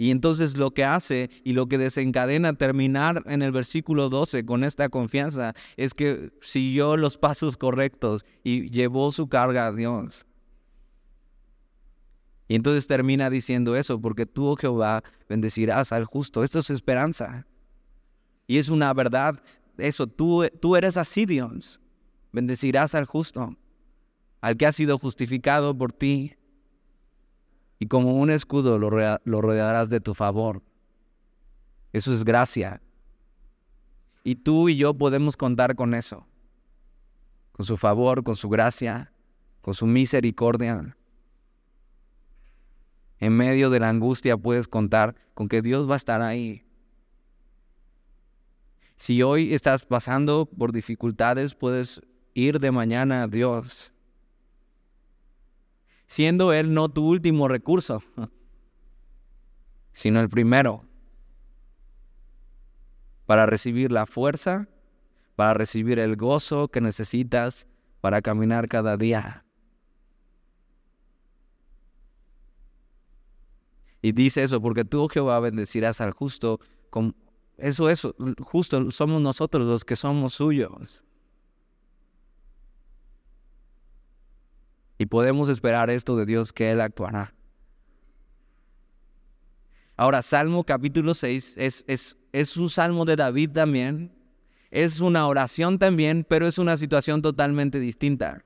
Y 0.00 0.12
entonces 0.12 0.56
lo 0.56 0.70
que 0.70 0.84
hace 0.84 1.28
y 1.42 1.54
lo 1.54 1.66
que 1.66 1.76
desencadena 1.76 2.52
terminar 2.52 3.24
en 3.26 3.42
el 3.42 3.50
versículo 3.50 4.08
12 4.08 4.46
con 4.46 4.62
esta 4.62 4.88
confianza 4.90 5.54
es 5.76 5.92
que 5.92 6.30
siguió 6.40 6.96
los 6.96 7.18
pasos 7.18 7.56
correctos 7.56 8.24
y 8.44 8.70
llevó 8.70 9.10
su 9.10 9.28
carga 9.28 9.66
a 9.66 9.72
Dios. 9.72 10.24
Y 12.46 12.54
entonces 12.54 12.86
termina 12.86 13.28
diciendo 13.28 13.74
eso, 13.74 14.00
porque 14.00 14.24
tú, 14.24 14.46
oh 14.46 14.56
Jehová, 14.56 15.02
bendecirás 15.28 15.92
al 15.92 16.04
justo. 16.04 16.44
Esto 16.44 16.60
es 16.60 16.70
esperanza. 16.70 17.44
Y 18.48 18.56
es 18.56 18.70
una 18.70 18.92
verdad, 18.94 19.40
eso, 19.76 20.06
tú, 20.06 20.48
tú 20.60 20.74
eres 20.74 20.96
así, 20.96 21.26
Dios. 21.26 21.78
Bendecirás 22.32 22.94
al 22.94 23.04
justo, 23.04 23.54
al 24.40 24.56
que 24.56 24.66
ha 24.66 24.72
sido 24.72 24.98
justificado 24.98 25.76
por 25.76 25.92
ti. 25.92 26.34
Y 27.78 27.86
como 27.86 28.14
un 28.14 28.30
escudo 28.30 28.78
lo, 28.78 28.90
lo 28.90 29.40
rodearás 29.42 29.90
de 29.90 30.00
tu 30.00 30.14
favor. 30.14 30.62
Eso 31.92 32.12
es 32.12 32.24
gracia. 32.24 32.80
Y 34.24 34.36
tú 34.36 34.70
y 34.70 34.78
yo 34.78 34.94
podemos 34.94 35.36
contar 35.36 35.76
con 35.76 35.92
eso. 35.92 36.26
Con 37.52 37.66
su 37.66 37.76
favor, 37.76 38.24
con 38.24 38.34
su 38.34 38.48
gracia, 38.48 39.12
con 39.60 39.74
su 39.74 39.86
misericordia. 39.86 40.96
En 43.18 43.36
medio 43.36 43.68
de 43.68 43.80
la 43.80 43.90
angustia 43.90 44.38
puedes 44.38 44.68
contar 44.68 45.16
con 45.34 45.48
que 45.48 45.60
Dios 45.60 45.88
va 45.88 45.94
a 45.94 45.96
estar 45.98 46.22
ahí 46.22 46.64
si 48.98 49.22
hoy 49.22 49.54
estás 49.54 49.84
pasando 49.84 50.44
por 50.44 50.72
dificultades, 50.72 51.54
puedes 51.54 52.02
ir 52.34 52.58
de 52.58 52.72
mañana 52.72 53.22
a 53.22 53.28
Dios, 53.28 53.92
siendo 56.06 56.52
Él 56.52 56.74
no 56.74 56.88
tu 56.88 57.06
último 57.06 57.46
recurso, 57.46 58.02
sino 59.92 60.18
el 60.20 60.28
primero, 60.28 60.84
para 63.24 63.46
recibir 63.46 63.92
la 63.92 64.04
fuerza, 64.04 64.66
para 65.36 65.54
recibir 65.54 66.00
el 66.00 66.16
gozo 66.16 66.66
que 66.66 66.80
necesitas 66.80 67.68
para 68.00 68.20
caminar 68.20 68.66
cada 68.66 68.96
día. 68.96 69.44
Y 74.02 74.10
dice 74.10 74.42
eso, 74.42 74.60
porque 74.60 74.84
tú, 74.84 75.06
Jehová, 75.06 75.38
bendecirás 75.38 76.00
al 76.00 76.10
justo 76.10 76.58
con 76.90 77.14
eso 77.58 77.90
es 77.90 78.06
justo, 78.40 78.90
somos 78.90 79.20
nosotros 79.20 79.66
los 79.66 79.84
que 79.84 79.96
somos 79.96 80.34
suyos. 80.34 81.02
Y 84.96 85.06
podemos 85.06 85.48
esperar 85.48 85.90
esto 85.90 86.16
de 86.16 86.26
Dios 86.26 86.52
que 86.52 86.70
Él 86.70 86.80
actuará. 86.80 87.34
Ahora, 89.96 90.22
Salmo 90.22 90.64
capítulo 90.64 91.14
6 91.14 91.56
es, 91.58 91.84
es, 91.88 92.16
es 92.32 92.56
un 92.56 92.70
salmo 92.70 93.04
de 93.04 93.16
David 93.16 93.50
también. 93.50 94.12
Es 94.70 95.00
una 95.00 95.26
oración 95.26 95.78
también, 95.78 96.24
pero 96.28 96.46
es 96.46 96.58
una 96.58 96.76
situación 96.76 97.22
totalmente 97.22 97.80
distinta. 97.80 98.44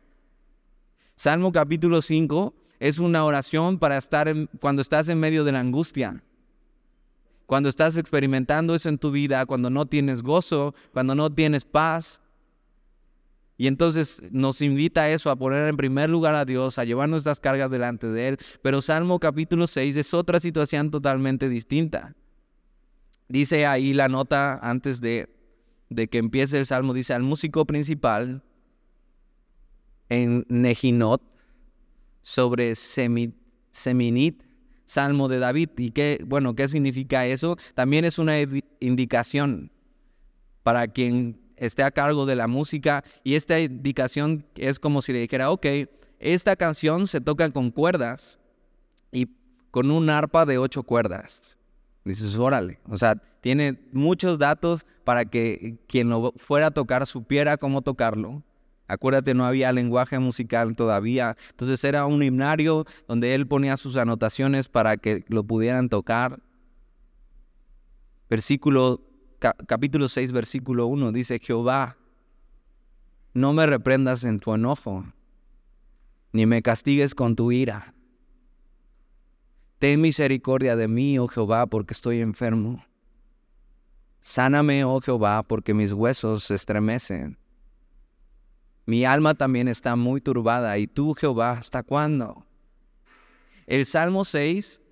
Salmo 1.16 1.52
capítulo 1.52 2.00
5 2.00 2.54
es 2.80 2.98
una 2.98 3.24
oración 3.24 3.78
para 3.78 3.98
estar 3.98 4.34
cuando 4.60 4.80
estás 4.82 5.08
en 5.08 5.20
medio 5.20 5.44
de 5.44 5.52
la 5.52 5.60
angustia. 5.60 6.22
Cuando 7.46 7.68
estás 7.68 7.96
experimentando 7.96 8.74
eso 8.74 8.88
en 8.88 8.98
tu 8.98 9.10
vida, 9.10 9.44
cuando 9.46 9.70
no 9.70 9.86
tienes 9.86 10.22
gozo, 10.22 10.74
cuando 10.92 11.14
no 11.14 11.30
tienes 11.30 11.64
paz. 11.64 12.20
Y 13.58 13.66
entonces 13.66 14.22
nos 14.30 14.62
invita 14.62 15.02
a 15.02 15.10
eso, 15.10 15.30
a 15.30 15.36
poner 15.36 15.68
en 15.68 15.76
primer 15.76 16.10
lugar 16.10 16.34
a 16.34 16.44
Dios, 16.44 16.78
a 16.78 16.84
llevar 16.84 17.08
nuestras 17.08 17.40
cargas 17.40 17.70
delante 17.70 18.08
de 18.08 18.28
Él. 18.28 18.38
Pero 18.62 18.80
Salmo 18.80 19.20
capítulo 19.20 19.66
6 19.66 19.96
es 19.96 20.14
otra 20.14 20.40
situación 20.40 20.90
totalmente 20.90 21.48
distinta. 21.48 22.14
Dice 23.28 23.66
ahí 23.66 23.92
la 23.92 24.08
nota 24.08 24.58
antes 24.62 25.00
de, 25.00 25.28
de 25.90 26.08
que 26.08 26.18
empiece 26.18 26.58
el 26.58 26.66
Salmo, 26.66 26.94
dice 26.94 27.14
al 27.14 27.22
músico 27.22 27.66
principal 27.66 28.42
en 30.08 30.44
Nejinot 30.48 31.22
sobre 32.22 32.74
Seminit 32.74 34.42
Salmo 34.92 35.28
de 35.28 35.38
David. 35.38 35.70
¿Y 35.78 35.90
qué, 35.90 36.22
bueno, 36.26 36.54
qué 36.54 36.68
significa 36.68 37.24
eso? 37.24 37.56
También 37.74 38.04
es 38.04 38.18
una 38.18 38.34
indicación 38.78 39.72
para 40.62 40.86
quien 40.86 41.40
esté 41.56 41.82
a 41.82 41.90
cargo 41.90 42.26
de 42.26 42.36
la 42.36 42.46
música 42.46 43.02
y 43.24 43.34
esta 43.36 43.58
indicación 43.58 44.44
es 44.54 44.78
como 44.78 45.00
si 45.00 45.14
le 45.14 45.20
dijera, 45.20 45.50
ok, 45.50 45.66
esta 46.18 46.56
canción 46.56 47.06
se 47.06 47.22
toca 47.22 47.50
con 47.50 47.70
cuerdas 47.70 48.38
y 49.10 49.28
con 49.70 49.90
un 49.90 50.10
arpa 50.10 50.44
de 50.44 50.58
ocho 50.58 50.82
cuerdas. 50.82 51.56
Dices, 52.04 52.36
órale, 52.36 52.78
o 52.86 52.98
sea, 52.98 53.14
tiene 53.40 53.80
muchos 53.92 54.38
datos 54.38 54.84
para 55.04 55.24
que 55.24 55.78
quien 55.88 56.10
lo 56.10 56.34
fuera 56.36 56.66
a 56.66 56.70
tocar 56.70 57.06
supiera 57.06 57.56
cómo 57.56 57.80
tocarlo 57.80 58.42
Acuérdate, 58.92 59.32
no 59.32 59.46
había 59.46 59.72
lenguaje 59.72 60.18
musical 60.18 60.76
todavía. 60.76 61.34
Entonces 61.48 61.82
era 61.82 62.04
un 62.04 62.22
himnario 62.22 62.84
donde 63.08 63.34
él 63.34 63.46
ponía 63.46 63.78
sus 63.78 63.96
anotaciones 63.96 64.68
para 64.68 64.98
que 64.98 65.24
lo 65.28 65.44
pudieran 65.44 65.88
tocar. 65.88 66.42
Versículo, 68.28 69.00
capítulo 69.66 70.08
6, 70.08 70.32
versículo 70.32 70.88
1 70.88 71.10
dice, 71.10 71.38
Jehová, 71.38 71.96
no 73.32 73.54
me 73.54 73.66
reprendas 73.66 74.24
en 74.24 74.40
tu 74.40 74.52
enojo, 74.52 75.04
ni 76.32 76.44
me 76.44 76.60
castigues 76.60 77.14
con 77.14 77.34
tu 77.34 77.50
ira. 77.50 77.94
Ten 79.78 80.02
misericordia 80.02 80.76
de 80.76 80.86
mí, 80.86 81.18
oh 81.18 81.28
Jehová, 81.28 81.66
porque 81.66 81.94
estoy 81.94 82.20
enfermo. 82.20 82.84
Sáname, 84.20 84.84
oh 84.84 85.00
Jehová, 85.00 85.42
porque 85.44 85.72
mis 85.72 85.94
huesos 85.94 86.44
se 86.44 86.54
estremecen. 86.56 87.38
Mi 88.92 89.06
alma 89.06 89.32
también 89.32 89.68
está 89.68 89.96
muy 89.96 90.20
turbada. 90.20 90.76
¿Y 90.76 90.86
tú, 90.86 91.14
Jehová, 91.14 91.52
hasta 91.52 91.82
cuándo? 91.82 92.44
El 93.66 93.86
Salmo 93.86 94.22
6 94.22 94.82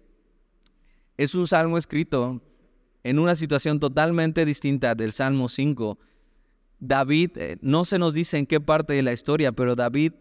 es 1.18 1.34
un 1.34 1.46
salmo 1.46 1.76
escrito 1.76 2.40
en 3.04 3.18
una 3.18 3.36
situación 3.36 3.78
totalmente 3.78 4.46
distinta 4.46 4.94
del 4.94 5.12
Salmo 5.12 5.50
5. 5.50 5.98
David, 6.78 7.36
eh, 7.36 7.58
no 7.60 7.84
se 7.84 7.98
nos 7.98 8.14
dice 8.14 8.38
en 8.38 8.46
qué 8.46 8.58
parte 8.58 8.94
de 8.94 9.02
la 9.02 9.12
historia, 9.12 9.52
pero 9.52 9.76
David 9.76 10.14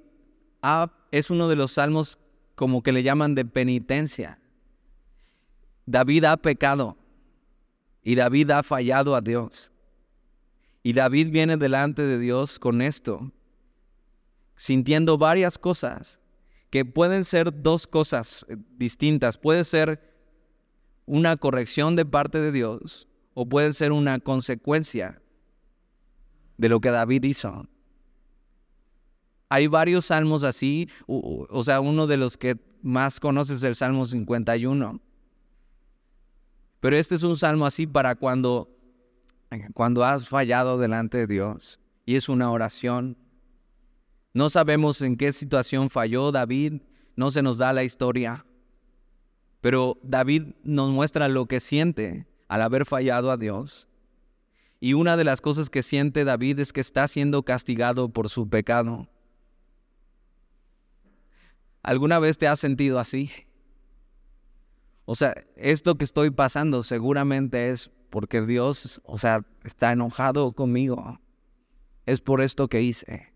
es 1.11 1.29
uno 1.29 1.47
de 1.47 1.55
los 1.55 1.71
salmos 1.71 2.19
como 2.55 2.83
que 2.83 2.91
le 2.91 3.01
llaman 3.01 3.33
de 3.33 3.45
penitencia. 3.45 4.41
David 5.85 6.25
ha 6.25 6.35
pecado 6.35 6.97
y 8.03 8.15
David 8.15 8.51
ha 8.51 8.61
fallado 8.61 9.15
a 9.15 9.21
Dios. 9.21 9.71
Y 10.83 10.91
David 10.91 11.29
viene 11.31 11.55
delante 11.55 12.01
de 12.01 12.19
Dios 12.19 12.59
con 12.59 12.81
esto 12.81 13.31
sintiendo 14.59 15.17
varias 15.17 15.57
cosas, 15.57 16.19
que 16.69 16.83
pueden 16.83 17.23
ser 17.23 17.61
dos 17.63 17.87
cosas 17.87 18.45
eh, 18.49 18.57
distintas. 18.77 19.37
Puede 19.37 19.63
ser 19.63 20.01
una 21.05 21.37
corrección 21.37 21.95
de 21.95 22.05
parte 22.05 22.41
de 22.41 22.51
Dios 22.51 23.07
o 23.33 23.47
puede 23.47 23.71
ser 23.71 23.93
una 23.93 24.19
consecuencia 24.19 25.21
de 26.57 26.67
lo 26.67 26.81
que 26.81 26.91
David 26.91 27.23
hizo. 27.23 27.69
Hay 29.47 29.67
varios 29.67 30.07
salmos 30.07 30.43
así, 30.43 30.89
o, 31.07 31.63
sea, 31.63 31.79
uno 31.79 32.05
de 32.05 32.17
los 32.17 32.37
que 32.37 32.59
más 32.83 33.21
conoces 33.21 33.57
es 33.57 33.63
el 33.63 33.75
Salmo 33.75 34.05
51. 34.05 34.99
Pero 36.81 36.97
este 36.97 37.15
es 37.15 37.23
un 37.23 37.37
salmo 37.37 37.65
así 37.65 37.87
para 37.87 38.15
cuando, 38.15 38.69
cuando 39.73 40.03
has 40.03 40.27
fallado 40.27 40.77
delante 40.77 41.17
de 41.19 41.27
Dios. 41.27 41.79
Y 42.05 42.17
es 42.17 42.27
una 42.27 42.51
oración 42.51 43.17
no 44.33 44.49
sabemos 44.49 45.01
en 45.01 45.17
qué 45.17 45.33
situación 45.33 45.89
falló 45.89 46.31
David, 46.31 46.81
no 47.15 47.31
se 47.31 47.41
nos 47.41 47.57
da 47.57 47.73
la 47.73 47.83
historia, 47.83 48.45
pero 49.61 49.97
David 50.03 50.53
nos 50.63 50.91
muestra 50.91 51.27
lo 51.27 51.47
que 51.47 51.59
siente 51.59 52.27
al 52.47 52.61
haber 52.61 52.85
fallado 52.85 53.31
a 53.31 53.37
Dios. 53.37 53.87
Y 54.79 54.93
una 54.93 55.17
de 55.17 55.25
las 55.25 55.41
cosas 55.41 55.69
que 55.69 55.83
siente 55.83 56.23
David 56.23 56.59
es 56.59 56.71
que 56.71 56.79
está 56.79 57.07
siendo 57.07 57.43
castigado 57.43 58.09
por 58.09 58.29
su 58.29 58.47
pecado. 58.47 59.09
¿Alguna 61.83 62.19
vez 62.19 62.37
te 62.37 62.47
has 62.47 62.59
sentido 62.59 62.99
así? 62.99 63.31
O 65.05 65.15
sea, 65.15 65.33
esto 65.55 65.95
que 65.95 66.05
estoy 66.05 66.29
pasando 66.29 66.83
seguramente 66.83 67.71
es 67.71 67.91
porque 68.09 68.41
Dios, 68.41 69.01
o 69.05 69.17
sea, 69.17 69.45
está 69.63 69.91
enojado 69.91 70.51
conmigo. 70.53 71.19
Es 72.05 72.21
por 72.21 72.41
esto 72.41 72.67
que 72.67 72.81
hice. 72.81 73.28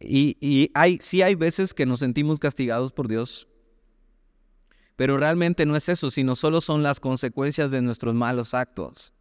Y, 0.00 0.36
y 0.40 0.70
hay, 0.74 0.98
sí 1.00 1.22
hay 1.22 1.34
veces 1.34 1.74
que 1.74 1.86
nos 1.86 2.00
sentimos 2.00 2.38
castigados 2.38 2.92
por 2.92 3.08
Dios, 3.08 3.48
pero 4.96 5.18
realmente 5.18 5.66
no 5.66 5.76
es 5.76 5.88
eso, 5.88 6.10
sino 6.10 6.34
solo 6.36 6.60
son 6.60 6.82
las 6.82 7.00
consecuencias 7.00 7.70
de 7.70 7.82
nuestros 7.82 8.14
malos 8.14 8.54
actos. 8.54 9.12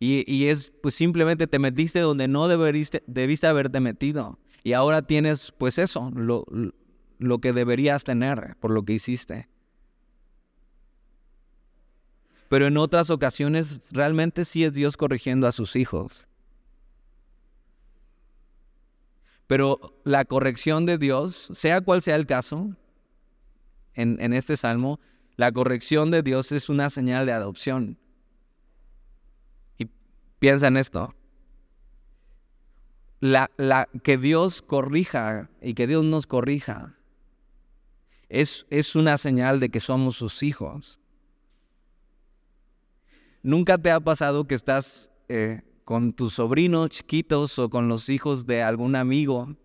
Y, 0.00 0.46
es 0.46 0.72
pues 0.80 0.94
simplemente 0.94 1.48
te 1.48 1.58
metiste 1.58 1.98
donde 1.98 2.28
no 2.28 2.46
debiste 2.46 3.46
haberte 3.48 3.80
metido. 3.80 4.38
Y 4.62 4.72
ahora 4.74 5.02
tienes 5.02 5.50
pues 5.50 5.76
eso, 5.78 6.12
lo, 6.14 6.44
lo 7.18 7.38
que 7.40 7.52
deberías 7.52 8.04
tener 8.04 8.56
por 8.60 8.70
lo 8.70 8.84
que 8.84 8.92
hiciste. 8.92 9.48
Pero 12.48 12.68
en 12.68 12.76
otras 12.76 13.10
ocasiones 13.10 13.90
realmente 13.90 14.44
sí 14.44 14.62
es 14.62 14.72
Dios 14.72 14.96
corrigiendo 14.96 15.48
a 15.48 15.52
sus 15.52 15.74
hijos. 15.74 16.27
Pero 19.48 19.98
la 20.04 20.26
corrección 20.26 20.84
de 20.84 20.98
Dios, 20.98 21.48
sea 21.52 21.80
cual 21.80 22.02
sea 22.02 22.16
el 22.16 22.26
caso, 22.26 22.76
en, 23.94 24.32
este 24.32 24.56
salmo, 24.56 25.00
la 25.36 25.50
corrección 25.50 26.10
de 26.12 26.22
Dios 26.22 26.52
es 26.52 26.68
una 26.68 26.90
señal 26.90 27.24
de 27.26 27.32
adopción. 27.32 27.98
Piensa 30.38 30.68
en 30.68 30.76
esto. 30.76 31.14
La, 33.20 33.50
que 34.04 34.18
Dios 34.18 34.60
corrija 34.60 35.50
y 35.62 35.74
que 35.74 35.86
Dios 35.86 36.04
nos 36.04 36.26
corrija 36.26 36.94
es, 38.28 38.66
es 38.68 38.94
una 38.94 39.16
señal 39.16 39.60
de 39.60 39.70
que 39.70 39.80
somos 39.80 40.16
sus 40.16 40.42
hijos. 40.42 41.00
¿Nunca 43.42 43.78
te 43.78 43.90
ha 43.90 43.98
pasado 43.98 44.46
que 44.46 44.54
estás 44.54 45.10
eh, 45.28 45.62
con 45.88 46.12
tus 46.12 46.34
sobrinos 46.34 46.90
chiquitos 46.90 47.58
o 47.58 47.70
con 47.70 47.88
los 47.88 48.10
hijos 48.10 48.46
de 48.46 48.62
algún 48.62 48.94
amigo 48.94 49.56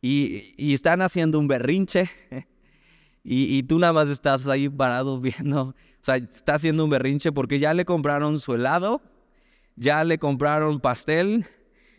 y, 0.00 0.74
están 0.74 1.00
haciendo 1.00 1.38
un 1.38 1.46
berrinche 1.46 2.10
y, 3.22 3.56
y, 3.56 3.62
tú 3.62 3.78
nada 3.78 3.92
más 3.92 4.08
estás 4.08 4.48
ahí 4.48 4.68
parado 4.68 5.20
viendo, 5.20 5.62
o 5.62 5.74
sea, 6.02 6.16
está 6.16 6.56
haciendo 6.56 6.82
un 6.82 6.90
berrinche 6.90 7.30
porque 7.30 7.60
ya 7.60 7.72
le 7.72 7.84
compraron 7.84 8.40
su 8.40 8.54
helado 8.54 9.00
ya 9.76 10.02
le 10.02 10.18
compraron 10.18 10.80
pastel, 10.80 11.46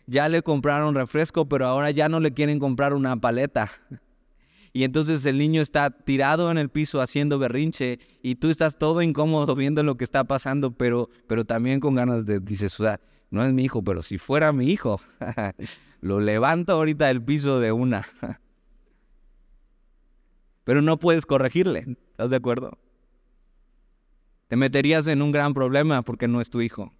ya 0.06 0.28
le 0.28 0.42
compraron 0.42 0.94
refresco, 0.94 1.48
pero 1.48 1.66
ahora 1.66 1.92
ya 1.92 2.10
no 2.10 2.20
le 2.20 2.34
quieren 2.34 2.58
comprar 2.58 2.92
una 2.92 3.16
paleta. 3.16 3.70
Y 4.74 4.84
entonces 4.84 5.24
el 5.24 5.38
niño 5.38 5.62
está 5.62 5.88
tirado 5.88 6.50
en 6.50 6.58
el 6.58 6.68
piso 6.68 7.00
haciendo 7.00 7.38
berrinche 7.38 8.00
y 8.22 8.34
tú 8.34 8.50
estás 8.50 8.76
todo 8.78 9.00
incómodo 9.00 9.54
viendo 9.54 9.82
lo 9.82 9.96
que 9.96 10.04
está 10.04 10.24
pasando, 10.24 10.72
pero, 10.72 11.08
pero 11.26 11.46
también 11.46 11.80
con 11.80 11.94
ganas 11.94 12.26
de, 12.26 12.38
dices, 12.38 12.78
o 12.78 12.82
sea, 12.82 13.00
no 13.34 13.44
es 13.44 13.52
mi 13.52 13.64
hijo, 13.64 13.82
pero 13.82 14.02
si 14.02 14.18
fuera 14.18 14.52
mi 14.52 14.68
hijo, 14.68 15.00
lo 16.00 16.20
levanto 16.20 16.72
ahorita 16.72 17.06
del 17.06 17.22
piso 17.22 17.60
de 17.60 17.72
una. 17.72 18.06
pero 20.64 20.80
no 20.80 20.98
puedes 20.98 21.26
corregirle, 21.26 21.96
¿estás 22.12 22.30
de 22.30 22.36
acuerdo? 22.36 22.78
Te 24.48 24.56
meterías 24.56 25.06
en 25.06 25.20
un 25.20 25.32
gran 25.32 25.52
problema 25.52 26.02
porque 26.02 26.28
no 26.28 26.40
es 26.40 26.48
tu 26.48 26.60
hijo. 26.60 26.92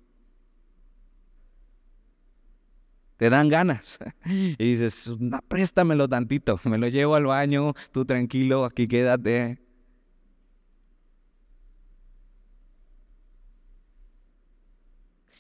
te 3.17 3.31
dan 3.31 3.49
ganas. 3.49 3.99
Y 4.59 4.73
dices, 4.73 5.15
no, 5.19 5.41
préstamelo 5.49 6.09
tantito, 6.09 6.61
me 6.65 6.79
lo 6.79 6.89
llevo 6.89 7.15
al 7.15 7.25
baño, 7.25 7.73
tú 7.93 8.05
tranquilo, 8.05 8.65
aquí 8.65 8.87
quédate. 8.89 9.64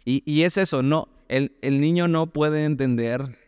Y, 0.04 0.42
es 0.42 0.58
eso, 0.58 0.82
no, 0.82 1.08
el 1.28 1.80
niño 1.80 2.08
no 2.08 2.26
puede 2.26 2.64
entender 2.64 3.38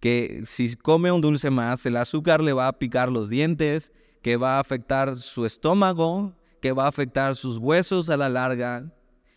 que 0.00 0.42
si 0.44 0.76
come 0.76 1.10
un 1.10 1.20
dulce 1.20 1.50
más, 1.50 1.84
el 1.86 1.96
azúcar 1.96 2.40
le 2.40 2.52
va 2.52 2.68
a 2.68 2.78
picar 2.78 3.10
los 3.10 3.28
dientes, 3.28 3.92
que 4.22 4.36
va 4.36 4.56
a 4.56 4.60
afectar 4.60 5.16
su 5.16 5.46
estómago, 5.46 6.32
que 6.60 6.72
va 6.72 6.84
a 6.84 6.88
afectar 6.88 7.36
sus 7.36 7.58
huesos 7.58 8.10
a 8.10 8.16
la 8.16 8.28
larga, 8.28 8.92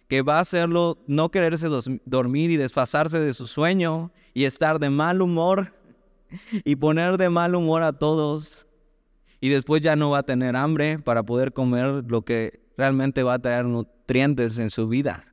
que 0.08 0.22
va 0.22 0.38
a 0.38 0.42
hacerlo 0.42 0.98
no 1.08 1.30
quererse 1.30 1.68
dormir 2.06 2.52
y 2.52 2.58
desfasarse 2.58 3.20
de 3.20 3.34
su 3.34 3.46
sueño 3.46 4.12
y 4.34 4.46
estar 4.46 4.80
de 4.80 4.90
mal 4.90 5.22
humor 5.22 5.74
y 6.66 6.76
poner 6.76 7.18
de 7.18 7.30
mal 7.30 7.56
humor 7.56 7.84
a 7.84 7.94
todos 7.94 8.68
y 9.42 9.50
después 9.50 9.82
ya 9.82 9.96
no 9.96 10.10
va 10.10 10.20
a 10.20 10.24
tener 10.24 10.56
hambre 10.56 11.00
para 11.00 11.24
poder 11.24 11.54
comer 11.54 12.04
lo 12.08 12.24
que 12.24 12.60
realmente 12.78 13.24
va 13.24 13.36
a 13.36 13.40
traer 13.40 13.66
nutrientes 13.66 14.58
en 14.60 14.70
su 14.70 14.88
vida. 14.88 15.29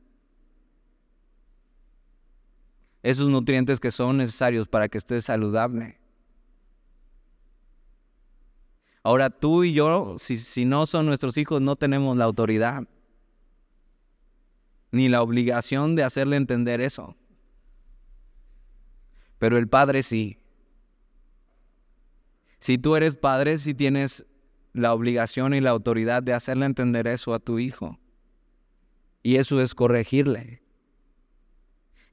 Esos 3.06 3.28
nutrientes 3.28 3.78
que 3.78 3.92
son 3.92 4.16
necesarios 4.16 4.66
para 4.66 4.88
que 4.88 4.98
esté 4.98 5.22
saludable. 5.22 5.96
Ahora 9.04 9.30
tú 9.30 9.62
y 9.62 9.72
yo, 9.72 10.16
si, 10.18 10.36
si 10.36 10.64
no 10.64 10.86
son 10.86 11.06
nuestros 11.06 11.36
hijos, 11.36 11.62
no 11.62 11.76
tenemos 11.76 12.16
la 12.16 12.24
autoridad 12.24 12.82
ni 14.90 15.08
la 15.08 15.22
obligación 15.22 15.94
de 15.94 16.02
hacerle 16.02 16.34
entender 16.34 16.80
eso. 16.80 17.14
Pero 19.38 19.56
el 19.56 19.68
padre 19.68 20.02
sí. 20.02 20.38
Si 22.58 22.76
tú 22.76 22.96
eres 22.96 23.14
padre, 23.14 23.58
sí 23.58 23.72
tienes 23.72 24.26
la 24.72 24.92
obligación 24.92 25.54
y 25.54 25.60
la 25.60 25.70
autoridad 25.70 26.24
de 26.24 26.32
hacerle 26.32 26.66
entender 26.66 27.06
eso 27.06 27.34
a 27.34 27.38
tu 27.38 27.60
hijo. 27.60 28.00
Y 29.22 29.36
eso 29.36 29.60
es 29.60 29.76
corregirle. 29.76 30.65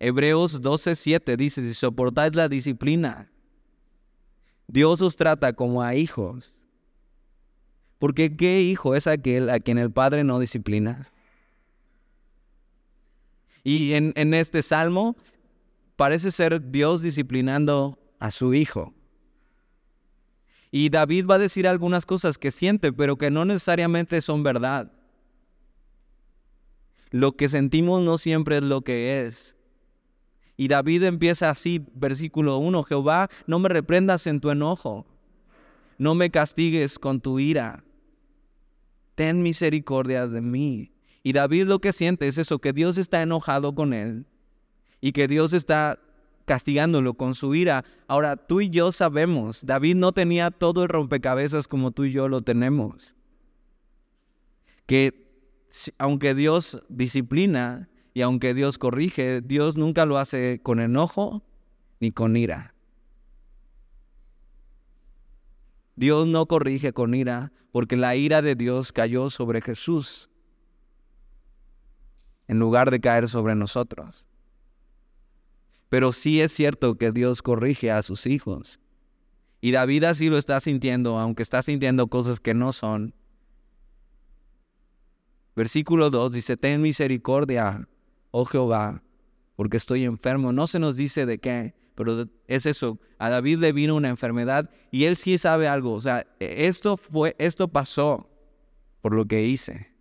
Hebreos 0.03 0.61
12:7 0.61 1.37
dice, 1.37 1.61
si 1.61 1.73
soportáis 1.73 2.35
la 2.35 2.49
disciplina, 2.49 3.31
Dios 4.67 5.01
os 5.01 5.15
trata 5.15 5.53
como 5.53 5.81
a 5.81 5.95
hijos. 5.95 6.53
Porque 7.99 8.35
¿qué 8.35 8.61
hijo 8.61 8.95
es 8.95 9.07
aquel 9.07 9.49
a 9.49 9.61
quien 9.61 9.77
el 9.77 9.91
padre 9.91 10.25
no 10.25 10.39
disciplina? 10.39 11.07
Y 13.63 13.93
en, 13.93 14.11
en 14.17 14.33
este 14.33 14.61
salmo 14.61 15.15
parece 15.95 16.31
ser 16.31 16.69
Dios 16.69 17.01
disciplinando 17.01 17.97
a 18.19 18.29
su 18.29 18.53
hijo. 18.53 18.93
Y 20.69 20.89
David 20.89 21.27
va 21.27 21.35
a 21.35 21.39
decir 21.39 21.65
algunas 21.65 22.05
cosas 22.05 22.37
que 22.37 22.51
siente, 22.51 22.91
pero 22.91 23.15
que 23.15 23.31
no 23.31 23.45
necesariamente 23.45 24.19
son 24.19 24.43
verdad. 24.43 24.91
Lo 27.09 27.37
que 27.37 27.47
sentimos 27.47 28.01
no 28.01 28.17
siempre 28.17 28.57
es 28.57 28.63
lo 28.63 28.81
que 28.81 29.21
es. 29.21 29.55
Y 30.55 30.67
David 30.67 31.03
empieza 31.03 31.49
así, 31.49 31.83
versículo 31.95 32.57
1, 32.57 32.83
Jehová, 32.83 33.29
no 33.47 33.59
me 33.59 33.69
reprendas 33.69 34.27
en 34.27 34.39
tu 34.39 34.51
enojo, 34.51 35.05
no 35.97 36.13
me 36.15 36.29
castigues 36.29 36.99
con 36.99 37.19
tu 37.21 37.39
ira, 37.39 37.83
ten 39.15 39.41
misericordia 39.41 40.27
de 40.27 40.41
mí. 40.41 40.91
Y 41.23 41.33
David 41.33 41.65
lo 41.65 41.79
que 41.79 41.93
siente 41.93 42.27
es 42.27 42.37
eso, 42.37 42.59
que 42.59 42.73
Dios 42.73 42.97
está 42.97 43.21
enojado 43.21 43.73
con 43.73 43.93
él 43.93 44.25
y 45.01 45.11
que 45.11 45.27
Dios 45.27 45.53
está 45.53 45.99
castigándolo 46.45 47.13
con 47.13 47.33
su 47.33 47.55
ira. 47.55 47.85
Ahora, 48.07 48.35
tú 48.35 48.61
y 48.61 48.69
yo 48.69 48.91
sabemos, 48.91 49.65
David 49.65 49.95
no 49.95 50.11
tenía 50.11 50.51
todo 50.51 50.83
el 50.83 50.89
rompecabezas 50.89 51.67
como 51.67 51.91
tú 51.91 52.03
y 52.03 52.11
yo 52.11 52.27
lo 52.27 52.41
tenemos. 52.41 53.15
Que 54.85 55.23
aunque 55.97 56.35
Dios 56.35 56.83
disciplina 56.89 57.89
y 58.13 58.21
aunque 58.21 58.53
Dios 58.53 58.77
corrige, 58.77 59.41
Dios 59.41 59.75
nunca 59.75 60.05
lo 60.05 60.17
hace 60.17 60.61
con 60.61 60.79
enojo 60.79 61.43
ni 61.99 62.11
con 62.11 62.35
ira. 62.37 62.75
Dios 65.95 66.27
no 66.27 66.47
corrige 66.47 66.93
con 66.93 67.13
ira 67.13 67.51
porque 67.71 67.97
la 67.97 68.15
ira 68.15 68.41
de 68.41 68.55
Dios 68.55 68.91
cayó 68.91 69.29
sobre 69.29 69.61
Jesús 69.61 70.29
en 72.47 72.59
lugar 72.59 72.91
de 72.91 72.99
caer 72.99 73.27
sobre 73.27 73.55
nosotros. 73.55 74.27
Pero 75.89 76.11
sí 76.11 76.41
es 76.41 76.51
cierto 76.51 76.95
que 76.95 77.11
Dios 77.11 77.41
corrige 77.41 77.91
a 77.91 78.01
sus 78.03 78.25
hijos. 78.25 78.79
Y 79.61 79.71
David 79.71 80.03
así 80.03 80.29
lo 80.29 80.37
está 80.37 80.59
sintiendo, 80.59 81.17
aunque 81.19 81.43
está 81.43 81.61
sintiendo 81.61 82.07
cosas 82.07 82.39
que 82.39 82.53
no 82.53 82.73
son. 82.73 83.13
Versículo 85.55 86.09
2 86.09 86.31
dice, 86.31 86.57
ten 86.57 86.81
misericordia, 86.81 87.87
oh 88.33 88.45
Jehová, 88.45 89.03
porque 89.55 89.77
estoy 89.77 90.03
enfermo. 90.03 90.51
No 90.51 90.65
se 90.65 90.79
nos 90.79 90.95
dice 90.95 91.25
de 91.27 91.37
qué, 91.37 91.75
pero 91.93 92.27
es 92.47 92.65
eso. 92.65 92.99
A 93.19 93.29
David 93.29 93.59
le 93.59 93.71
vino 93.71 93.95
una 93.95 94.09
enfermedad 94.09 94.71
y 94.91 95.05
él 95.05 95.15
sí 95.15 95.37
sabe 95.37 95.67
algo. 95.67 95.93
O 95.93 96.01
sea, 96.01 96.25
esto 96.39 96.97
fue, 96.97 97.35
esto 97.37 97.67
pasó 97.67 98.27
por 99.01 99.13
lo 99.13 99.25
que 99.27 99.43
hice. 99.43 99.93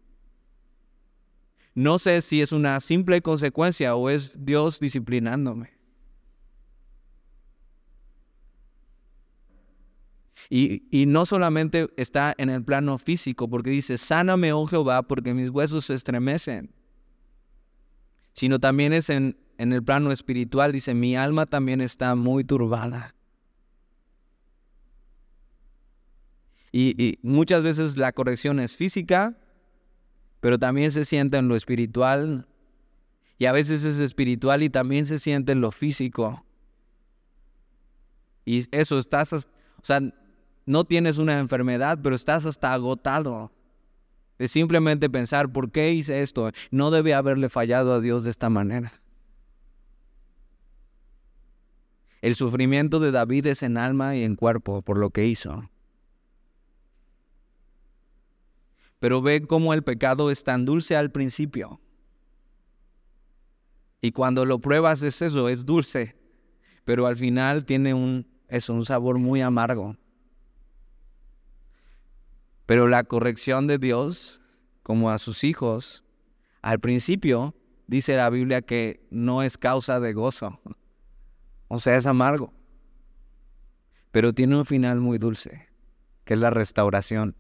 No 1.75 1.99
sé 1.99 2.23
si 2.23 2.41
es 2.41 2.53
una 2.53 2.81
simple 2.81 3.21
consecuencia 3.21 3.95
o 3.95 4.09
es 4.09 4.43
Dios 4.43 4.81
disciplinándome. 4.81 5.71
Y, 10.49 10.83
y, 10.91 11.07
no 11.07 11.25
solamente 11.25 11.89
está 11.97 12.35
en 12.37 12.51
el 12.51 12.63
plano 12.63 12.99
físico, 12.99 13.49
porque 13.49 13.71
dice, 13.71 13.97
sáname, 13.97 14.53
oh 14.53 14.67
Jehová, 14.67 15.03
porque 15.03 15.33
mis 15.33 15.49
huesos 15.49 15.87
se 15.87 15.95
estremecen, 15.95 16.75
sino 18.33 18.59
también 18.59 18.93
es 18.93 19.11
en, 19.11 19.37
en 19.59 19.73
el 19.73 19.83
plano 19.83 20.13
espiritual, 20.13 20.73
dice, 20.73 20.95
mi 20.95 21.17
alma 21.17 21.47
también 21.47 21.81
está 21.81 22.15
muy 22.15 22.45
turbada. 22.45 23.15
Y, 26.73 27.19
muchas 27.23 27.63
veces 27.63 27.99
la 27.99 28.13
corrección 28.13 28.59
es 28.59 28.77
física, 28.77 29.37
pero 30.41 30.59
también 30.59 30.91
se 30.91 31.05
siente 31.05 31.37
en 31.37 31.49
lo 31.49 31.55
espiritual. 31.55 32.49
Y 33.39 33.45
a 33.45 33.53
veces 33.53 33.85
es 33.85 34.01
espiritual 34.01 34.63
y 34.63 34.71
también 34.71 35.07
se 35.07 35.19
siente 35.19 35.53
en 35.53 35.61
lo 35.61 35.71
físico. 35.71 36.45
Y 38.47 38.67
eso, 38.75 38.99
estás, 38.99 39.33
o 39.35 39.41
sea, 39.83 40.01
no 40.65 40.85
tienes 40.85 41.19
una 41.19 41.39
enfermedad, 41.39 41.99
pero 42.03 42.17
estás 42.17 42.47
hasta 42.47 42.73
agotado. 42.73 43.53
De 44.43 44.49
simplemente 44.49 45.09
pensar, 45.09 45.53
¿por 45.53 45.71
qué 45.71 45.93
hice 45.93 46.21
esto? 46.21 46.51
No 46.73 46.91
debe 46.91 47.15
haberle 47.15 47.49
fallado 47.49 47.95
a 47.95 48.01
Dios 48.01 48.25
de 48.25 48.31
esta 48.31 48.51
manera. 48.51 48.93
El 52.23 52.35
sufrimiento 52.35 52.99
de 52.99 53.13
David 53.13 53.47
es 53.47 53.63
en 53.63 53.77
alma 53.77 54.17
y 54.17 54.25
en 54.25 54.35
cuerpo 54.35 54.83
por 54.83 54.99
lo 54.99 55.11
que 55.11 55.27
hizo. 55.27 55.71
Pero 58.99 59.23
ve 59.23 59.47
cómo 59.47 59.75
el 59.75 59.85
pecado 59.85 60.29
es 60.29 60.43
tan 60.43 60.65
dulce 60.65 60.97
al 60.97 61.13
principio. 61.13 61.81
Y 64.01 64.11
cuando 64.11 64.45
lo 64.45 64.59
pruebas 64.59 65.03
es 65.03 65.23
eso, 65.23 65.49
es 65.51 65.65
dulce. 65.65 66.17
Pero 66.85 67.07
al 67.07 67.17
final 67.17 67.65
tiene 67.65 67.95
un, 67.95 68.27
es 68.49 68.69
un 68.69 68.85
sabor 68.85 69.19
muy 69.19 69.41
amargo. 69.41 69.97
Pero 72.67 72.89
la 72.89 73.05
corrección 73.05 73.67
de 73.67 73.79
Dios, 73.79 74.41
como 74.83 75.11
a 75.11 75.19
sus 75.19 75.45
hijos, 75.45 76.05
al 76.63 76.79
principio 76.81 77.55
dice 77.87 78.17
la 78.17 78.31
Biblia 78.31 78.63
que 78.63 79.07
no 79.11 79.43
es 79.43 79.59
causa 79.59 80.01
de 80.01 80.13
gozo. 80.13 80.61
O 81.69 81.81
sea, 81.81 81.97
es 81.97 82.07
amargo. 82.07 82.53
Pero 84.11 84.33
tiene 84.33 84.57
un 84.57 84.65
final 84.65 85.01
muy 85.01 85.19
dulce, 85.19 85.69
que 86.25 86.35
es 86.35 86.41
la 86.41 86.51
restauración. 86.51 87.35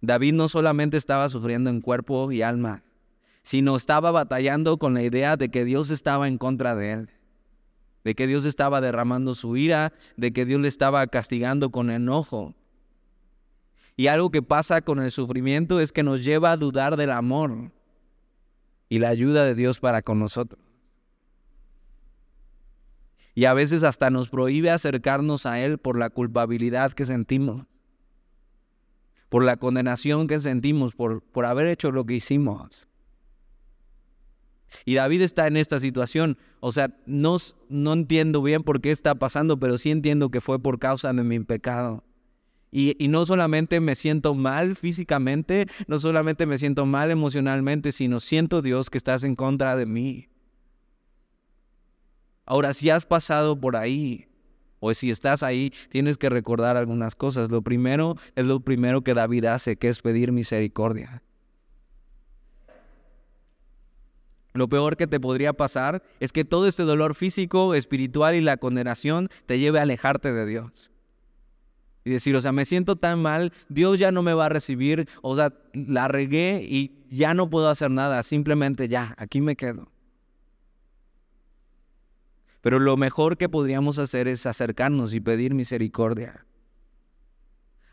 David 0.00 0.32
no 0.32 0.48
solamente 0.48 0.96
estaba 0.96 1.28
sufriendo 1.28 1.68
en 1.68 1.82
cuerpo 1.82 2.32
y 2.32 2.42
alma, 2.42 2.82
sino 3.42 3.76
estaba 3.76 4.10
batallando 4.10 4.78
con 4.78 4.94
la 4.94 5.02
idea 5.02 5.36
de 5.36 5.50
que 5.50 5.64
Dios 5.64 5.90
estaba 5.90 6.26
en 6.26 6.38
contra 6.38 6.74
de 6.74 6.92
él, 6.92 7.10
de 8.04 8.14
que 8.14 8.26
Dios 8.26 8.44
estaba 8.44 8.80
derramando 8.80 9.34
su 9.34 9.56
ira, 9.56 9.92
de 10.16 10.32
que 10.32 10.44
Dios 10.44 10.60
le 10.60 10.68
estaba 10.68 11.06
castigando 11.06 11.70
con 11.70 11.90
enojo. 11.90 12.54
Y 13.96 14.06
algo 14.06 14.30
que 14.30 14.42
pasa 14.42 14.80
con 14.80 15.00
el 15.00 15.10
sufrimiento 15.10 15.80
es 15.80 15.92
que 15.92 16.02
nos 16.02 16.24
lleva 16.24 16.52
a 16.52 16.56
dudar 16.56 16.96
del 16.96 17.10
amor 17.10 17.70
y 18.88 18.98
la 18.98 19.08
ayuda 19.08 19.44
de 19.44 19.54
Dios 19.54 19.78
para 19.78 20.02
con 20.02 20.18
nosotros. 20.18 20.60
Y 23.34 23.44
a 23.44 23.54
veces 23.54 23.82
hasta 23.82 24.10
nos 24.10 24.28
prohíbe 24.28 24.70
acercarnos 24.70 25.46
a 25.46 25.60
Él 25.60 25.78
por 25.78 25.98
la 25.98 26.10
culpabilidad 26.10 26.92
que 26.92 27.06
sentimos 27.06 27.66
por 29.30 29.44
la 29.44 29.56
condenación 29.56 30.26
que 30.26 30.40
sentimos 30.40 30.94
por, 30.94 31.22
por 31.22 31.46
haber 31.46 31.68
hecho 31.68 31.92
lo 31.92 32.04
que 32.04 32.14
hicimos. 32.14 32.88
Y 34.84 34.94
David 34.94 35.22
está 35.22 35.46
en 35.46 35.56
esta 35.56 35.80
situación. 35.80 36.38
O 36.60 36.72
sea, 36.72 36.94
no, 37.06 37.36
no 37.68 37.92
entiendo 37.92 38.42
bien 38.42 38.62
por 38.62 38.80
qué 38.80 38.92
está 38.92 39.14
pasando, 39.14 39.58
pero 39.58 39.78
sí 39.78 39.90
entiendo 39.90 40.30
que 40.30 40.40
fue 40.40 40.60
por 40.60 40.78
causa 40.78 41.12
de 41.12 41.22
mi 41.22 41.40
pecado. 41.40 42.04
Y, 42.72 42.94
y, 43.04 43.08
no 43.08 43.26
solamente 43.26 43.80
me 43.80 43.96
siento 43.96 44.34
mal 44.34 44.76
físicamente, 44.76 45.66
no 45.88 45.98
solamente 45.98 46.46
me 46.46 46.56
siento 46.56 46.86
mal 46.86 47.10
emocionalmente, 47.10 47.90
sino 47.90 48.20
siento 48.20 48.62
Dios 48.62 48.90
que 48.90 48.98
estás 48.98 49.24
en 49.24 49.34
contra 49.34 49.74
de 49.74 49.86
mí. 49.86 50.28
Ahora, 52.46 52.72
si 52.72 52.90
has 52.90 53.04
pasado 53.04 53.60
por 53.60 53.74
ahí, 53.74 54.30
o 54.80 54.92
si 54.94 55.10
estás 55.10 55.42
ahí, 55.42 55.72
tienes 55.90 56.18
que 56.18 56.28
recordar 56.28 56.76
algunas 56.76 57.14
cosas. 57.14 57.50
Lo 57.50 57.62
primero 57.62 58.16
es 58.34 58.46
lo 58.46 58.60
primero 58.60 59.02
que 59.02 59.14
David 59.14 59.44
hace, 59.44 59.76
que 59.76 59.88
es 59.88 60.00
pedir 60.00 60.32
misericordia. 60.32 61.22
Lo 64.52 64.68
peor 64.68 64.96
que 64.96 65.06
te 65.06 65.20
podría 65.20 65.52
pasar 65.52 66.02
es 66.18 66.32
que 66.32 66.44
todo 66.44 66.66
este 66.66 66.82
dolor 66.82 67.14
físico, 67.14 67.74
espiritual 67.74 68.34
y 68.34 68.40
la 68.40 68.56
condenación 68.56 69.28
te 69.46 69.58
lleve 69.58 69.78
a 69.78 69.82
alejarte 69.82 70.32
de 70.32 70.46
Dios. 70.46 70.90
Y 72.04 72.10
decir, 72.10 72.34
o 72.34 72.40
sea, 72.40 72.52
me 72.52 72.64
siento 72.64 72.96
tan 72.96 73.20
mal, 73.20 73.52
Dios 73.68 73.98
ya 73.98 74.10
no 74.10 74.22
me 74.22 74.32
va 74.32 74.46
a 74.46 74.48
recibir, 74.48 75.08
o 75.22 75.36
sea, 75.36 75.52
la 75.74 76.08
regué 76.08 76.66
y 76.66 77.04
ya 77.10 77.34
no 77.34 77.50
puedo 77.50 77.68
hacer 77.68 77.90
nada, 77.90 78.22
simplemente 78.22 78.88
ya, 78.88 79.14
aquí 79.18 79.40
me 79.40 79.54
quedo. 79.54 79.90
Pero 82.62 82.78
lo 82.78 82.96
mejor 82.96 83.36
que 83.36 83.48
podríamos 83.48 83.98
hacer 83.98 84.28
es 84.28 84.46
acercarnos 84.46 85.14
y 85.14 85.20
pedir 85.20 85.54
misericordia. 85.54 86.46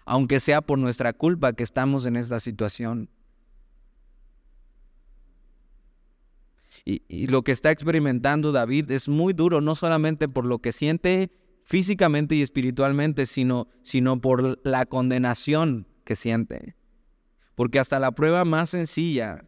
Aunque 0.06 0.40
sea 0.40 0.62
por 0.62 0.80
nuestra 0.80 1.14
culpa 1.14 1.54
que 1.54 1.64
estamos 1.64 2.06
en 2.06 2.16
esta 2.16 2.40
situación. 2.40 3.10
Y, 6.86 7.28
lo 7.28 7.44
que 7.44 7.52
está 7.52 7.72
experimentando 7.72 8.52
David 8.52 8.92
es 8.92 9.08
muy 9.08 9.34
duro, 9.34 9.62
no 9.62 9.76
solamente 9.76 10.28
por 10.28 10.46
lo 10.46 10.60
que 10.60 10.72
siente 10.72 11.32
físicamente 11.64 12.36
y 12.36 12.42
espiritualmente, 12.42 13.26
sino, 13.26 13.68
sino 13.84 14.22
por 14.22 14.66
la 14.66 14.86
condenación 14.86 15.88
que 16.06 16.16
siente. 16.16 16.76
Porque 17.56 17.80
hasta 17.80 18.00
la 18.00 18.12
prueba 18.12 18.46
más 18.46 18.70
sencilla, 18.70 19.44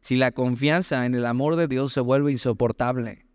si 0.00 0.16
la 0.16 0.32
confianza 0.32 1.04
en 1.04 1.14
el 1.14 1.26
amor 1.26 1.56
de 1.56 1.68
Dios 1.68 1.92
se 1.92 2.00
vuelve 2.00 2.32
insoportable, 2.32 3.26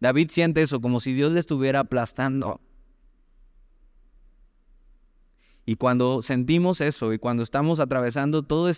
David 0.00 0.30
siente 0.30 0.62
eso, 0.62 0.80
como 0.80 1.00
si 1.00 1.12
Dios 1.12 1.32
le 1.32 1.40
estuviera 1.40 1.80
aplastando. 1.80 2.60
Y 5.66 5.76
cuando 5.76 6.20
sentimos 6.20 6.80
eso 6.80 7.12
y 7.12 7.18
cuando 7.18 7.42
estamos 7.42 7.80
atravesando 7.80 8.42
todas 8.42 8.72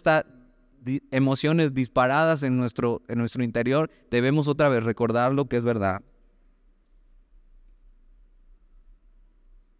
emociones 1.11 1.75
disparadas 1.75 2.43
en 2.43 2.57
nuestro, 2.57 3.03
en 3.09 3.19
nuestro 3.19 3.43
interior, 3.43 3.91
debemos 4.11 4.49
otra 4.49 4.69
vez 4.69 4.85
recordar 4.85 5.33
lo 5.33 5.47
que 5.47 5.57
es 5.57 5.65
verdad. 5.65 6.03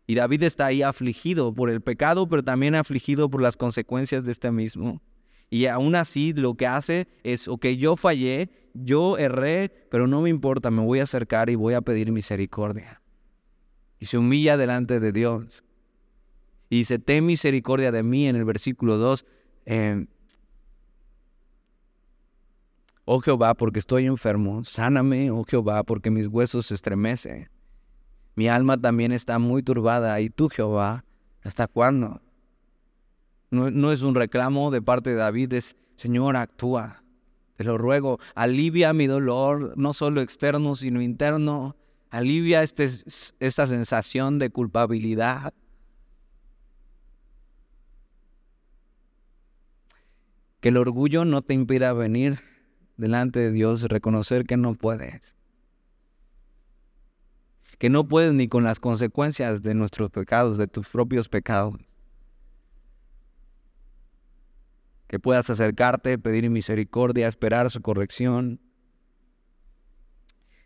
Y 0.07 0.15
David 0.15 0.45
está 0.45 0.67
ahí 0.67 0.83
afligido 0.83 1.53
por 1.53 1.69
el 1.69 1.81
pecado, 1.81 2.29
pero 2.29 2.43
también 2.43 2.75
afligido 2.75 3.29
por 3.29 3.43
las 3.43 3.57
consecuencias 3.57 4.25
de 4.25 4.33
este 4.33 4.53
mismo. 4.53 5.03
Y 5.51 5.67
aún 5.67 5.95
así 5.95 6.33
lo 6.33 6.55
que 6.55 6.67
hace 6.67 7.09
es, 7.23 7.49
ok, 7.49 7.67
yo 7.67 7.97
fallé, 7.97 8.51
yo 8.75 9.19
erré, 9.19 9.71
pero 9.91 10.07
no 10.07 10.23
me 10.23 10.31
importa, 10.31 10.71
me 10.71 10.83
voy 10.83 11.01
a 11.01 11.05
acercar 11.05 11.51
y 11.51 11.55
voy 11.55 11.75
a 11.75 11.81
pedir 11.81 12.13
misericordia. 12.13 13.01
Y 13.99 14.07
se 14.07 14.19
humilla 14.19 14.57
delante 14.57 15.01
de 15.01 15.13
Dios. 15.13 15.65
Y 16.69 16.79
dice, 16.79 16.99
ten 16.99 17.27
misericordia 17.27 17.93
de 17.93 18.03
mí 18.03 18.29
en 18.29 18.37
el 18.37 18.45
versículo 18.45 18.99
2. 18.99 19.25
Em, 19.67 20.07
oh 23.07 23.21
Jehová, 23.21 23.55
porque 23.55 23.79
estoy 23.79 24.07
enfermo, 24.07 24.63
sáname, 24.65 25.31
oh 25.31 25.45
Jehová, 25.45 25.85
porque 25.85 26.11
mis 26.11 26.27
huesos 26.27 26.67
se 26.67 26.75
estremecen. 26.75 27.49
Mi 28.35 28.49
alma 28.49 28.77
también 28.77 29.13
está 29.13 29.39
muy 29.39 29.63
turbada. 29.63 30.21
¿Y 30.21 30.29
tú, 30.29 30.51
Jehová, 30.51 31.05
hasta 31.43 31.69
cuándo? 31.69 32.21
No, 33.51 33.93
es 33.93 34.03
un 34.03 34.15
reclamo 34.15 34.71
de 34.71 34.83
parte 34.83 35.11
de 35.11 35.17
David, 35.17 35.55
es 35.55 35.77
Señor, 35.95 36.37
actúa. 36.37 37.03
Te 37.57 37.65
lo 37.65 37.79
ruego, 37.79 38.19
alivia 38.35 38.93
mi 38.93 39.07
dolor, 39.07 39.73
no 39.79 39.95
solo 39.95 40.21
externo, 40.21 40.75
sino 40.75 41.01
interno. 41.01 41.77
Alivia 42.11 42.63
este, 42.63 42.91
esta 43.41 43.67
sensación 43.67 44.39
de 44.39 44.51
culpabilidad. 44.51 45.55
Que 50.61 50.69
el 50.69 50.77
orgullo 50.77 51.25
no 51.25 51.41
te 51.43 51.55
impida 51.55 51.93
venir 51.93 52.56
delante 52.97 53.41
de 53.41 53.53
Dios, 53.53 53.83
reconocer 53.83 54.45
que 54.45 54.57
no 54.57 54.75
puedes. 54.75 55.35
Que 57.79 57.91
no 57.91 58.09
puedes 58.09 58.33
ni 58.33 58.49
con 58.49 58.65
las 58.65 58.81
consecuencias 58.81 59.63
de 59.63 59.75
nuestros 59.75 60.11
pecados, 60.11 60.59
de 60.59 60.67
tus 60.67 60.89
propios 60.89 61.29
pecados. 61.29 61.77
que 65.07 65.19
puedas 65.21 65.49
acercarte, 65.51 66.19
pedir 66.19 66.49
misericordia, 66.51 67.29
esperar 67.29 67.71
su 67.71 67.81
corrección. 67.81 68.61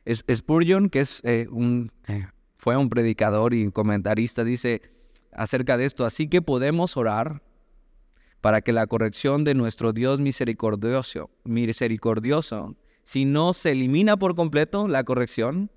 Spurgeon, 0.09 0.89
que 0.89 1.01
es, 1.01 1.23
eh, 1.25 1.47
un, 1.51 1.93
eh, 2.09 2.27
fue 2.57 2.77
un 2.77 2.89
predicador 2.89 3.55
y 3.55 3.71
comentarista, 3.71 4.45
dice 4.45 4.83
acerca 5.33 5.77
de 5.77 5.85
esto, 5.85 6.05
así 6.05 6.29
que 6.29 6.43
podemos 6.43 6.97
orar 6.97 7.43
para 8.41 8.61
que 8.63 8.73
la 8.73 8.87
corrección 8.87 9.45
de 9.45 9.55
nuestro 9.55 9.93
Dios 9.93 10.21
misericordioso, 10.21 11.31
misericordioso, 11.45 12.77
si 13.03 13.25
no 13.25 13.53
se 13.53 13.73
elimina 13.73 14.17
por 14.17 14.35
completo 14.35 14.89
la 14.89 15.05
corrección, 15.05 15.71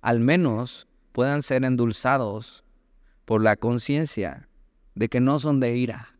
al 0.00 0.20
menos 0.20 0.88
puedan 1.12 1.42
ser 1.42 1.64
endulzados 1.64 2.64
por 3.24 3.42
la 3.42 3.56
conciencia 3.56 4.48
de 4.94 5.08
que 5.08 5.20
no 5.20 5.38
son 5.38 5.60
de 5.60 5.76
ira. 5.76 6.16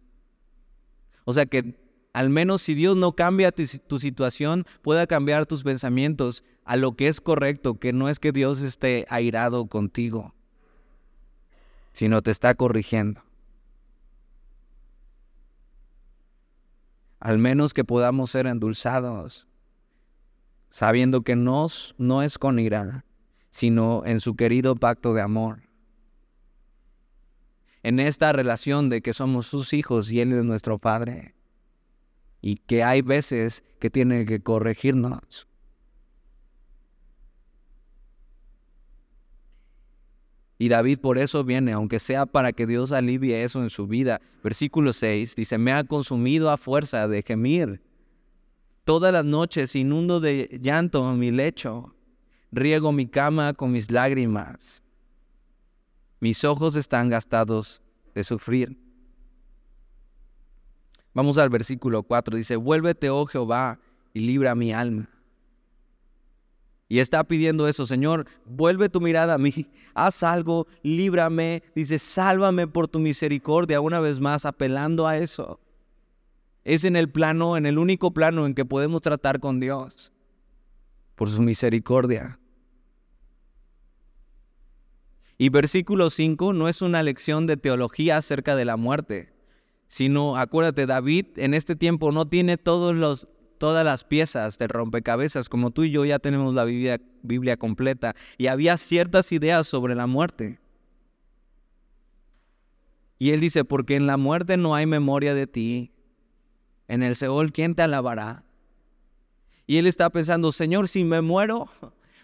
O 1.24 1.32
sea 1.32 1.46
que 1.46 1.76
al 2.12 2.30
menos 2.30 2.62
si 2.62 2.74
Dios 2.74 2.96
no 2.96 3.12
cambia 3.12 3.52
tu, 3.52 3.98
situación, 3.98 4.64
pueda 4.82 5.06
cambiar 5.06 5.46
tus 5.46 5.62
pensamientos 5.62 6.44
a 6.64 6.76
lo 6.76 6.96
que 6.96 7.08
es 7.08 7.20
correcto, 7.20 7.78
que 7.78 7.92
no 7.92 8.08
es 8.08 8.18
que 8.18 8.32
Dios 8.32 8.62
esté 8.62 9.06
airado 9.08 9.66
contigo, 9.66 10.34
sino 11.92 12.22
te 12.22 12.30
está 12.30 12.54
corrigiendo. 12.54 13.22
Al 17.20 17.38
menos 17.38 17.74
que 17.74 17.84
podamos 17.84 18.30
ser 18.30 18.46
endulzados, 18.46 19.46
sabiendo 20.70 21.22
que 21.22 21.36
nos, 21.36 21.94
no 21.98 22.22
es 22.22 22.38
con 22.38 22.58
ira, 22.58 23.04
sino 23.50 24.02
en 24.06 24.20
su 24.20 24.36
querido 24.36 24.74
pacto 24.74 25.12
de 25.12 25.22
amor. 25.22 25.62
En 27.82 28.00
esta 28.00 28.32
relación 28.32 28.88
de 28.88 29.02
que 29.02 29.12
somos 29.12 29.46
sus 29.46 29.72
hijos 29.72 30.10
y 30.10 30.20
Él 30.20 30.32
es 30.32 30.44
nuestro 30.44 30.78
Padre 30.78 31.34
y 32.40 32.56
que 32.56 32.84
hay 32.84 33.02
veces 33.02 33.64
que 33.78 33.90
tiene 33.90 34.24
que 34.24 34.42
corregirnos. 34.42 35.49
Y 40.60 40.68
David 40.68 40.98
por 40.98 41.16
eso 41.16 41.42
viene, 41.42 41.72
aunque 41.72 41.98
sea 41.98 42.26
para 42.26 42.52
que 42.52 42.66
Dios 42.66 42.92
alivie 42.92 43.44
eso 43.44 43.62
en 43.62 43.70
su 43.70 43.86
vida. 43.86 44.20
Versículo 44.44 44.92
6 44.92 45.34
dice, 45.34 45.56
me 45.56 45.72
ha 45.72 45.84
consumido 45.84 46.50
a 46.50 46.58
fuerza 46.58 47.08
de 47.08 47.22
gemir. 47.22 47.80
Todas 48.84 49.10
las 49.10 49.24
noches 49.24 49.74
inundo 49.74 50.20
de 50.20 50.60
llanto 50.60 51.14
mi 51.14 51.30
lecho, 51.30 51.94
riego 52.52 52.92
mi 52.92 53.06
cama 53.06 53.54
con 53.54 53.72
mis 53.72 53.90
lágrimas. 53.90 54.82
Mis 56.20 56.44
ojos 56.44 56.76
están 56.76 57.08
gastados 57.08 57.80
de 58.14 58.22
sufrir. 58.22 58.76
Vamos 61.14 61.38
al 61.38 61.48
versículo 61.48 62.02
4. 62.02 62.36
Dice, 62.36 62.56
vuélvete, 62.56 63.08
oh 63.08 63.24
Jehová, 63.24 63.78
y 64.12 64.20
libra 64.20 64.54
mi 64.54 64.74
alma. 64.74 65.08
Y 66.90 66.98
está 66.98 67.22
pidiendo 67.22 67.68
eso, 67.68 67.86
Señor, 67.86 68.26
vuelve 68.44 68.88
tu 68.88 69.00
mirada 69.00 69.34
a 69.34 69.38
mí, 69.38 69.68
haz 69.94 70.24
algo, 70.24 70.66
líbrame. 70.82 71.62
Dice, 71.74 72.00
sálvame 72.00 72.66
por 72.66 72.88
tu 72.88 72.98
misericordia, 72.98 73.80
una 73.80 74.00
vez 74.00 74.18
más, 74.18 74.44
apelando 74.44 75.06
a 75.06 75.16
eso. 75.16 75.60
Es 76.64 76.84
en 76.84 76.96
el 76.96 77.08
plano, 77.08 77.56
en 77.56 77.64
el 77.64 77.78
único 77.78 78.12
plano 78.12 78.44
en 78.44 78.54
que 78.54 78.64
podemos 78.64 79.02
tratar 79.02 79.38
con 79.38 79.60
Dios, 79.60 80.12
por 81.14 81.30
su 81.30 81.40
misericordia. 81.40 82.40
Y 85.38 85.48
versículo 85.48 86.10
5 86.10 86.52
no 86.52 86.68
es 86.68 86.82
una 86.82 87.02
lección 87.04 87.46
de 87.46 87.56
teología 87.56 88.16
acerca 88.16 88.56
de 88.56 88.64
la 88.64 88.76
muerte 88.76 89.32
sino 89.90 90.36
acuérdate, 90.36 90.86
David 90.86 91.26
en 91.34 91.52
este 91.52 91.74
tiempo 91.74 92.12
no 92.12 92.28
tiene 92.28 92.56
todos 92.56 92.94
los, 92.94 93.26
todas 93.60 93.84
las 93.84 94.04
piezas 94.04 94.56
de 94.56 94.68
rompecabezas, 94.68 95.50
como 95.50 95.70
tú 95.70 95.84
y 95.84 95.90
yo 95.90 96.06
ya 96.06 96.18
tenemos 96.18 96.54
la 96.54 96.64
Biblia, 96.64 97.56
completa, 97.58 98.16
y 98.38 98.46
había 98.46 98.78
ciertas 98.78 99.30
ideas 99.32 99.66
sobre 99.66 99.94
la 99.94 100.06
muerte. 100.06 100.58
Y 103.18 103.32
él 103.32 103.40
dice, 103.40 103.66
porque 103.66 103.96
en 103.96 104.06
la 104.06 104.16
muerte 104.16 104.56
no 104.56 104.74
hay 104.74 104.86
memoria 104.86 105.34
de 105.34 105.46
ti, 105.46 105.92
en 106.88 107.02
el 107.02 107.14
Seol, 107.14 107.52
¿quién 107.52 107.74
te 107.74 107.82
alabará? 107.82 108.44
Y 109.66 109.76
él 109.76 109.86
está 109.86 110.08
pensando, 110.08 110.52
Señor, 110.52 110.88
si 110.88 111.04
me 111.04 111.20
muero, 111.20 111.68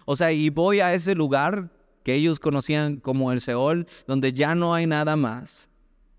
o 0.06 0.16
sea, 0.16 0.32
y 0.32 0.48
voy 0.48 0.80
a 0.80 0.94
ese 0.94 1.14
lugar 1.14 1.70
que 2.02 2.14
ellos 2.14 2.40
conocían 2.40 2.96
como 2.96 3.30
el 3.30 3.42
Seol, 3.42 3.86
donde 4.06 4.32
ya 4.32 4.54
no 4.54 4.72
hay 4.72 4.86
nada 4.86 5.16
más. 5.16 5.68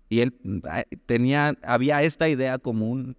Y 0.08 0.20
él 0.20 0.38
mm, 0.44 0.60
tenía, 1.06 1.58
había 1.64 2.04
esta 2.04 2.28
idea 2.28 2.58
común. 2.58 3.16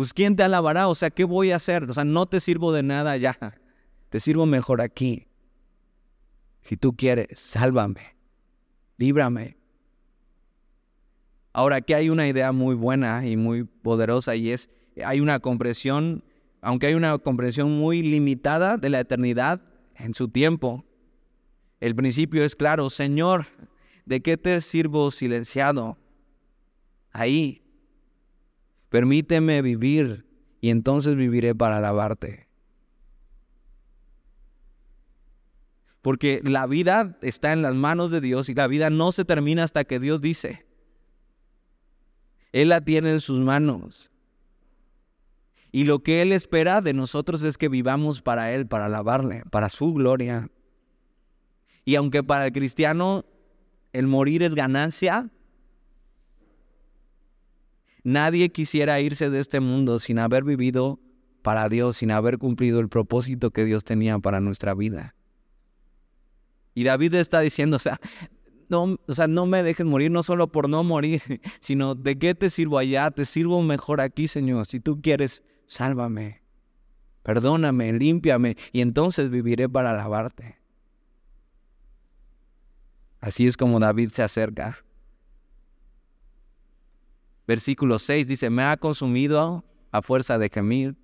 Pues 0.00 0.14
¿quién 0.14 0.34
te 0.34 0.42
alabará? 0.42 0.88
O 0.88 0.94
sea, 0.94 1.10
¿qué 1.10 1.24
voy 1.24 1.52
a 1.52 1.56
hacer? 1.56 1.84
O 1.84 1.92
sea, 1.92 2.04
no 2.04 2.24
te 2.24 2.40
sirvo 2.40 2.72
de 2.72 2.82
nada 2.82 3.18
ya. 3.18 3.36
Te 4.08 4.18
sirvo 4.18 4.46
mejor 4.46 4.80
aquí. 4.80 5.26
Si 6.62 6.78
tú 6.78 6.96
quieres, 6.96 7.38
sálvame. 7.38 8.16
Líbrame. 8.96 9.58
Ahora, 11.52 11.76
aquí 11.76 11.92
hay 11.92 12.08
una 12.08 12.26
idea 12.26 12.50
muy 12.50 12.74
buena 12.74 13.26
y 13.26 13.36
muy 13.36 13.64
poderosa 13.64 14.34
y 14.36 14.52
es, 14.52 14.70
hay 15.04 15.20
una 15.20 15.38
comprensión, 15.38 16.24
aunque 16.62 16.86
hay 16.86 16.94
una 16.94 17.18
comprensión 17.18 17.70
muy 17.70 18.00
limitada 18.00 18.78
de 18.78 18.88
la 18.88 19.00
eternidad 19.00 19.60
en 19.96 20.14
su 20.14 20.28
tiempo. 20.28 20.82
El 21.78 21.94
principio 21.94 22.42
es 22.42 22.56
claro, 22.56 22.88
Señor, 22.88 23.48
¿de 24.06 24.22
qué 24.22 24.38
te 24.38 24.62
sirvo 24.62 25.10
silenciado? 25.10 25.98
Ahí. 27.12 27.59
Permíteme 28.90 29.62
vivir 29.62 30.26
y 30.60 30.70
entonces 30.70 31.16
viviré 31.16 31.54
para 31.54 31.78
alabarte. 31.78 32.48
Porque 36.02 36.40
la 36.44 36.66
vida 36.66 37.18
está 37.22 37.52
en 37.52 37.62
las 37.62 37.74
manos 37.74 38.10
de 38.10 38.20
Dios 38.20 38.48
y 38.48 38.54
la 38.54 38.66
vida 38.66 38.90
no 38.90 39.12
se 39.12 39.24
termina 39.24 39.64
hasta 39.64 39.84
que 39.84 39.98
Dios 39.98 40.20
dice. 40.20 40.66
Él 42.52 42.70
la 42.70 42.80
tiene 42.80 43.12
en 43.12 43.20
sus 43.20 43.40
manos. 43.40 44.10
Y 45.72 45.84
lo 45.84 46.02
que 46.02 46.20
Él 46.20 46.32
espera 46.32 46.80
de 46.80 46.92
nosotros 46.92 47.42
es 47.42 47.56
que 47.56 47.68
vivamos 47.68 48.22
para 48.22 48.52
Él, 48.52 48.66
para 48.66 48.86
alabarle, 48.86 49.44
para 49.50 49.68
su 49.68 49.94
gloria. 49.94 50.50
Y 51.84 51.94
aunque 51.94 52.24
para 52.24 52.46
el 52.46 52.52
cristiano 52.52 53.24
el 53.92 54.06
morir 54.06 54.42
es 54.42 54.54
ganancia. 54.54 55.30
Nadie 58.02 58.50
quisiera 58.50 59.00
irse 59.00 59.30
de 59.30 59.40
este 59.40 59.60
mundo 59.60 59.98
sin 59.98 60.18
haber 60.18 60.44
vivido 60.44 61.00
para 61.42 61.68
Dios, 61.68 61.98
sin 61.98 62.10
haber 62.10 62.38
cumplido 62.38 62.80
el 62.80 62.88
propósito 62.88 63.50
que 63.50 63.64
Dios 63.64 63.84
tenía 63.84 64.18
para 64.18 64.40
nuestra 64.40 64.74
vida. 64.74 65.14
Y 66.74 66.84
David 66.84 67.14
está 67.14 67.40
diciendo, 67.40 67.76
o 67.76 67.80
sea, 67.80 68.00
no, 68.68 68.98
o 69.06 69.14
sea, 69.14 69.26
no 69.26 69.46
me 69.46 69.62
dejes 69.62 69.84
morir, 69.84 70.10
no 70.10 70.22
solo 70.22 70.50
por 70.52 70.68
no 70.68 70.84
morir, 70.84 71.22
sino 71.60 71.94
de 71.94 72.18
qué 72.18 72.34
te 72.34 72.50
sirvo 72.50 72.78
allá, 72.78 73.10
te 73.10 73.24
sirvo 73.24 73.62
mejor 73.62 74.00
aquí, 74.00 74.28
Señor. 74.28 74.66
Si 74.66 74.80
tú 74.80 75.00
quieres, 75.02 75.42
sálvame, 75.66 76.42
perdóname, 77.22 77.92
límpiame, 77.92 78.56
y 78.72 78.80
entonces 78.80 79.30
viviré 79.30 79.68
para 79.68 79.90
alabarte. 79.90 80.56
Así 83.20 83.46
es 83.46 83.56
como 83.56 83.80
David 83.80 84.10
se 84.10 84.22
acerca. 84.22 84.78
Versículo 87.50 87.98
6 87.98 88.28
dice, 88.28 88.48
me 88.48 88.62
ha 88.62 88.76
consumido 88.76 89.64
a 89.90 90.02
fuerza 90.02 90.38
de 90.38 90.48
gemir. 90.48 90.94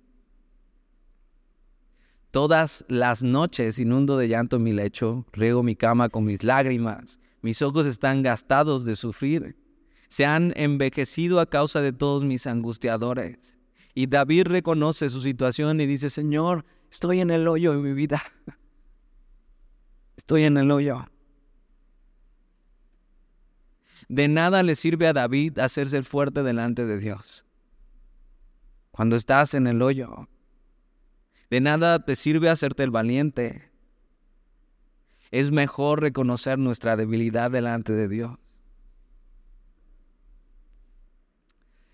Todas 2.31 2.85
las 2.87 3.21
noches 3.21 3.79
inundo 3.79 4.17
de 4.17 4.29
llanto 4.29 4.57
mi 4.57 4.71
lecho, 4.71 5.25
riego 5.33 5.61
mi 5.61 5.75
cama 5.75 6.07
con 6.07 6.23
mis 6.23 6.45
lágrimas, 6.45 7.19
mis 7.41 7.61
ojos 7.61 7.85
están 7.85 8.23
gastados 8.23 8.85
de 8.85 8.95
sufrir, 8.95 9.57
se 10.07 10.25
han 10.25 10.53
envejecido 10.55 11.41
a 11.41 11.49
causa 11.49 11.81
de 11.81 11.91
todos 11.91 12.23
mis 12.23 12.47
angustiadores. 12.47 13.57
Y 13.93 14.07
David 14.07 14.43
reconoce 14.47 15.09
su 15.09 15.19
situación 15.19 15.81
y 15.81 15.85
dice, 15.85 16.09
Señor, 16.09 16.63
estoy 16.89 17.19
en 17.19 17.29
el 17.29 17.45
hoyo 17.49 17.73
en 17.73 17.81
mi 17.81 17.91
vida. 17.91 18.23
Estoy 20.15 20.43
en 20.43 20.55
el 20.55 20.71
hoyo. 20.71 21.09
De 24.07 24.27
nada 24.27 24.63
le 24.63 24.75
sirve 24.75 25.07
a 25.07 25.13
David 25.13 25.59
hacerse 25.59 26.03
fuerte 26.03 26.43
delante 26.43 26.85
de 26.85 26.99
Dios. 26.99 27.45
Cuando 28.91 29.15
estás 29.15 29.53
en 29.53 29.67
el 29.67 29.81
hoyo, 29.81 30.27
de 31.49 31.61
nada 31.61 32.03
te 32.03 32.15
sirve 32.15 32.49
hacerte 32.49 32.83
el 32.83 32.91
valiente. 32.91 33.71
Es 35.31 35.51
mejor 35.51 36.01
reconocer 36.01 36.57
nuestra 36.57 36.95
debilidad 36.95 37.51
delante 37.51 37.93
de 37.93 38.07
Dios. 38.07 38.37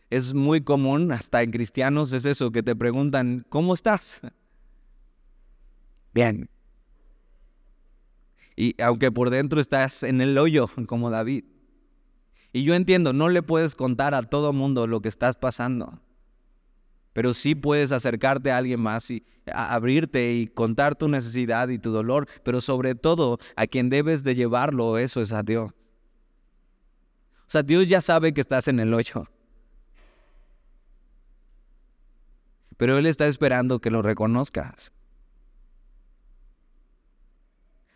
Es 0.10 0.34
muy 0.34 0.62
común, 0.64 1.12
hasta 1.12 1.41
en 1.41 1.51
cristianos 1.51 2.14
es 2.14 2.26
eso, 2.26 2.51
que 2.51 2.62
te 2.62 2.76
preguntan, 2.76 3.45
¿cómo 3.49 3.74
estás? 3.74 4.22
Bien. 6.14 6.49
Y 8.56 8.80
aunque 8.82 9.12
por 9.12 9.32
dentro 9.32 9.60
estás 9.60 10.04
en 10.04 10.22
el 10.22 10.38
hoyo, 10.38 10.70
como 10.86 11.10
David. 11.10 11.45
Y 12.56 12.64
yo 12.64 12.76
entiendo, 12.76 13.14
no 13.14 13.30
le 13.30 13.41
puedes 13.41 13.74
contar 13.74 14.14
a 14.14 14.22
todo 14.22 14.54
mundo 14.54 14.86
lo 14.86 15.01
que 15.01 15.10
estás 15.10 15.36
pasando, 15.36 15.99
pero 17.12 17.34
sí 17.34 17.56
puedes 17.56 17.91
acercarte 17.91 18.51
a 18.51 18.58
alguien 18.58 18.80
más 18.80 19.10
y 19.10 19.26
abrirte 19.51 20.34
y 20.34 20.47
contar 20.47 20.95
tu 20.95 21.10
necesidad 21.10 21.70
y 21.70 21.80
tu 21.80 21.91
dolor, 21.91 22.28
pero 22.43 22.62
sobre 22.62 22.93
todo 22.93 23.39
a 23.56 23.66
quien 23.66 23.89
debes 23.89 24.24
de 24.24 24.36
llevarlo, 24.36 24.99
eso 24.99 25.20
es 25.20 25.32
a 25.32 25.41
Dios. 25.41 25.72
O 27.47 27.51
sea, 27.54 27.64
Dios 27.64 27.88
ya 27.88 28.01
sabe 28.01 28.36
que 28.36 28.41
estás 28.41 28.68
en 28.68 28.80
el 28.80 28.93
hoyo. 28.93 29.28
Pero 32.78 32.99
Él 32.99 33.08
está 33.08 33.26
esperando 33.26 33.80
que 33.80 33.89
lo 33.89 34.04
reconozcas. 34.04 34.91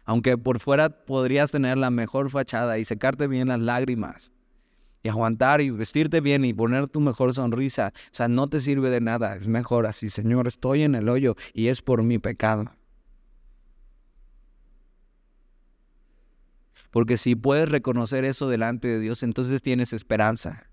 Aunque 0.03 0.35
por 0.37 0.59
fuera 0.59 1.05
podrías 1.05 1.51
tener 1.51 1.77
la 1.77 1.91
mejor 1.91 2.31
fachada 2.31 2.79
y 2.79 2.85
secarte 2.85 3.27
bien 3.27 3.49
las 3.49 3.59
lágrimas 3.59 4.33
y 5.03 5.09
aguantar 5.09 5.61
y 5.61 5.69
vestirte 5.69 6.21
bien 6.21 6.45
y 6.45 6.53
poner 6.53 6.87
tu 6.87 6.99
mejor 6.99 7.33
sonrisa, 7.33 7.93
o 7.95 8.15
sea, 8.15 8.27
no 8.27 8.47
te 8.47 8.59
sirve 8.59 8.89
de 8.89 9.01
nada. 9.01 9.35
Es 9.35 9.47
mejor 9.47 9.85
así, 9.85 10.09
Señor, 10.09 10.47
estoy 10.47 10.83
en 10.83 10.95
el 10.95 11.09
hoyo 11.09 11.35
y 11.53 11.67
es 11.67 11.81
por 11.81 12.03
mi 12.03 12.19
pecado. 12.19 12.65
Porque 16.91 17.17
si 17.17 17.35
puedes 17.35 17.69
reconocer 17.69 18.25
eso 18.25 18.47
delante 18.49 18.87
de 18.87 18.99
Dios, 18.99 19.21
entonces 19.23 19.61
tienes 19.61 19.93
esperanza. 19.93 20.67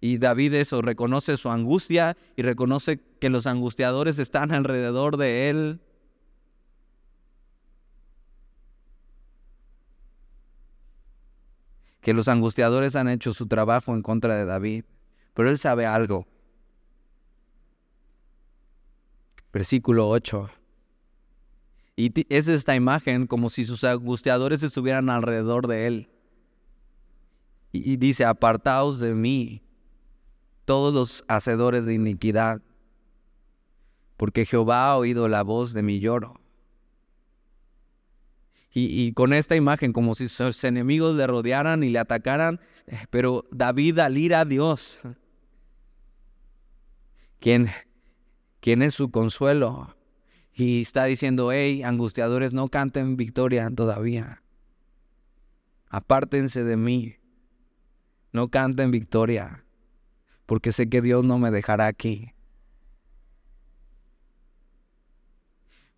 Y 0.00 0.18
David 0.18 0.54
eso, 0.54 0.80
reconoce 0.80 1.36
su 1.36 1.50
angustia 1.50 2.16
y 2.34 2.42
reconoce 2.42 3.00
que 3.20 3.28
los 3.28 3.46
angustiadores 3.46 4.18
están 4.18 4.50
alrededor 4.50 5.18
de 5.18 5.50
él. 5.50 5.80
Que 12.00 12.14
los 12.14 12.28
angustiadores 12.28 12.96
han 12.96 13.08
hecho 13.08 13.32
su 13.34 13.46
trabajo 13.46 13.94
en 13.94 14.02
contra 14.02 14.36
de 14.36 14.44
David. 14.44 14.84
Pero 15.34 15.50
él 15.50 15.58
sabe 15.58 15.86
algo. 15.86 16.26
Versículo 19.52 20.08
8. 20.08 20.50
Y 21.96 22.26
es 22.34 22.48
esta 22.48 22.74
imagen 22.74 23.26
como 23.26 23.50
si 23.50 23.64
sus 23.64 23.84
angustiadores 23.84 24.62
estuvieran 24.62 25.10
alrededor 25.10 25.66
de 25.66 25.86
él. 25.86 26.10
Y 27.72 27.96
dice, 27.98 28.24
apartaos 28.24 28.98
de 29.00 29.14
mí, 29.14 29.62
todos 30.64 30.94
los 30.94 31.24
hacedores 31.28 31.84
de 31.84 31.94
iniquidad, 31.94 32.62
porque 34.16 34.46
Jehová 34.46 34.90
ha 34.90 34.96
oído 34.96 35.28
la 35.28 35.42
voz 35.42 35.72
de 35.72 35.82
mi 35.82 36.00
lloro. 36.00 36.39
Y, 38.72 39.12
con 39.14 39.32
esta 39.32 39.56
imagen, 39.56 39.92
como 39.92 40.14
si 40.14 40.28
sus 40.28 40.62
enemigos 40.62 41.16
le 41.16 41.26
rodearan 41.26 41.82
y 41.82 41.88
le 41.88 41.98
atacaran, 41.98 42.60
eh, 42.86 42.98
pero 43.10 43.44
David 43.50 43.98
al 43.98 44.16
ir 44.16 44.32
a 44.32 44.44
Dios, 44.44 45.00
quien, 47.40 47.68
quien 48.60 48.82
es 48.82 48.94
su 48.94 49.10
consuelo, 49.10 49.96
y 50.54 50.82
está 50.82 51.06
diciendo, 51.06 51.50
hey, 51.50 51.82
angustiadores, 51.82 52.52
no 52.52 52.68
canten 52.68 53.16
victoria 53.16 53.68
todavía. 53.74 54.42
Apártense 55.88 56.62
de 56.62 56.76
mí. 56.76 57.16
No 58.32 58.50
canten 58.50 58.92
victoria 58.92 59.64
porque 60.50 60.72
sé 60.72 60.88
que 60.88 61.00
Dios 61.00 61.24
no 61.24 61.38
me 61.38 61.52
dejará 61.52 61.86
aquí. 61.86 62.32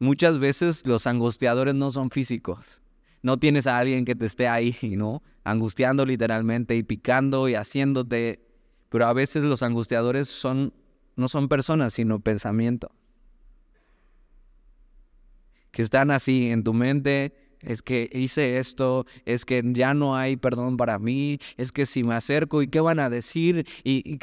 Muchas 0.02 0.40
veces 0.40 0.84
los 0.84 1.06
angustiadores 1.06 1.76
no 1.76 1.92
son 1.92 2.10
físicos. 2.10 2.80
No 3.22 3.38
tienes 3.38 3.68
a 3.68 3.78
alguien 3.78 4.04
que 4.04 4.16
te 4.16 4.26
esté 4.26 4.48
ahí, 4.48 4.76
¿no? 4.96 5.22
Angustiando 5.44 6.04
literalmente 6.04 6.74
y 6.74 6.82
picando 6.82 7.48
y 7.48 7.54
haciéndote. 7.54 8.44
Pero 8.88 9.06
a 9.06 9.12
veces 9.12 9.44
los 9.44 9.62
angustiadores 9.62 10.28
son, 10.28 10.74
no 11.14 11.28
son 11.28 11.48
personas, 11.48 11.92
sino 11.92 12.18
pensamientos. 12.18 12.90
Que 15.70 15.82
están 15.82 16.10
así 16.10 16.50
en 16.50 16.64
tu 16.64 16.74
mente, 16.74 17.56
es 17.60 17.80
que 17.80 18.10
hice 18.12 18.58
esto, 18.58 19.06
es 19.24 19.44
que 19.44 19.62
ya 19.64 19.94
no 19.94 20.16
hay 20.16 20.36
perdón 20.36 20.78
para 20.78 20.98
mí, 20.98 21.38
es 21.56 21.70
que 21.70 21.86
si 21.86 22.02
me 22.02 22.16
acerco 22.16 22.60
y 22.60 22.66
qué 22.66 22.80
van 22.80 22.98
a 22.98 23.08
decir 23.08 23.68
y 23.84 24.18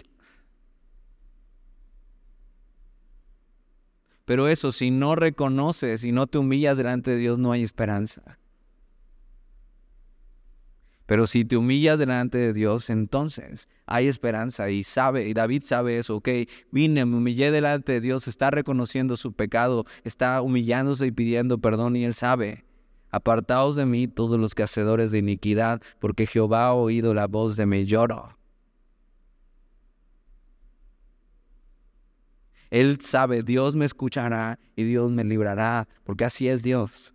Pero 4.29 4.47
eso, 4.47 4.71
si 4.71 4.91
no 4.91 5.15
reconoces 5.15 6.03
y 6.03 6.11
no 6.11 6.27
te 6.27 6.37
humillas 6.37 6.77
delante 6.77 7.09
de 7.09 7.17
Dios, 7.17 7.39
no 7.39 7.51
hay 7.51 7.63
esperanza. 7.63 8.37
Pero 11.07 11.25
si 11.25 11.45
te 11.45 11.57
humillas 11.57 11.97
delante 11.97 12.37
de 12.37 12.53
Dios, 12.53 12.91
entonces 12.91 13.67
hay 13.87 14.07
esperanza 14.07 14.69
y 14.69 14.83
sabe, 14.83 15.27
y 15.27 15.33
David 15.33 15.63
sabe 15.65 15.97
eso, 15.97 16.17
ok, 16.17 16.29
vine, 16.71 17.07
me 17.07 17.17
humillé 17.17 17.49
delante 17.49 17.93
de 17.93 18.01
Dios, 18.01 18.27
está 18.27 18.51
reconociendo 18.51 19.17
su 19.17 19.33
pecado, 19.33 19.85
está 20.03 20.43
humillándose 20.43 21.07
y 21.07 21.11
pidiendo 21.11 21.57
perdón 21.57 21.95
y 21.95 22.05
él 22.05 22.13
sabe, 22.13 22.65
apartaos 23.09 23.75
de 23.75 23.87
mí 23.87 24.07
todos 24.07 24.39
los 24.39 24.53
hacedores 24.53 25.09
de 25.09 25.17
iniquidad, 25.17 25.81
porque 25.97 26.27
Jehová 26.27 26.67
ha 26.67 26.73
oído 26.75 27.15
la 27.15 27.25
voz 27.25 27.55
de 27.55 27.65
mi 27.65 27.85
lloro. 27.85 28.38
Él 32.71 32.99
sabe, 33.01 33.41
Dios 33.43 33.75
me 33.75 33.85
escuchará 33.85 34.59
y 34.75 34.83
Dios 34.83 35.11
me 35.11 35.23
librará, 35.23 35.87
porque 36.03 36.25
así 36.25 36.47
es 36.47 36.61
Dios. 36.61 37.13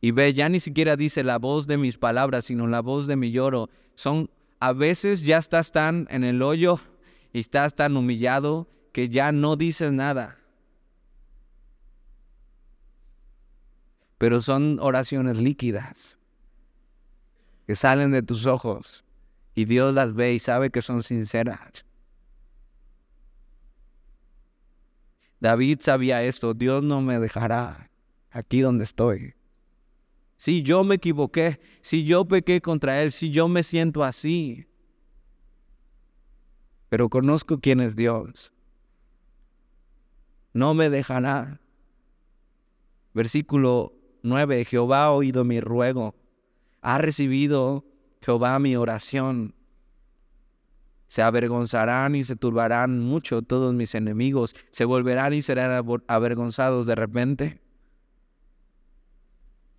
Y 0.00 0.10
ve, 0.10 0.34
ya 0.34 0.48
ni 0.48 0.58
siquiera 0.58 0.96
dice 0.96 1.22
la 1.22 1.38
voz 1.38 1.68
de 1.68 1.78
mis 1.78 1.96
palabras, 1.96 2.46
sino 2.46 2.66
la 2.66 2.80
voz 2.80 3.06
de 3.06 3.14
mi 3.14 3.30
lloro. 3.30 3.70
Son, 3.94 4.30
a 4.58 4.72
veces 4.72 5.22
ya 5.22 5.38
estás 5.38 5.70
tan 5.70 6.08
en 6.10 6.24
el 6.24 6.42
hoyo 6.42 6.80
y 7.32 7.38
estás 7.38 7.76
tan 7.76 7.96
humillado 7.96 8.68
que 8.92 9.08
ya 9.08 9.30
no 9.30 9.54
dices 9.54 9.92
nada. 9.92 10.38
Pero 14.18 14.40
son 14.40 14.78
oraciones 14.80 15.38
líquidas 15.38 16.18
que 17.68 17.76
salen 17.76 18.10
de 18.10 18.22
tus 18.22 18.46
ojos 18.46 19.04
y 19.54 19.66
Dios 19.66 19.94
las 19.94 20.14
ve 20.14 20.34
y 20.34 20.40
sabe 20.40 20.70
que 20.70 20.82
son 20.82 21.04
sinceras. 21.04 21.86
David 25.42 25.80
sabía 25.80 26.22
esto, 26.22 26.54
Dios 26.54 26.84
no 26.84 27.00
me 27.00 27.18
dejará 27.18 27.90
aquí 28.30 28.60
donde 28.60 28.84
estoy. 28.84 29.34
Si 30.36 30.62
yo 30.62 30.84
me 30.84 30.94
equivoqué, 30.94 31.58
si 31.80 32.04
yo 32.04 32.24
pequé 32.24 32.60
contra 32.60 33.02
Él, 33.02 33.10
si 33.10 33.30
yo 33.30 33.48
me 33.48 33.64
siento 33.64 34.04
así, 34.04 34.68
pero 36.88 37.08
conozco 37.08 37.58
quién 37.58 37.80
es 37.80 37.96
Dios, 37.96 38.52
no 40.52 40.74
me 40.74 40.90
dejará. 40.90 41.60
Versículo 43.12 43.94
9, 44.22 44.64
Jehová 44.64 45.06
ha 45.06 45.10
oído 45.10 45.42
mi 45.42 45.60
ruego, 45.60 46.14
ha 46.82 46.98
recibido 46.98 47.84
Jehová 48.20 48.60
mi 48.60 48.76
oración. 48.76 49.56
Se 51.12 51.20
avergonzarán 51.20 52.14
y 52.14 52.24
se 52.24 52.36
turbarán 52.36 52.98
mucho 52.98 53.42
todos 53.42 53.74
mis 53.74 53.94
enemigos, 53.94 54.56
se 54.70 54.86
volverán 54.86 55.34
y 55.34 55.42
serán 55.42 55.84
avergonzados 56.06 56.86
de 56.86 56.94
repente. 56.94 57.60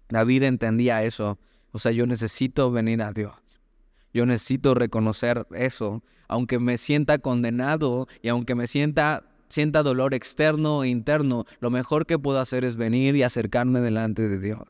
David 0.10 0.44
entendía 0.44 1.02
eso. 1.02 1.40
O 1.72 1.80
sea, 1.80 1.92
yo 1.92 2.06
necesito 2.06 2.70
venir 2.70 3.02
a 3.02 3.14
Dios. 3.14 3.34
Yo 4.14 4.28
necesito 4.28 4.76
reconocer 4.76 5.48
eso. 5.56 6.04
Aunque 6.28 6.60
me 6.60 6.78
sienta 6.78 7.18
condenado 7.18 8.08
y 8.22 8.30
aunque 8.30 8.54
me 8.54 8.68
sienta, 8.68 9.24
sienta 9.50 9.82
dolor 9.82 10.14
externo 10.14 10.84
e 10.84 10.90
interno, 10.90 11.46
lo 11.62 11.72
mejor 11.72 12.06
que 12.06 12.20
puedo 12.20 12.40
hacer 12.40 12.64
es 12.64 12.76
venir 12.76 13.16
y 13.16 13.24
acercarme 13.24 13.82
delante 13.82 14.30
de 14.30 14.38
Dios. 14.38 14.62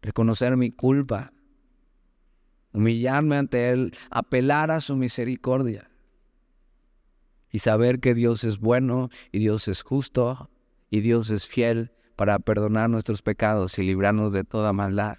Reconocer 0.00 0.56
mi 0.56 0.70
culpa. 0.70 1.34
Humillarme 2.72 3.36
ante 3.36 3.68
Él. 3.68 3.94
Apelar 4.08 4.70
a 4.70 4.80
su 4.80 4.96
misericordia 4.96 5.89
y 7.50 7.60
saber 7.60 8.00
que 8.00 8.14
Dios 8.14 8.44
es 8.44 8.58
bueno 8.58 9.10
y 9.32 9.38
Dios 9.38 9.68
es 9.68 9.82
justo 9.82 10.50
y 10.88 11.00
Dios 11.00 11.30
es 11.30 11.46
fiel 11.46 11.92
para 12.16 12.38
perdonar 12.38 12.90
nuestros 12.90 13.22
pecados 13.22 13.78
y 13.78 13.82
librarnos 13.82 14.32
de 14.32 14.44
toda 14.44 14.72
maldad. 14.72 15.18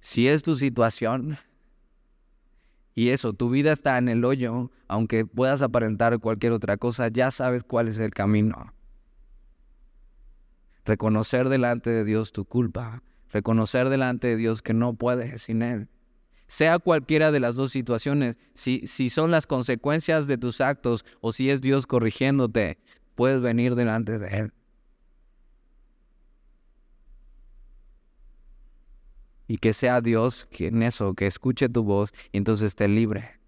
Si 0.00 0.28
es 0.28 0.42
tu 0.42 0.56
situación 0.56 1.38
y 2.94 3.10
eso, 3.10 3.32
tu 3.32 3.50
vida 3.50 3.72
está 3.72 3.98
en 3.98 4.08
el 4.08 4.24
hoyo, 4.24 4.70
aunque 4.88 5.24
puedas 5.24 5.62
aparentar 5.62 6.18
cualquier 6.18 6.52
otra 6.52 6.76
cosa, 6.76 7.08
ya 7.08 7.30
sabes 7.30 7.64
cuál 7.64 7.88
es 7.88 7.98
el 7.98 8.10
camino. 8.10 8.74
Reconocer 10.84 11.48
delante 11.48 11.90
de 11.90 12.04
Dios 12.04 12.32
tu 12.32 12.44
culpa, 12.44 13.02
reconocer 13.30 13.88
delante 13.88 14.28
de 14.28 14.36
Dios 14.36 14.60
que 14.60 14.74
no 14.74 14.94
puedes 14.94 15.42
sin 15.42 15.62
Él 15.62 15.88
sea 16.52 16.78
cualquiera 16.78 17.32
de 17.32 17.40
las 17.40 17.54
dos 17.54 17.72
situaciones, 17.72 18.36
si, 18.52 18.86
son 19.08 19.30
las 19.30 19.46
consecuencias 19.46 20.26
de 20.26 20.36
tus 20.36 20.60
actos 20.60 21.02
o 21.22 21.32
si 21.32 21.48
es 21.48 21.62
Dios 21.62 21.86
corrigiéndote, 21.86 22.76
puedes 23.14 23.40
venir 23.40 23.74
delante 23.74 24.18
de 24.18 24.28
Él. 24.36 24.52
Y 29.48 29.56
que 29.56 29.72
sea 29.72 30.02
Dios 30.02 30.46
quien 30.50 30.82
eso, 30.82 31.14
que 31.14 31.26
escuche 31.26 31.70
tu 31.70 31.84
voz 31.84 32.12
y 32.32 32.36
entonces 32.36 32.66
esté 32.66 32.86
libre 32.86 33.40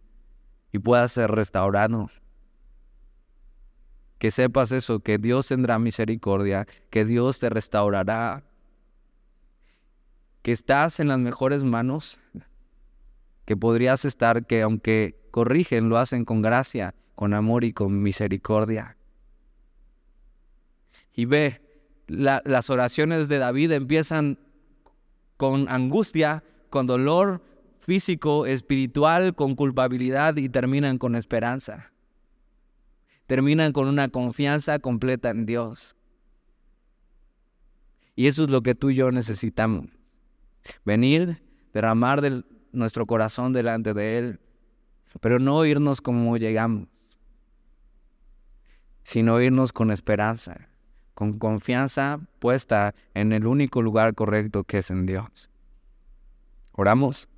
y 0.73 0.79
pueda 0.79 1.07
ser 1.09 1.31
restaurado. 1.31 2.09
Que 4.19 4.31
sepas 4.31 4.73
eso, 4.73 5.01
que 5.01 5.19
Dios 5.19 5.49
tendrá 5.49 5.79
misericordia, 5.79 6.67
que 6.89 7.05
Dios 7.05 7.39
te 7.39 7.51
restaurará, 7.51 8.45
que 10.41 10.53
estás 10.53 11.01
en 11.01 11.09
las 11.09 11.19
mejores 11.19 11.65
manos 11.65 12.19
que 13.45 13.57
podrías 13.57 14.05
estar, 14.05 14.47
que 14.47 14.63
aunque 14.63 15.21
corrigen, 15.31 15.89
lo 15.89 15.99
hacen 15.99 16.25
con 16.25 16.43
gracia, 16.43 16.95
con 17.15 17.35
amor 17.35 17.65
y 17.65 17.73
con 17.73 18.03
misericordia. 18.03 18.97
Y 21.15 21.27
ve, 21.27 21.61
las 22.07 22.71
oraciones 22.71 23.29
de 23.29 23.39
David 23.39 23.73
empiezan 23.73 24.39
con 25.37 25.69
angustia, 25.69 26.45
con 26.71 26.87
dolor 26.87 27.43
físico, 27.81 28.47
espiritual, 28.47 29.35
con 29.35 29.55
culpabilidad 29.55 30.37
y 30.37 30.49
terminan 30.49 30.99
con 30.99 31.15
esperanza. 31.15 31.93
Terminan 33.27 33.73
con 33.73 33.89
una 33.89 34.09
confianza 34.09 34.79
completa 34.79 35.31
en 35.31 35.47
Dios. 35.47 35.97
Y 38.17 38.27
eso 38.27 38.45
es 38.45 38.51
lo 38.51 38.63
que 38.63 38.75
tú 38.75 38.91
y 38.91 38.95
yo 38.95 39.11
necesitamos. 39.11 39.87
Venir, 40.85 41.43
derramar 41.73 42.21
de 42.21 42.45
nuestro 42.75 43.07
corazón 43.07 43.53
delante 43.53 43.95
de 43.95 44.19
Él, 44.19 44.41
pero 45.21 45.39
no 45.39 45.65
irnos 45.65 46.01
como 46.01 46.37
llegamos, 46.37 46.89
sino 49.05 49.41
irnos 49.41 49.73
con 49.73 49.91
esperanza, 49.91 50.69
con 51.15 51.39
confianza 51.39 52.21
puesta 52.39 52.95
en 53.15 53.33
el 53.33 53.47
único 53.47 53.83
lugar 53.83 54.15
correcto 54.15 54.65
que 54.65 54.79
es 54.79 54.91
en 54.91 55.07
Dios. 55.07 55.51
Oramos. 56.73 57.29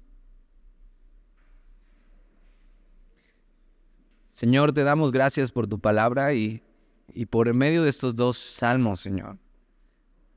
Señor, 4.33 4.73
te 4.73 4.83
damos 4.83 5.13
gracias 5.13 5.51
por 5.51 5.67
tu 5.67 5.79
palabra 5.79 6.35
y, 6.35 6.63
y 7.13 7.27
por 7.27 7.49
en 7.49 7.57
medio 7.57 7.83
de 7.83 7.91
estos 7.91 8.17
dos 8.17 8.37
salmos, 8.37 9.01
Señor, 9.01 9.39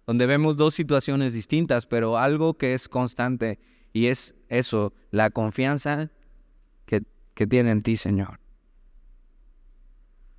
donde 0.08 0.26
vemos 0.26 0.56
dos 0.56 0.74
situaciones 0.74 1.34
distintas, 1.34 1.86
pero 1.86 2.18
algo 2.18 2.54
que 2.56 2.74
es 2.74 2.88
constante 2.88 3.60
y 3.94 4.08
es 4.08 4.36
eso, 4.50 4.94
la 5.12 5.30
confianza 5.30 6.12
que, 6.86 7.04
que 7.34 7.48
tiene 7.48 7.72
en 7.72 7.82
ti, 7.82 7.98
Señor. 7.98 8.40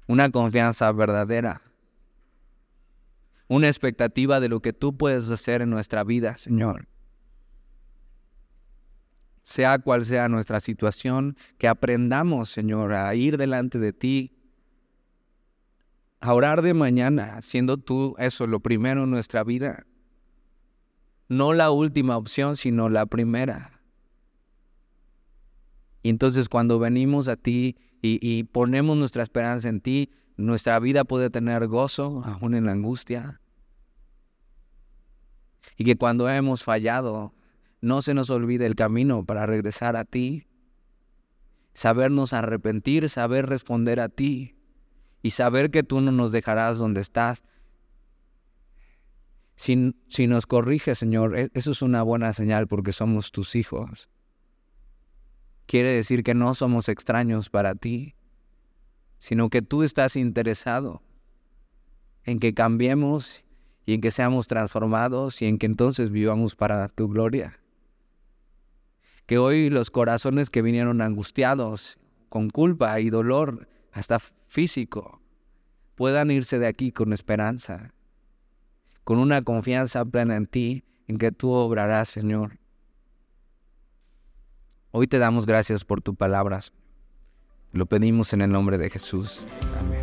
Una 0.07 0.30
confianza 0.30 0.90
verdadera. 0.92 1.62
Una 3.48 3.68
expectativa 3.68 4.40
de 4.40 4.48
lo 4.48 4.61
que 4.61 4.72
tú 4.72 4.96
puedes 4.96 5.28
hacer 5.30 5.62
en 5.62 5.70
nuestra 5.70 6.05
vida, 6.05 6.36
Señor. 6.36 6.86
Sea 9.42 9.78
cual 9.78 10.05
sea 10.05 10.28
nuestra 10.28 10.61
situación, 10.61 11.36
que 11.59 11.66
aprendamos, 11.66 12.51
Señor, 12.51 12.92
a 12.92 13.12
ir 13.14 13.36
delante 13.36 13.78
de 13.78 13.92
ti, 13.92 14.36
a 16.20 16.34
orar 16.34 16.62
de 16.62 16.74
mañana, 16.74 17.40
siendo 17.42 17.78
tú 17.78 18.14
eso 18.18 18.46
lo 18.46 18.61
primero 18.61 19.05
en 19.05 19.11
nuestra 19.11 19.42
vida. 19.42 19.86
No 21.30 21.54
la 21.54 21.70
última 21.70 22.16
opción, 22.16 22.56
sino 22.56 22.88
la 22.88 23.06
primera. 23.06 23.80
Y 26.02 26.08
entonces 26.08 26.48
cuando 26.48 26.80
venimos 26.80 27.28
a 27.28 27.36
ti 27.36 27.76
y, 28.02 28.42
ponemos 28.44 28.96
nuestra 28.96 29.22
esperanza 29.22 29.68
en 29.68 29.80
ti, 29.80 30.10
nuestra 30.36 30.76
vida 30.80 31.04
puede 31.04 31.30
tener 31.30 31.68
gozo 31.68 32.24
aún 32.24 32.56
en 32.56 32.66
la 32.66 32.72
angustia. 32.72 33.40
Y 35.76 35.84
que 35.84 35.94
cuando 35.94 36.28
hemos 36.28 36.64
fallado, 36.64 37.32
no 37.80 38.02
se 38.02 38.12
nos 38.12 38.28
olvide 38.30 38.66
el 38.66 38.74
camino 38.74 39.24
para 39.24 39.46
regresar 39.46 39.94
a 39.94 40.04
ti. 40.04 40.48
Sabernos 41.74 42.32
arrepentir, 42.32 43.08
saber 43.08 43.46
responder 43.46 44.00
a 44.00 44.08
ti 44.08 44.56
y 45.22 45.30
saber 45.30 45.70
que 45.70 45.84
tú 45.84 46.00
no 46.00 46.10
nos 46.10 46.32
dejarás 46.32 46.76
donde 46.76 47.00
estás. 47.00 47.44
Si, 49.61 50.26
nos 50.26 50.46
corriges, 50.46 50.98
Señor, 50.98 51.36
e, 51.36 51.50
eso 51.52 51.72
es 51.72 51.82
una 51.82 52.02
buena 52.02 52.32
señal 52.32 52.66
porque 52.66 52.94
somos 52.94 53.30
tus 53.30 53.54
hijos. 53.54 54.08
Quiere 55.66 55.90
decir 55.90 56.22
que 56.22 56.32
no 56.32 56.54
somos 56.54 56.88
extraños 56.88 57.50
para 57.50 57.74
ti, 57.74 58.14
sino 59.18 59.50
que 59.50 59.61
tú 59.61 59.82
estás 59.82 60.16
interesado 60.16 61.02
en 62.24 62.38
que 62.40 62.54
cambiemos 62.54 63.44
y 63.84 63.92
en 63.92 64.00
que 64.00 64.12
seamos 64.12 64.46
transformados 64.46 65.42
y 65.42 65.44
en 65.44 65.58
que 65.58 65.66
entonces 65.66 66.11
vivamos 66.11 66.56
para 66.56 66.88
tu 66.88 67.08
gloria. 67.08 67.61
Que 69.26 69.36
hoy 69.36 69.68
los 69.68 69.90
corazones 69.90 70.48
que 70.48 70.62
vinieron 70.62 71.02
angustiados, 71.02 71.98
con 72.30 72.48
culpa 72.48 72.98
y 72.98 73.11
dolor, 73.11 73.68
hasta 73.92 74.20
físico, 74.46 75.20
puedan 75.96 76.30
irse 76.30 76.58
de 76.58 76.66
aquí 76.66 76.92
con 76.92 77.12
esperanza, 77.12 77.92
con 79.05 79.18
una 79.18 79.42
confianza 79.42 80.05
plena 80.05 80.36
en 80.36 80.46
ti, 80.46 80.84
en 81.07 81.18
que 81.18 81.32
tú 81.32 81.51
obrarás, 81.51 82.09
Señor. 82.09 82.59
Hoy 84.92 85.07
te 85.07 85.18
damos 85.18 85.46
gracias 85.46 85.84
por 85.84 86.01
tu 86.01 86.14
palabras. 86.14 86.72
Lo 87.72 87.86
pedimos 87.86 88.32
en 88.32 88.42
el 88.42 88.51
nombre 88.51 88.78
de 88.78 88.90
Jesús. 88.90 89.46
Amén. 89.78 89.99